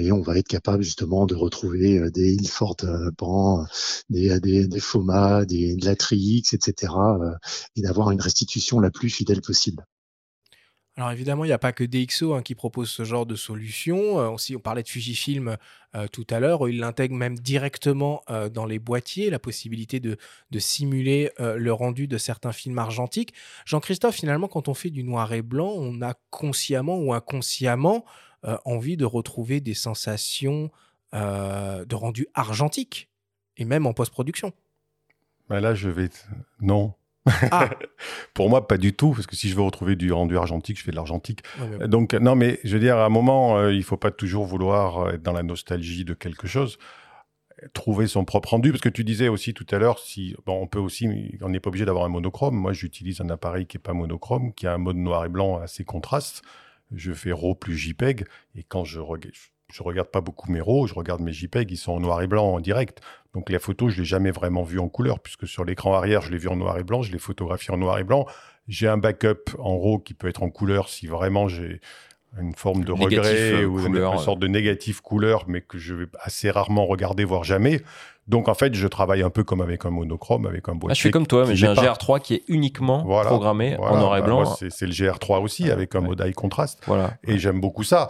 [0.00, 2.76] et on va être capable justement de retrouver des Ilford
[3.16, 3.64] Pan,
[4.10, 6.92] des, des, des FOMA, des, de la Trix, etc.
[7.76, 9.84] et d'avoir une restitution la plus fidèle possible.
[10.98, 14.18] Alors évidemment, il n'y a pas que DxO hein, qui propose ce genre de solution.
[14.18, 15.56] Euh, on parlait de Fujifilm
[15.94, 16.68] euh, tout à l'heure.
[16.68, 20.18] Ils l'intègrent même directement euh, dans les boîtiers, la possibilité de,
[20.58, 23.32] simuler le rendu de certains films argentiques.
[23.64, 28.04] Jean-Christophe, finalement, quand on fait du noir et blanc, on a consciemment ou inconsciemment
[28.64, 30.72] envie de retrouver des sensations
[31.12, 33.08] de rendu argentique,
[33.56, 34.52] et même en post-production.
[35.48, 36.08] Ben là, je vais...
[36.60, 36.94] Non,
[37.50, 37.70] ah.
[38.34, 40.84] Pour moi, pas du tout, parce que si je veux retrouver du rendu argentique, je
[40.84, 41.42] fais de l'argentique.
[41.60, 44.46] Ouais, Donc, non, mais je veux dire, à un moment, euh, il faut pas toujours
[44.46, 46.78] vouloir euh, être dans la nostalgie de quelque chose.
[47.72, 50.66] Trouver son propre rendu, parce que tu disais aussi tout à l'heure, si bon, on
[50.68, 51.08] peut aussi,
[51.40, 52.54] on n'est pas obligé d'avoir un monochrome.
[52.54, 55.58] Moi, j'utilise un appareil qui est pas monochrome, qui a un mode noir et blanc
[55.58, 56.42] assez contraste.
[56.92, 59.34] Je fais RAW plus JPEG, et quand je regarde
[59.72, 62.26] je regarde pas beaucoup mes RAW, je regarde mes JPEG, ils sont en noir et
[62.26, 63.00] blanc en direct.
[63.34, 66.30] Donc les photos, je l'ai jamais vraiment vu en couleur, puisque sur l'écran arrière, je
[66.30, 68.26] l'ai vu en noir et blanc, je l'ai photographié en noir et blanc.
[68.66, 71.80] J'ai un backup en RAW qui peut être en couleur si vraiment j'ai
[72.38, 75.60] une forme de Négatif, regret euh, ou une- couleur, une, sorte de négatif couleur, mais
[75.62, 77.80] que je vais assez rarement regarder, voire jamais.
[78.26, 80.90] Donc en fait, je travaille un peu comme avec un monochrome, avec un boîtier.
[80.92, 83.30] Ah, je suis comme toi, mais j'ai un n'est pas- GR3 qui est uniquement Voilà,
[83.30, 84.44] programmé Voilà, en noir et bah, blanc.
[84.44, 86.08] c'est le GR3 aussi, Ah, avec un ouais.
[86.08, 86.80] mode high contrast.
[86.86, 87.12] Voilà.
[87.26, 88.08] Et j'aime beaucoup ça.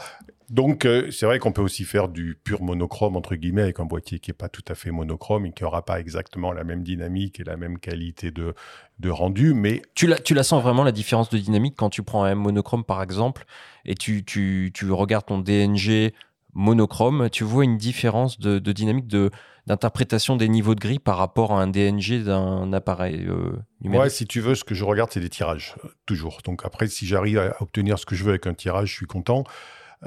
[0.50, 3.84] Donc, euh, c'est vrai qu'on peut aussi faire du pur monochrome, entre guillemets, avec un
[3.84, 6.82] boîtier qui n'est pas tout à fait monochrome et qui n'aura pas exactement la même
[6.82, 8.54] dynamique et la même qualité de,
[8.98, 9.52] de rendu.
[9.52, 12.34] Mais Tu la, tu la sens vraiment la différence de dynamique quand tu prends un
[12.34, 13.44] monochrome par exemple
[13.84, 16.12] et tu, tu, tu regardes ton DNG
[16.54, 19.30] monochrome, tu vois une différence de, de dynamique de
[19.66, 23.52] d'interprétation des niveaux de gris par rapport à un DNG d'un appareil euh,
[23.82, 24.00] numérique?
[24.00, 26.38] moi, si tu veux, ce que je regarde, c'est des tirages, euh, toujours.
[26.42, 29.06] Donc après, si j'arrive à obtenir ce que je veux avec un tirage, je suis
[29.06, 29.44] content.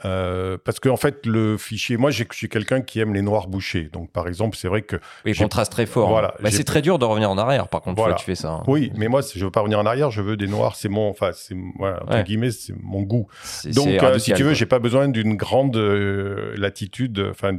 [0.05, 3.89] Euh, parce qu'en fait, le fichier, moi, je suis quelqu'un qui aime les noirs bouchés.
[3.91, 4.95] Donc, par exemple, c'est vrai que
[5.26, 6.07] oui, contraste très fort.
[6.09, 6.41] Voilà, hein.
[6.43, 8.13] Bah, j'ai- c'est très dur de revenir en arrière par contre Voilà.
[8.13, 8.51] fois que tu fais ça.
[8.53, 8.63] hein.
[8.68, 10.76] Oui, mais moi, je veux pas revenir en arrière, je veux des noirs.
[10.77, 12.23] C'est mon, enfin, c'est voilà, entre Ouais.
[12.23, 13.27] guillemets, c'est mon goût.
[13.76, 17.55] Donc, euh, si tu veux, j'ai pas besoin d'une grande euh, latitude, enfin,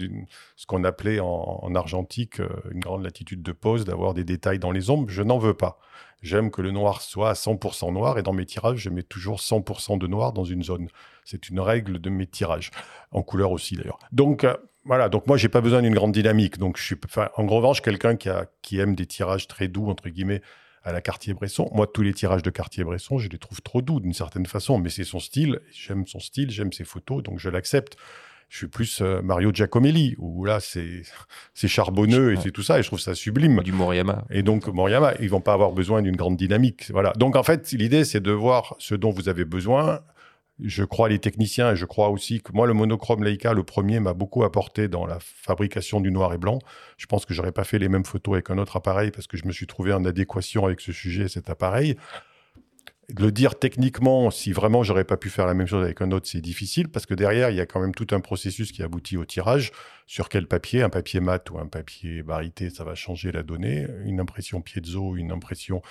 [0.57, 4.59] ce qu'on appelait en, en argentique euh, une grande latitude de pose, d'avoir des détails
[4.59, 5.11] dans les ombres.
[5.11, 5.79] Je n'en veux pas.
[6.23, 9.39] J'aime que le noir soit à 100% noir et dans mes tirages, je mets toujours
[9.39, 10.89] 100% de noir dans une zone.
[11.25, 12.71] C'est une règle de mes tirages,
[13.11, 13.99] en couleur aussi d'ailleurs.
[14.13, 16.59] Donc euh, voilà, donc moi j'ai pas besoin d'une grande dynamique.
[16.59, 16.97] Donc je suis,
[17.37, 20.43] en revanche, quelqu'un qui aime des tirages très doux entre guillemets
[20.85, 21.71] à la Cartier-Bresson.
[21.73, 24.91] Moi, tous les tirages de Cartier-Bresson, je les trouve trop doux d'une certaine façon, mais
[24.91, 25.61] c'est son style.
[25.71, 27.97] J'aime son style, j'aime ses photos, donc je l'accepte.
[28.53, 32.83] Je suis plus euh, Mario Giacomelli, où là, c'est charbonneux et c'est tout ça, et
[32.83, 33.63] je trouve ça sublime.
[33.63, 34.27] du Moriyama.
[34.29, 36.91] Et donc, Moriyama, ils vont pas avoir besoin d'une grande dynamique.
[36.91, 37.15] Voilà.
[37.15, 40.01] Donc, en fait, l'idée, c'est de voir ce dont vous avez besoin.
[40.61, 44.01] Je crois les techniciens et je crois aussi que moi, le monochrome Leica, le premier,
[44.01, 46.59] m'a beaucoup apporté dans la fabrication du noir et blanc.
[46.99, 49.39] Je pense que j'aurais pas fait les mêmes photos avec un autre appareil parce que
[49.39, 51.97] je me suis trouvé en adéquation avec ce sujet et cet appareil.
[53.19, 56.27] Le dire techniquement, si vraiment j'aurais pas pu faire la même chose avec un autre,
[56.29, 59.17] c'est difficile parce que derrière, il y a quand même tout un processus qui aboutit
[59.17, 59.71] au tirage.
[60.07, 63.87] Sur quel papier Un papier mat ou un papier barité, ça va changer la donnée.
[64.05, 65.83] Une impression piezo, une impression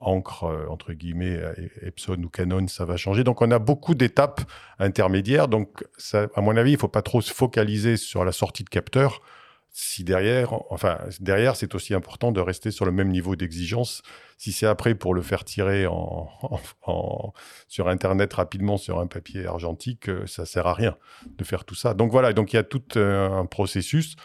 [0.00, 3.24] encre, euh, entre guillemets, euh, Epson ou Canon, ça va changer.
[3.24, 4.40] Donc, on a beaucoup d'étapes
[4.78, 5.48] intermédiaires.
[5.48, 8.68] Donc, ça, à mon avis, il faut pas trop se focaliser sur la sortie de
[8.68, 9.20] capteur.
[9.70, 14.02] Si derrière, enfin, derrière, c'est aussi important de rester sur le même niveau d'exigence.
[14.36, 15.86] Si c'est après pour le faire tirer
[17.68, 20.96] sur Internet rapidement sur un papier argentique, euh, ça sert à rien
[21.36, 21.94] de faire tout ça.
[21.94, 24.16] Donc voilà, donc il y a tout euh, un processus.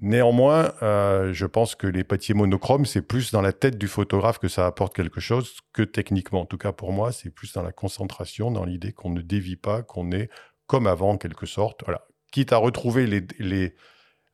[0.00, 4.38] Néanmoins, euh, je pense que les papiers monochromes, c'est plus dans la tête du photographe
[4.38, 6.42] que ça apporte quelque chose que techniquement.
[6.42, 9.56] En tout cas, pour moi, c'est plus dans la concentration, dans l'idée qu'on ne dévie
[9.56, 10.30] pas, qu'on est
[10.68, 11.82] comme avant, en quelque sorte.
[11.84, 12.06] Voilà.
[12.30, 13.74] Quitte à retrouver les-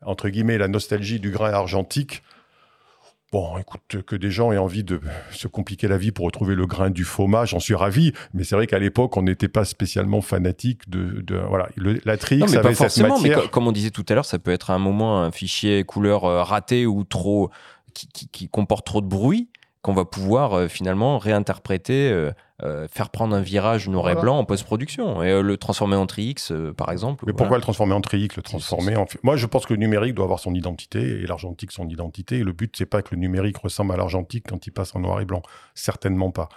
[0.07, 2.23] entre guillemets, la nostalgie du grain argentique.
[3.33, 5.01] Bon, écoute, que des gens aient envie de
[5.33, 8.13] se compliquer la vie pour retrouver le grain du mât, j'en suis ravi.
[8.33, 12.17] Mais c'est vrai qu'à l'époque, on n'était pas spécialement fanatique de, de- voilà, le, la
[12.39, 13.51] Non, mais avait pas cette forcément, matière.
[13.51, 16.25] comme on disait tout à l'heure, ça peut être à un moment un fichier couleur
[16.27, 17.51] euh, raté ou trop
[17.93, 19.49] qui, qui- qui comporte trop de bruit
[19.85, 22.33] qu'on va pouvoir euh, finalement réinterpréter, euh,
[22.63, 26.55] euh, faire prendre un virage noir et blanc en post-production et le transformer en Tri-X
[26.75, 27.25] par exemple.
[27.27, 27.37] Mais Voilà.
[27.37, 29.07] pourquoi le transformer en triique, le transformer en...
[29.23, 32.39] Moi, je pense que le numérique doit avoir son identité et l'argentique son identité.
[32.39, 35.01] Et le but, c'est pas que le numérique ressemble à l'argentique quand il passe en
[35.01, 35.43] noir et blanc.
[35.75, 36.49] Certainement pas.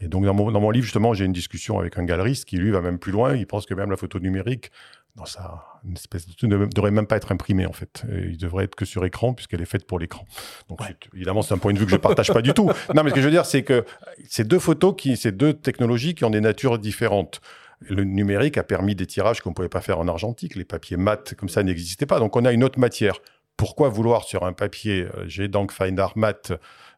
[0.00, 2.56] Et donc, dans mon, dans mon livre, justement, j'ai une discussion avec un galeriste qui,
[2.56, 3.36] lui, va même plus loin.
[3.36, 4.70] Il pense que même la photo numérique,
[5.16, 8.04] dans sa une espèce de, ne devrait même pas être imprimée, en fait.
[8.12, 10.24] Et il devrait être que sur écran, puisqu'elle est faite pour l'écran.
[10.68, 10.80] Donc,
[11.14, 12.70] évidemment, c'est un point de vue que je partage pas du tout.
[12.94, 13.84] Non, mais ce que je veux dire, c'est que
[14.28, 17.40] c'est deux photos qui, c'est deux technologies qui ont des natures différentes.
[17.80, 20.54] Le numérique a permis des tirages qu'on ne pouvait pas faire en argentique.
[20.54, 22.18] Les papiers mat, comme ça, n'existaient pas.
[22.18, 23.20] Donc, on a une autre matière.
[23.56, 26.52] Pourquoi vouloir sur un papier euh, J'ai donc Fine Art Mat,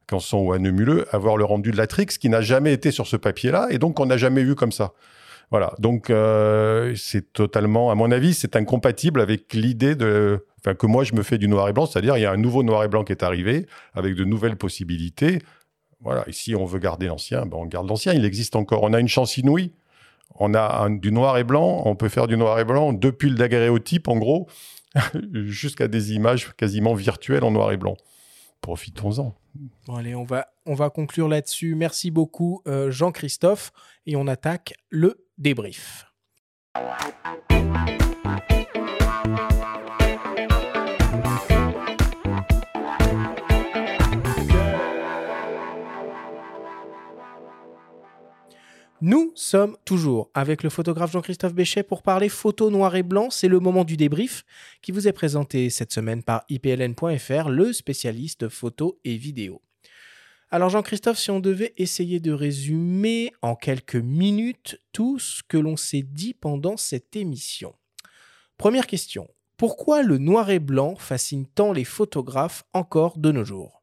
[0.06, 3.16] Canson ou Annemuleux, avoir le rendu de la Trix qui n'a jamais été sur ce
[3.16, 3.68] papier-là?
[3.70, 4.92] Et donc on n'a jamais vu comme ça.
[5.52, 5.74] Voilà.
[5.78, 10.46] Donc, euh, c'est totalement, à mon avis, c'est incompatible avec l'idée de.
[10.58, 12.36] Enfin, que moi, je me fais du noir et blanc, c'est-à-dire, il y a un
[12.38, 15.40] nouveau noir et blanc qui est arrivé avec de nouvelles possibilités.
[16.00, 16.24] Voilà.
[16.26, 18.14] Et si on veut garder l'ancien, ben, on garde l'ancien.
[18.14, 18.82] Il existe encore.
[18.82, 19.72] On a une chance inouïe.
[20.36, 21.82] On a un- du noir et blanc.
[21.84, 24.48] On peut faire du noir et blanc depuis le daguerréotype, en gros,
[25.34, 27.96] jusqu'à des images quasiment virtuelles en noir et blanc.
[28.62, 29.34] Profitons-en.
[29.86, 31.74] Bon, allez, on va, on va conclure là-dessus.
[31.74, 33.72] Merci beaucoup, euh, Jean-Christophe.
[34.06, 36.06] Et on attaque le débrief.
[49.04, 53.30] Nous sommes toujours avec le photographe Jean-Christophe Béchet pour parler photo noir et blanc.
[53.30, 54.44] C'est le moment du débrief
[54.80, 59.60] qui vous est présenté cette semaine par ipln.fr, le spécialiste photo et vidéo.
[60.54, 65.78] Alors Jean-Christophe, si on devait essayer de résumer en quelques minutes tout ce que l'on
[65.78, 67.74] s'est dit pendant cette émission.
[68.58, 69.28] Première question.
[69.56, 73.82] Pourquoi le noir et blanc fascine tant les photographes encore de nos jours?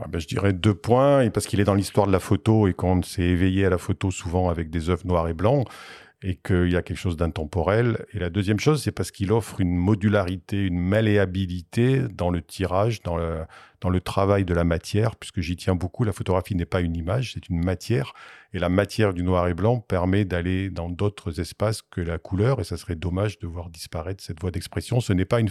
[0.00, 2.68] Ah ben, je dirais deux points, et parce qu'il est dans l'histoire de la photo
[2.68, 5.66] et qu'on s'est éveillé à la photo souvent avec des œuvres noires et blancs,
[6.22, 8.04] et qu'il y a quelque chose d'intemporel.
[8.12, 13.02] Et la deuxième chose, c'est parce qu'il offre une modularité, une malléabilité dans le tirage,
[13.02, 13.44] dans le,
[13.80, 16.04] dans le travail de la matière, puisque j'y tiens beaucoup.
[16.04, 18.14] La photographie n'est pas une image, c'est une matière.
[18.54, 22.60] Et la matière du noir et blanc permet d'aller dans d'autres espaces que la couleur,
[22.60, 25.00] et ça serait dommage de voir disparaître cette voie d'expression.
[25.00, 25.50] Ce n'est pas une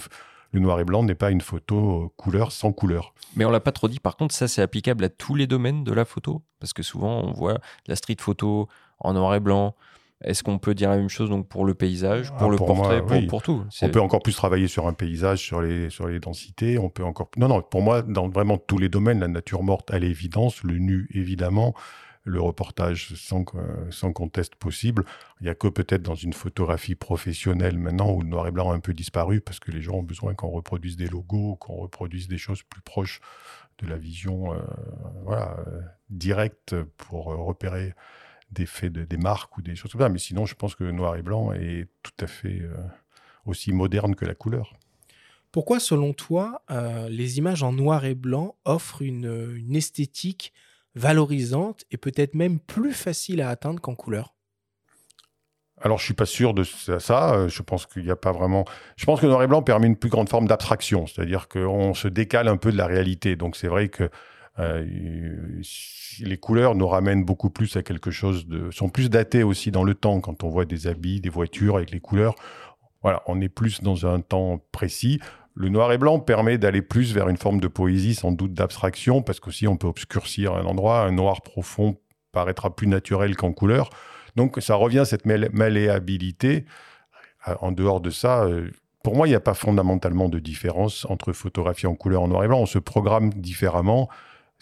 [0.52, 3.14] le noir et blanc n'est pas une photo euh, couleur sans couleur.
[3.36, 4.00] Mais on l'a pas trop dit.
[4.00, 7.24] Par contre, ça c'est applicable à tous les domaines de la photo, parce que souvent
[7.24, 8.70] on voit la street photo
[9.00, 9.76] en noir et blanc,
[10.24, 13.28] est-ce qu'on peut dire la même chose donc pour le paysage, pour ah, le portrait,
[13.28, 13.64] pour, tout?
[13.82, 16.78] On peut encore plus travailler sur un paysage, sur les, sur les densités.
[16.80, 17.30] On peut encore.
[17.38, 17.62] Non, non.
[17.62, 21.74] Pour moi, dans vraiment tous les domaines, la nature morte à l'évidence, le nu évidemment,
[22.24, 23.46] le reportage sans,
[23.92, 25.04] sans conteste possible.
[25.42, 28.72] Il n'y a que peut-être dans une photographie professionnelle maintenant où le noir et blanc
[28.72, 31.76] a un peu disparu parce que les gens ont besoin qu'on reproduise des logos, qu'on
[31.76, 33.22] reproduise des choses plus proches
[33.80, 34.58] de la vision euh,
[35.24, 37.94] voilà, euh, directe pour euh, repérer
[38.56, 40.10] des faits de, des marques ou des choses comme ça.
[40.10, 42.76] Mais sinon, je pense que noir et blanc est tout à fait euh,
[43.46, 44.74] aussi moderne que la couleur.
[45.52, 50.52] Pourquoi, selon toi, euh, les images en noir et blanc offrent une, une esthétique
[50.96, 54.34] valorisante et peut-être même plus facile à atteindre qu'en couleur?
[55.82, 57.34] Alors, je suis pas sûr de ça.
[57.34, 58.66] Euh, je pense qu'il n'y a pas vraiment.
[58.96, 62.08] Je pense que noir et blanc permet une plus grande forme d'abstraction, c'est-à-dire qu'on se
[62.08, 63.36] décale un peu de la réalité.
[63.36, 64.10] Donc, c'est vrai que
[64.60, 65.62] euh,
[66.22, 69.84] les couleurs nous ramènent beaucoup plus à quelque chose de, sont plus datées aussi dans
[69.84, 72.36] le temps quand on voit des habits, des voitures avec les couleurs.
[73.02, 75.20] Voilà, on est plus dans un temps précis.
[75.54, 79.22] Le noir et blanc permet d'aller plus vers une forme de poésie, sans doute d'abstraction,
[79.22, 81.02] parce qu'aussi on peut obscurcir un endroit.
[81.02, 81.98] Un noir profond
[82.32, 83.90] paraîtra plus naturel qu'en couleur.
[84.36, 86.66] Donc ça revient à cette malléabilité.
[87.48, 88.70] Euh, en dehors de ça, euh,
[89.04, 92.44] pour moi, il n'y a pas fondamentalement de différence entre photographie en couleur en noir
[92.44, 92.60] et blanc.
[92.60, 94.10] On se programme différemment.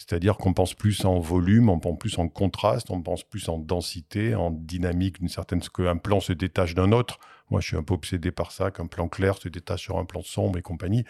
[0.06, 3.58] C'est-à-dire qu'on pense plus en volume, on pense plus en contraste, on pense plus en
[3.58, 5.62] densité, en dynamique d'une certaine...
[5.62, 7.20] qu'un plan se détache d'un autre.
[7.50, 10.04] Moi, je suis un peu obsédé par ça, qu'un plan clair se détache sur un
[10.04, 11.06] plan sombre et compagnie.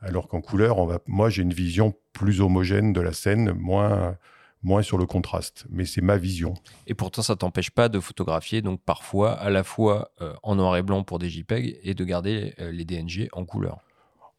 [0.00, 0.76] Alors qu'en couleur,
[1.08, 4.16] moi, j'ai une vision plus homogène de la scène, moins
[4.62, 5.66] moins sur le contraste.
[5.70, 6.54] Mais c'est ma vision.
[6.86, 10.76] Et pourtant, ça t'empêche pas de photographier, donc parfois à la fois euh, en noir
[10.76, 13.78] et blanc pour des JPEG et de garder euh, les DNG en couleur.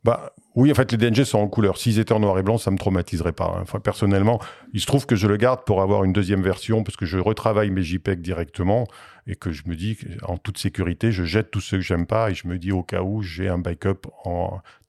[0.04, 1.78] Bah, oui, en fait, les DNG sont en couleur.
[1.78, 3.62] S'ils étaient en noir et blanc, ça me traumatiserait pas.
[3.62, 3.80] Hein.
[3.80, 4.40] Personnellement,
[4.74, 7.18] il se trouve que je le garde pour avoir une deuxième version parce que je
[7.20, 8.88] retravaille mes JPEG directement
[9.28, 12.32] et que je me dis, en toute sécurité, je jette tous ceux que j'aime pas
[12.32, 14.08] et je me dis au cas où j'ai un backup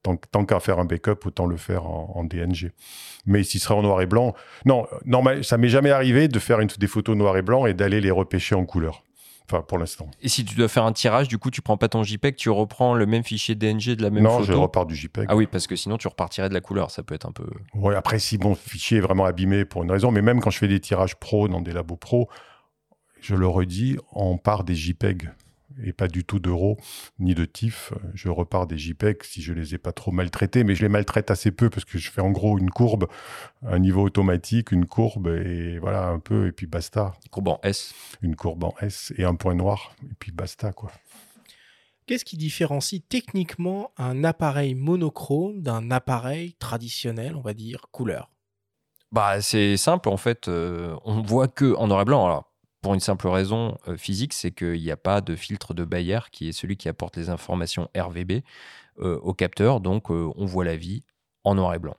[0.02, 2.70] tant, qu'à faire un backup, autant le faire en, DNG.
[3.26, 6.58] Mais s'il serait en noir et blanc, non, normal, ça m'est jamais arrivé de faire
[6.58, 9.02] des photos noir et blanc et d'aller les repêcher en couleur.
[9.50, 10.10] Enfin, pour l'instant.
[10.20, 12.50] Et si tu dois faire un tirage, du coup, tu prends pas ton JPEG, tu
[12.50, 15.26] reprends le même fichier DNG de la même photo Non, je repars du JPEG.
[15.28, 16.90] Ah oui, parce que sinon, tu repartirais de la couleur.
[16.90, 17.46] Ça peut être un peu.
[17.74, 20.58] Oui, après, si mon fichier est vraiment abîmé pour une raison, mais même quand je
[20.58, 22.28] fais des tirages pro dans des labos pro,
[23.20, 25.30] je le redis, on part des JPEG
[25.82, 26.76] et pas du tout d'euros
[27.18, 27.92] ni de TIFF.
[28.14, 31.30] Je repars des JPEG si je les ai pas trop maltraités, mais je les maltraite
[31.30, 33.08] assez peu parce que je fais en gros une courbe,
[33.62, 37.14] un niveau automatique, une courbe et voilà un peu et puis basta.
[37.24, 37.94] Une courbe en S.
[38.22, 40.90] Une courbe en S et un point noir et puis basta quoi.
[42.06, 48.30] Qu'est-ce qui différencie techniquement un appareil monochrome d'un appareil traditionnel, on va dire, couleur?
[49.12, 52.24] Bah, c'est simple en fait, euh, on voit que en noir et blanc.
[52.24, 52.47] Alors,
[52.88, 56.20] pour une simple raison euh, physique, c'est qu'il n'y a pas de filtre de Bayer
[56.32, 58.40] qui est celui qui apporte les informations RVB
[59.00, 59.82] euh, au capteur.
[59.82, 61.04] Donc, euh, on voit la vie
[61.44, 61.98] en noir et blanc.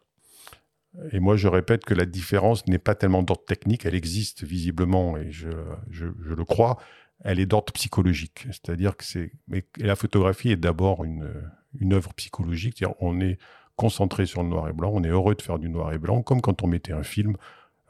[1.11, 5.15] Et moi, je répète que la différence n'est pas tellement d'ordre technique, elle existe visiblement,
[5.15, 5.49] et je,
[5.91, 6.79] le crois,
[7.23, 8.47] elle est d'ordre psychologique.
[8.47, 9.31] C'est-à-dire que c'est.
[9.77, 12.77] la photographie est d'abord une, œuvre psychologique.
[12.79, 13.37] C'est-à-dire on est
[13.75, 16.23] concentré sur le noir et blanc, on est heureux de faire du noir et blanc,
[16.23, 17.37] comme quand on mettait un film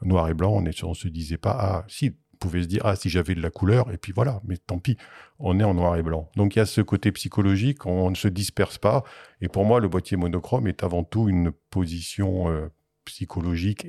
[0.02, 3.08] noir et blanc, on ne se disait pas, ah, si, pouvait se dire ah si
[3.08, 4.96] j'avais de la couleur et puis voilà mais tant pis
[5.38, 8.16] on est en noir et blanc donc il y a ce côté psychologique on ne
[8.16, 9.04] se disperse pas
[9.40, 12.68] et pour moi le boîtier monochrome est avant tout une position euh,
[13.04, 13.86] psychologique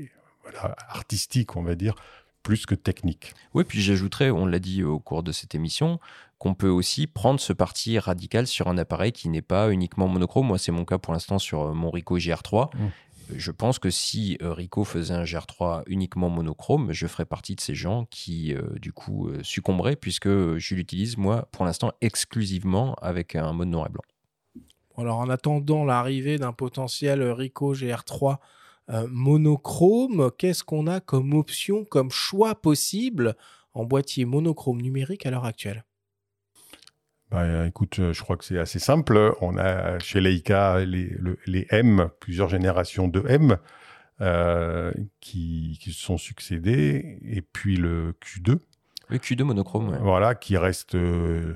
[0.90, 1.96] artistique on va dire
[2.44, 3.34] plus que technique.
[3.54, 6.00] Oui, puis j'ajouterais, on l'a dit au cours de cette émission,
[6.38, 10.48] qu'on peut aussi prendre ce parti radical sur un appareil qui n'est pas uniquement monochrome.
[10.48, 12.70] Moi, c'est mon cas pour l'instant sur euh, mon Ricoh GR3
[13.36, 17.62] je pense que si euh, Rico faisait un GR3 uniquement monochrome, je ferais partie de
[17.62, 22.96] ces gens qui, euh, du coup, euh, succomberaient, puisque je l'utilise, moi, pour l'instant, exclusivement
[22.96, 24.04] avec un mode noir et blanc.
[24.98, 28.38] Alors, en attendant l'arrivée d'un potentiel Rico GR3
[28.90, 30.32] euh, monochrome.
[30.38, 33.36] Qu'est-ce qu'on a comme option, comme choix possible
[33.74, 35.86] en boîtier monochrome numérique à l'heure actuelle?
[37.32, 39.34] Bah, écoute, euh, je crois que c'est assez simple.
[39.42, 43.58] On a chez Leica les, le- les M, plusieurs générations de M
[44.20, 44.92] euh,
[45.22, 48.60] qui, qui se sont succédées, et puis le Q2,
[49.10, 49.98] Le Q2 monochrome, ouais.
[50.02, 51.56] voilà, qui reste, euh,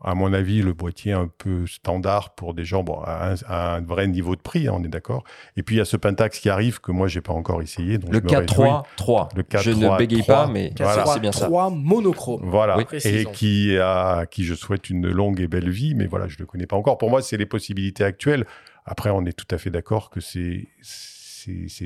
[0.00, 3.74] à mon avis, le boîtier un peu standard pour des gens bon, à, un, à
[3.76, 5.24] un vrai niveau de prix, hein, on est d'accord.
[5.56, 7.98] Et puis il y a ce Pentax qui arrive que moi j'ai pas encore essayé.
[7.98, 8.46] Donc Le je me réjouis.
[8.46, 9.28] K3, 3.
[9.34, 11.04] Le Je ne 4-3, bégaye 3, pas, mais voilà.
[11.06, 11.46] c'est bien ça.
[11.46, 12.42] 3 monochrome.
[12.44, 16.06] Voilà, Oui, et qui a, à qui je souhaite une longue et belle vie, mais
[16.06, 16.96] voilà, je le connais pas encore.
[16.98, 18.46] Pour moi, c'est les possibilités actuelles.
[18.84, 20.68] Après, on est tout à fait d'accord que c'est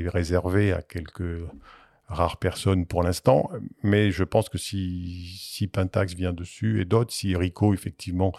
[0.09, 1.41] réservé à quelques
[2.13, 3.51] rares personnes pour l'instant,
[3.83, 8.33] mais je pense que si si Pentax vient dessus et d'autres, si Ricoh effectivement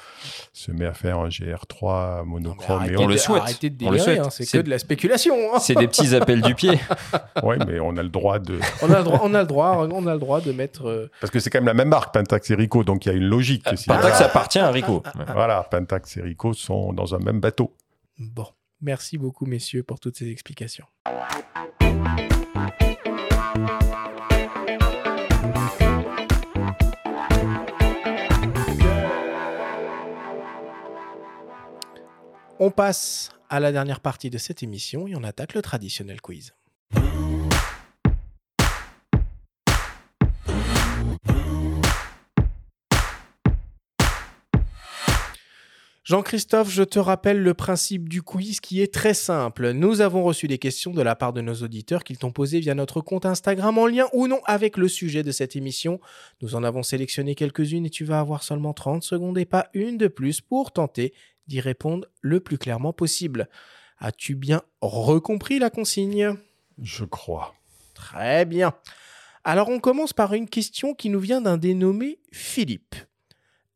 [0.51, 3.41] se met à faire un GR3 monochrome, et on de- le souhaite.
[3.43, 4.25] Arrêtez de On le délirer, souhaite.
[4.27, 5.35] hein, c'est que de la spéculation.
[5.53, 5.59] hein.
[5.59, 6.79] C'est des petits appels du pied.
[7.43, 9.87] ouais, mais on a le droit de On a le droit, on a le droit,
[9.91, 10.87] on a le droit de mettre.
[10.87, 13.11] euh, parce que c'est quand même la même marque Pentax et Ricoh, donc il y
[13.11, 13.65] a une logique.
[13.75, 15.03] Si- Pentax appartient à Rico.
[15.33, 17.75] Voilà, Pentax et Ricoh sont dans un même bateau.
[18.19, 18.47] Bon,
[18.81, 20.85] merci beaucoup messieurs pour toutes ces explications.
[32.59, 36.53] On passe à la dernière partie de cette émission et on attaque le traditionnel quiz.
[46.05, 49.71] Jean-Christophe, je te rappelle le principe du quiz qui est très simple.
[49.71, 52.75] Nous avons reçu des questions de la part de nos auditeurs qu'ils t'ont posées via
[52.75, 56.01] notre compte Instagram en lien ou non avec le sujet de cette émission.
[56.41, 59.97] Nous en avons sélectionné quelques-unes et tu vas avoir seulement 30 secondes et pas une
[59.97, 61.13] de plus pour tenter
[61.47, 63.49] d'y répondre le plus clairement possible.
[63.99, 66.35] As-tu bien recompris la consigne?
[66.81, 67.53] Je crois.
[67.93, 68.73] Très bien.
[69.43, 72.95] Alors on commence par une question qui nous vient d'un dénommé Philippe.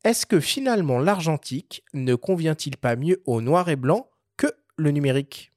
[0.03, 5.51] Est-ce que finalement l'argentique ne convient-il pas mieux au noir et blanc que le numérique?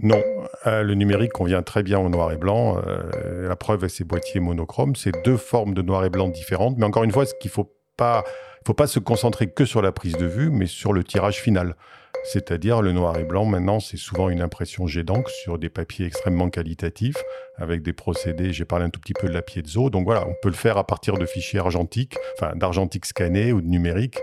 [0.00, 0.22] Non,
[0.66, 2.80] euh, le numérique convient très bien au noir et blanc.
[2.86, 4.94] Euh, la preuve est ces boîtiers monochromes.
[4.94, 6.76] C'est deux formes de noir et blanc différentes.
[6.78, 8.22] Mais encore une fois, ce qu'il faut pas,
[8.68, 11.74] faut pas se concentrer que sur la prise de vue, mais sur le tirage final.
[12.22, 13.46] C'est-à-dire le noir et blanc.
[13.46, 17.16] Maintenant, c'est souvent une impression jet d'encre sur des papiers extrêmement qualitatifs,
[17.56, 18.52] avec des procédés.
[18.52, 19.88] J'ai parlé un tout petit peu de la piezo.
[19.88, 23.62] Donc voilà, on peut le faire à partir de fichiers argentiques, enfin d'argentique scanné ou
[23.62, 24.18] de numérique.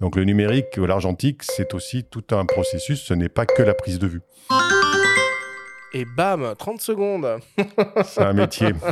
[0.00, 3.02] Donc le numérique ou l'argentique, c'est aussi tout un processus.
[3.02, 4.22] Ce n'est pas que la prise de vue.
[5.92, 7.38] Et bam, 30 secondes.
[8.04, 8.70] C'est un métier.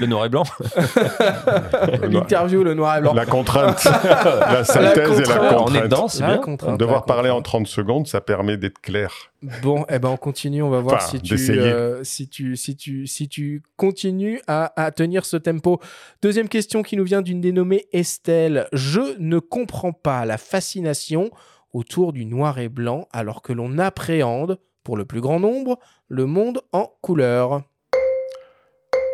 [0.00, 0.44] Le noir et blanc.
[2.10, 3.14] L'interview, le noir et blanc.
[3.14, 5.68] La contrainte, la synthèse et la contrainte.
[5.70, 6.38] On est dedans, c'est La bien.
[6.38, 7.64] contrainte, Devoir parler en contrainte.
[7.64, 9.12] 30 secondes, ça permet d'être clair.
[9.62, 12.76] Bon, eh ben on continue, on va voir Enfin, si, tu, euh, si, tu, si,
[12.76, 15.80] tu, si tu continues à, à tenir ce tempo.
[16.22, 18.66] Deuxième question qui nous vient d'une dénommée Estelle.
[18.72, 21.30] Je ne comprends pas la fascination
[21.72, 25.78] autour du noir et blanc alors que l'on appréhende, pour le plus grand nombre,
[26.08, 27.62] le monde en couleur.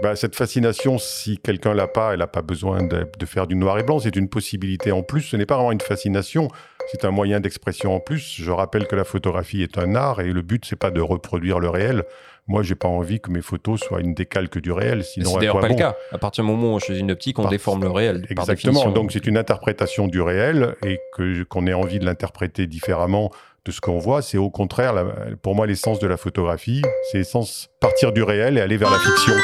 [0.03, 3.55] Bah, cette fascination, si quelqu'un l'a pas, elle n'a pas besoin de, de faire du
[3.55, 4.01] noir et blanc.
[4.01, 5.21] C'est une possibilité en plus.
[5.23, 6.49] Ce n'est pas vraiment une fascination.
[6.91, 8.35] C'est un moyen d'expression en plus.
[8.41, 11.61] Je rappelle que la photographie est un art et le but, c'est pas de reproduire
[11.61, 12.03] le réel.
[12.49, 15.05] Moi, j'ai pas envie que mes photos soient une décalque du réel.
[15.05, 15.95] Sinon, C'est d'ailleurs pas bon le cas.
[16.11, 18.27] À partir du moment où on choisit une optique, on Par- déforme le réel.
[18.29, 18.91] Exactement.
[18.91, 23.31] Donc c'est une interprétation du réel et que qu'on ait envie de l'interpréter différemment
[23.65, 25.05] de ce qu'on voit, c'est au contraire, la-
[25.41, 26.83] pour moi, l'essence de la photographie.
[27.13, 29.35] C'est l'essence partir du réel et aller vers la fiction.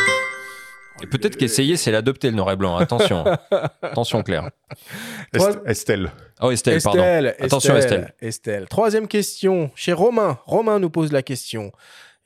[1.02, 2.76] Et peut-être qu'essayer, c'est l'adopter le noir et blanc.
[2.76, 3.24] Attention.
[3.82, 4.50] Attention, Claire.
[5.32, 6.10] Est- Estelle.
[6.40, 6.98] Oh, Estelle, pardon.
[7.02, 8.68] Estelle, Attention, Estelle, Estelle.
[8.68, 10.38] Troisième question, chez Romain.
[10.44, 11.72] Romain nous pose la question.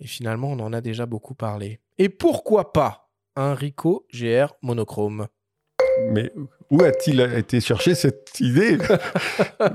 [0.01, 1.81] Et finalement, on en a déjà beaucoup parlé.
[1.99, 5.27] Et pourquoi pas un Ricoh GR monochrome?
[6.11, 6.33] Mais
[6.73, 8.79] où a-t-il été chercher cette idée?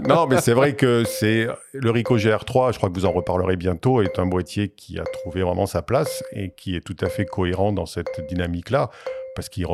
[0.08, 2.74] Non, mais c'est vrai que c'est le Ricoh GR3.
[2.74, 4.02] Je crois que vous en reparlerez bientôt.
[4.02, 7.26] Est un boîtier qui a trouvé vraiment sa place et qui est tout à fait
[7.26, 8.90] cohérent dans cette dynamique-là
[9.36, 9.68] parce qu'il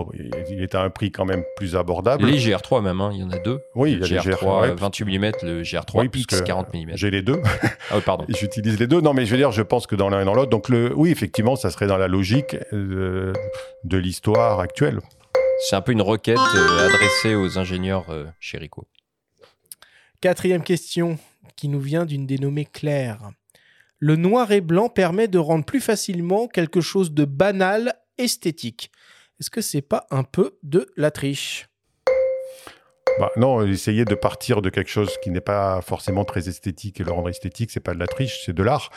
[0.59, 2.25] est à un prix quand même plus abordable.
[2.25, 3.61] Les GR3 même, hein, il y en a deux.
[3.75, 6.05] Oui, le il y a les GR3 GR3, ouais, euh, 28 mm, le GR3 Oui,
[6.05, 6.91] X puisque 40 mm.
[6.95, 7.41] J'ai les deux.
[7.89, 8.25] Ah oui, pardon.
[8.37, 8.99] J'utilise les deux.
[8.99, 10.49] Non, mais je veux dire, je pense que dans l'un et dans l'autre.
[10.49, 13.31] Donc, le, oui, effectivement, ça serait dans la logique euh,
[13.85, 14.99] de l'histoire actuelle.
[15.69, 18.25] C'est un peu une requête euh, adressée aux ingénieurs euh.
[20.19, 21.17] Quatrième question
[21.55, 23.29] qui nous vient d'une dénommée Claire.
[23.99, 28.91] Le noir et blanc permet de rendre plus facilement quelque chose de banal esthétique.
[29.39, 31.69] Est-ce que c'est pas un peu de la triche?
[33.19, 37.03] Bah, non, essayer de partir de quelque chose qui n'est pas forcément très esthétique et
[37.03, 38.89] le rendre esthétique, c'est pas de la triche, c'est de l'art.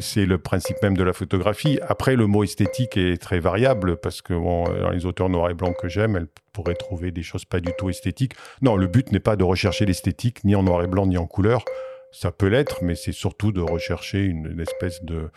[0.00, 1.78] C'est le principe même de la photographie.
[1.88, 5.54] Après, le mot esthétique est très variable parce que bon, dans les auteurs noirs et
[5.54, 8.32] blancs que j'aime, elles pourraient trouver des choses pas du tout esthétiques.
[8.60, 11.26] Non, le but n'est pas de rechercher l'esthétique ni en noir et blanc ni en
[11.26, 11.64] couleur.
[12.10, 15.30] Ça peut l'être, mais c'est surtout de rechercher une, une espèce de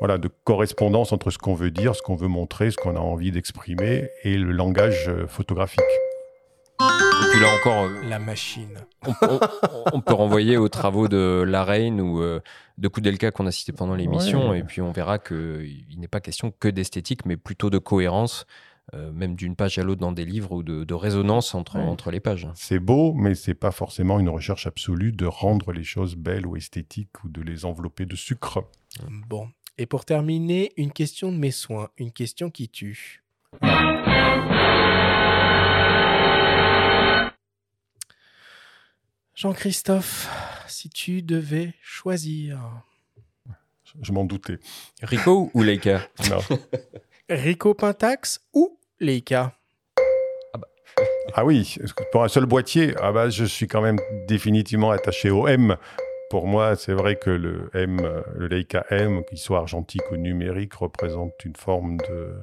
[0.00, 3.00] voilà, de correspondance entre ce qu'on veut dire, ce qu'on veut montrer, ce qu'on a
[3.00, 5.80] envie d'exprimer et le langage euh, photographique.
[7.22, 8.78] Et puis là encore, euh, La machine.
[9.06, 9.40] on, on-
[9.94, 12.40] on peut renvoyer aux travaux de La Reine ou euh,
[12.78, 14.60] de Koudelka qu'on a cité pendant l'émission, Ouais.
[14.60, 18.46] et puis on verra qu'il n'est pas question que d'esthétique, mais plutôt de cohérence,
[18.94, 21.84] euh, même d'une page à l'autre dans des livres, ou de, de résonance entre, Ouais.
[21.84, 22.48] entre les pages.
[22.54, 26.56] C'est beau, mais c'est pas forcément une recherche absolue de rendre les choses belles ou
[26.56, 28.64] esthétiques ou de les envelopper de sucre.
[29.28, 29.48] Bon.
[29.78, 33.22] Et pour terminer, une question de mes soins, une question qui tue.
[39.40, 40.28] Jean-Christophe,
[40.66, 42.60] si tu devais choisir
[44.02, 44.58] Je m'en doutais.
[45.00, 46.06] Rico ou Leica?
[46.28, 46.40] Non.
[47.30, 49.56] Rico Pentax ou Leica?
[51.32, 53.98] Ah oui, est-ce que pour un seul boîtier, ah bah, je suis quand même
[54.28, 55.74] définitivement attaché au M.
[56.30, 60.16] Pour moi, c'est vrai que le M, euh, le Leica M, qu'il soit argentique ou
[60.16, 62.36] numérique, représente une forme de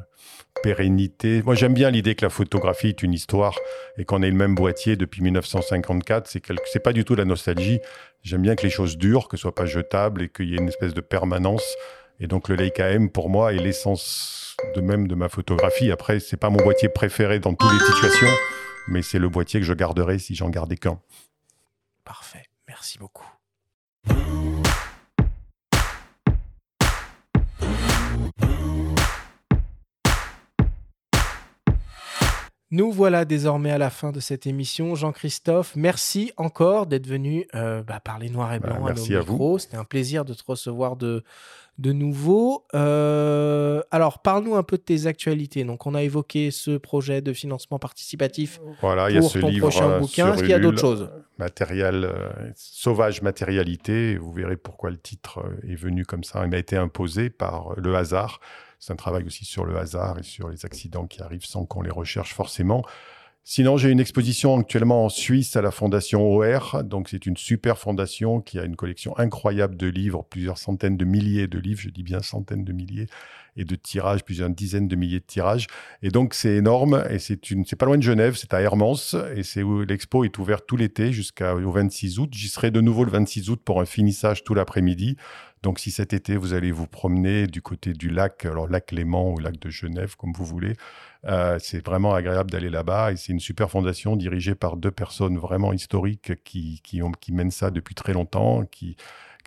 [0.62, 1.42] pérennité.
[1.44, 3.58] Moi, j'aime bien l'idée que la photographie est une histoire
[3.98, 6.28] et qu'on ait le même boîtier depuis 1954.
[6.28, 6.80] C'est quelque...
[6.80, 7.80] pas du tout la nostalgie.
[8.24, 10.60] J'aime bien que les choses durent, que ce soit pas jetable et qu'il y ait
[10.60, 11.64] une espèce de permanence.
[12.20, 15.92] Et donc, le Leica M, pour moi, est l'essence de même de ma photographie.
[15.92, 18.36] Après, c'est pas mon boîtier préféré dans toutes les situations,
[18.90, 21.00] mais c'est le boîtier que je garderai si j'en gardais qu'un.
[22.04, 23.37] Parfait, merci beaucoup.
[32.70, 34.94] Nous voilà désormais à la fin de cette émission.
[34.94, 39.22] Jean-Christophe, merci encore d'être venu euh, bah, parler noir et Bah, blanc à nos à
[39.22, 39.32] vous.
[39.34, 39.58] micros.
[39.60, 41.24] C'était un plaisir de te recevoir de,
[41.78, 42.66] de nouveau.
[42.74, 45.64] Euh, alors, parle-nous un peu de tes actualités.
[45.64, 49.40] Donc, on a évoqué ce projet de financement participatif Voilà, il y a pour ce
[49.40, 50.34] ton livre prochain euh, bouquin.
[50.34, 54.18] Est-ce qu'il y a d'autres choses Matériel, euh, sauvage matérialité.
[54.18, 56.42] Vous verrez pourquoi le titre est venu comme ça.
[56.44, 58.40] Il m'a été imposé par le hasard.
[58.80, 61.82] C'est un travail aussi sur le hasard et sur les accidents qui arrivent sans qu'on
[61.82, 62.84] les recherche forcément.
[63.50, 66.84] Sinon, j'ai une exposition actuellement en Suisse à la Fondation OR.
[66.84, 71.06] Donc, c'est une super fondation qui a une collection incroyable de livres, plusieurs centaines de
[71.06, 73.06] milliers de livres, je dis bien centaines de milliers,
[73.56, 75.68] et de tirages, plusieurs dizaines de milliers de tirages.
[76.04, 77.06] Et donc, c'est énorme.
[77.10, 79.16] Et c'est une, c'est pas loin de Genève, c'est à Hermance.
[79.38, 82.30] Et c'est où l'expo est ouverte tout l'été jusqu'au 26 août.
[82.34, 85.16] J'y serai de nouveau le 26 août pour un finissage tout l'après-midi.
[85.64, 89.32] Donc, si cet été, vous allez vous promener du côté du lac, alors lac Léman
[89.32, 90.74] ou lac de Genève, comme vous voulez,
[91.28, 93.12] euh, c'est vraiment agréable d'aller là-bas.
[93.12, 97.72] Et c'est une super fondation dirigée par deux personnes vraiment historiques qui, qui, mènent ça
[97.72, 98.96] depuis très longtemps, qui,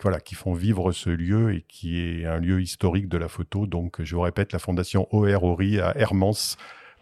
[0.01, 3.65] voilà, qui font vivre ce lieu et qui est un lieu historique de la photo.
[3.65, 6.57] Donc, je vous répète, la fondation OR Ori à Hermance,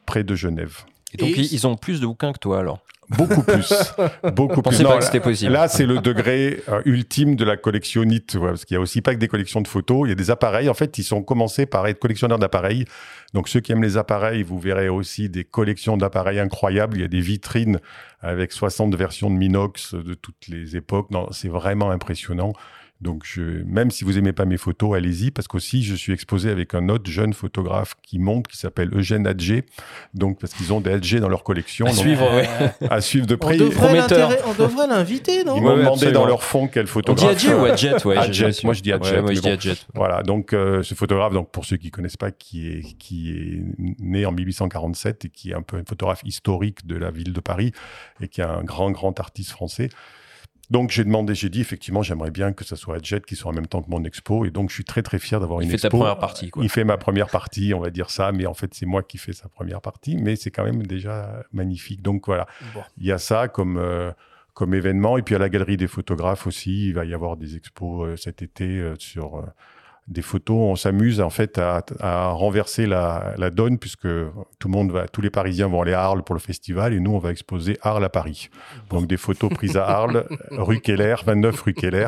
[0.06, 0.84] près de Genève.
[1.14, 2.80] Et donc, Et- ils ont plus de bouquins que toi, alors
[3.18, 3.74] Beaucoup plus.
[4.36, 4.62] Beaucoup Je plus.
[4.62, 5.52] pensais Non, pas que c'était possible.
[5.52, 9.02] Là, c'est le degré euh, ultime de la collectionnite, ouais, parce qu'il y a aussi
[9.02, 10.70] pas que des collections de photos, il y a des appareils.
[10.70, 12.86] En fait, ils sont commencés par être collectionneurs d'appareils.
[13.34, 16.98] Donc, ceux qui aiment les appareils, vous verrez aussi des collections d'appareils incroyables.
[16.98, 17.80] Il y a des vitrines
[18.22, 21.10] avec 60 versions de Minox de toutes les époques.
[21.10, 22.54] Non, c'est vraiment impressionnant.
[23.02, 26.50] Donc, je, même si vous aimez pas mes photos, allez-y, parce qu'aussi, je suis exposé
[26.50, 29.64] avec un autre jeune photographe qui monte, qui s'appelle Eugène Adjé.
[30.14, 31.86] Donc, parce qu'ils ont des Adjé dans leur collection.
[31.86, 32.48] À Donc, suivre, ouais.
[32.90, 33.58] à suivre de On près.
[33.62, 36.20] on devrait l'inviter, non Ils m'ont ouais, demandé absolument.
[36.20, 37.32] dans leur fond quel On dit photographe.
[37.32, 38.52] Adjet ou Adjet ouais, Adjet.
[38.66, 39.50] Moi, je dis Adjet, Ouais, moi, je dis.
[39.50, 39.74] Adjet.
[39.94, 43.64] Voilà, donc euh, ce photographe, donc pour ceux qui connaissent pas, qui est qui est
[44.00, 47.40] né en 1847 et qui est un peu un photographe historique de la ville de
[47.40, 47.72] Paris
[48.22, 49.90] et qui est un grand grand artiste français.
[50.70, 53.56] Donc j'ai demandé, j'ai dit effectivement, j'aimerais bien que ça soit Adjet qui soit en
[53.56, 55.72] même temps que mon expo et donc je suis très très fier d'avoir Il une
[55.72, 55.98] fait ta expo.
[55.98, 56.64] première partie, quoi.
[56.64, 59.18] Il fait ma première partie, on va dire ça, mais en fait c'est moi qui
[59.18, 62.02] fais sa première partie, mais c'est quand même déjà magnifique.
[62.04, 62.82] Donc voilà, Bon.
[62.98, 64.12] il y a ça comme, euh,
[64.54, 65.18] comme événement.
[65.18, 68.16] Et puis à la Galerie des photographes aussi, il va y avoir des expos euh,
[68.16, 69.42] cet été euh, sur euh,
[70.10, 70.58] des photos.
[70.58, 75.08] On s'amuse en fait à, à renverser la, la donne puisque tout le monde va,
[75.08, 77.78] tous les Parisiens vont aller à Arles pour le festival et nous on va exposer
[77.82, 78.50] Arles à Paris.
[78.90, 82.08] Donc des photos prises à Arles, rue Keller, 29 rue Keller.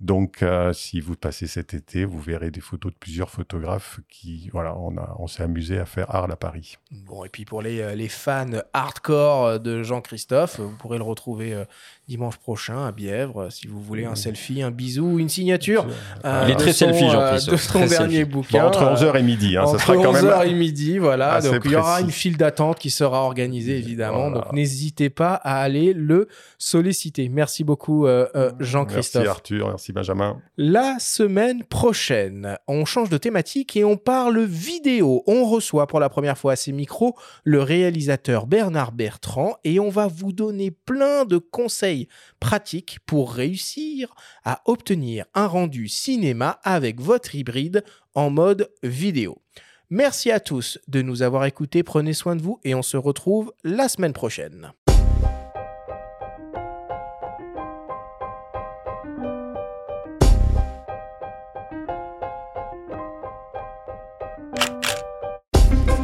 [0.00, 4.48] Donc, euh, si vous passez cet été, vous verrez des photos de plusieurs photographes qui,
[4.52, 6.76] voilà, on, a, on s'est amusé à faire Arles à Paris.
[6.92, 11.52] Bon, et puis pour les, euh, les fans hardcore de Jean-Christophe, vous pourrez le retrouver
[11.52, 11.64] euh,
[12.08, 15.86] dimanche prochain à Bièvre, si vous voulez un selfie, un bisou, une signature.
[16.24, 18.30] euh, Il est de très son, selfie, euh, Jean-Christophe, De son très dernier selfie.
[18.30, 18.60] bouquin.
[18.62, 20.98] Bon, entre euh, 11h et midi, hein, ça entre sera quand même 11h et midi,
[20.98, 21.34] voilà.
[21.34, 24.30] assez Donc il y aura une file d'attente qui sera organisée, évidemment.
[24.30, 24.44] Voilà.
[24.46, 27.28] Donc n'hésitez pas à aller le solliciter.
[27.28, 29.22] Merci beaucoup, euh, euh, Jean-Christophe.
[29.22, 30.40] Merci Arthur, merci Benjamin.
[30.56, 35.22] La semaine prochaine, on change de thématique et on parle vidéo.
[35.26, 37.14] On reçoit pour la première fois à ces micros
[37.44, 41.97] le réalisateur Bernard Bertrand et on va vous donner plein de conseils
[42.38, 44.14] pratiques pour réussir
[44.44, 47.82] à obtenir un rendu cinéma avec votre hybride
[48.14, 49.42] en mode vidéo.
[49.90, 53.54] Merci à tous de nous avoir écoutés, prenez soin de vous et on se retrouve
[53.64, 54.72] la semaine prochaine.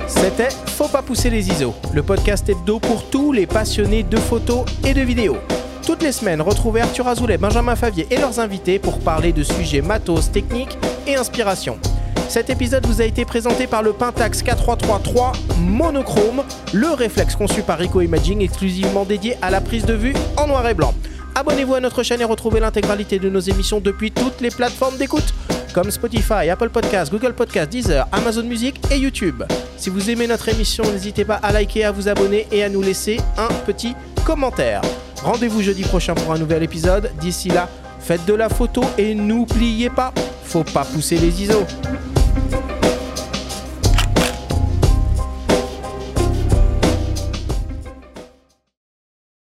[0.07, 4.65] C'était Faut pas pousser les ISO, le podcast hebdo pour tous les passionnés de photos
[4.83, 5.37] et de vidéos.
[5.86, 9.82] Toutes les semaines, retrouvez Arthur Azoulay, Benjamin Favier et leurs invités pour parler de sujets
[9.82, 11.78] matos, techniques et inspiration.
[12.31, 16.43] Cet épisode vous a été présenté par le Pentax K333 monochrome,
[16.73, 20.66] le réflexe conçu par Rico Imaging exclusivement dédié à la prise de vue en noir
[20.66, 20.94] et blanc.
[21.35, 25.35] Abonnez-vous à notre chaîne et retrouvez l'intégralité de nos émissions depuis toutes les plateformes d'écoute
[25.74, 29.43] comme Spotify, Apple Podcasts, Google Podcasts, Deezer, Amazon Music et YouTube.
[29.77, 32.81] Si vous aimez notre émission, n'hésitez pas à liker, à vous abonner et à nous
[32.81, 33.94] laisser un petit
[34.24, 34.81] commentaire.
[35.25, 37.11] Rendez-vous jeudi prochain pour un nouvel épisode.
[37.19, 40.13] D'ici là, faites de la photo et n'oubliez pas,
[40.45, 41.65] faut pas pousser les ISO.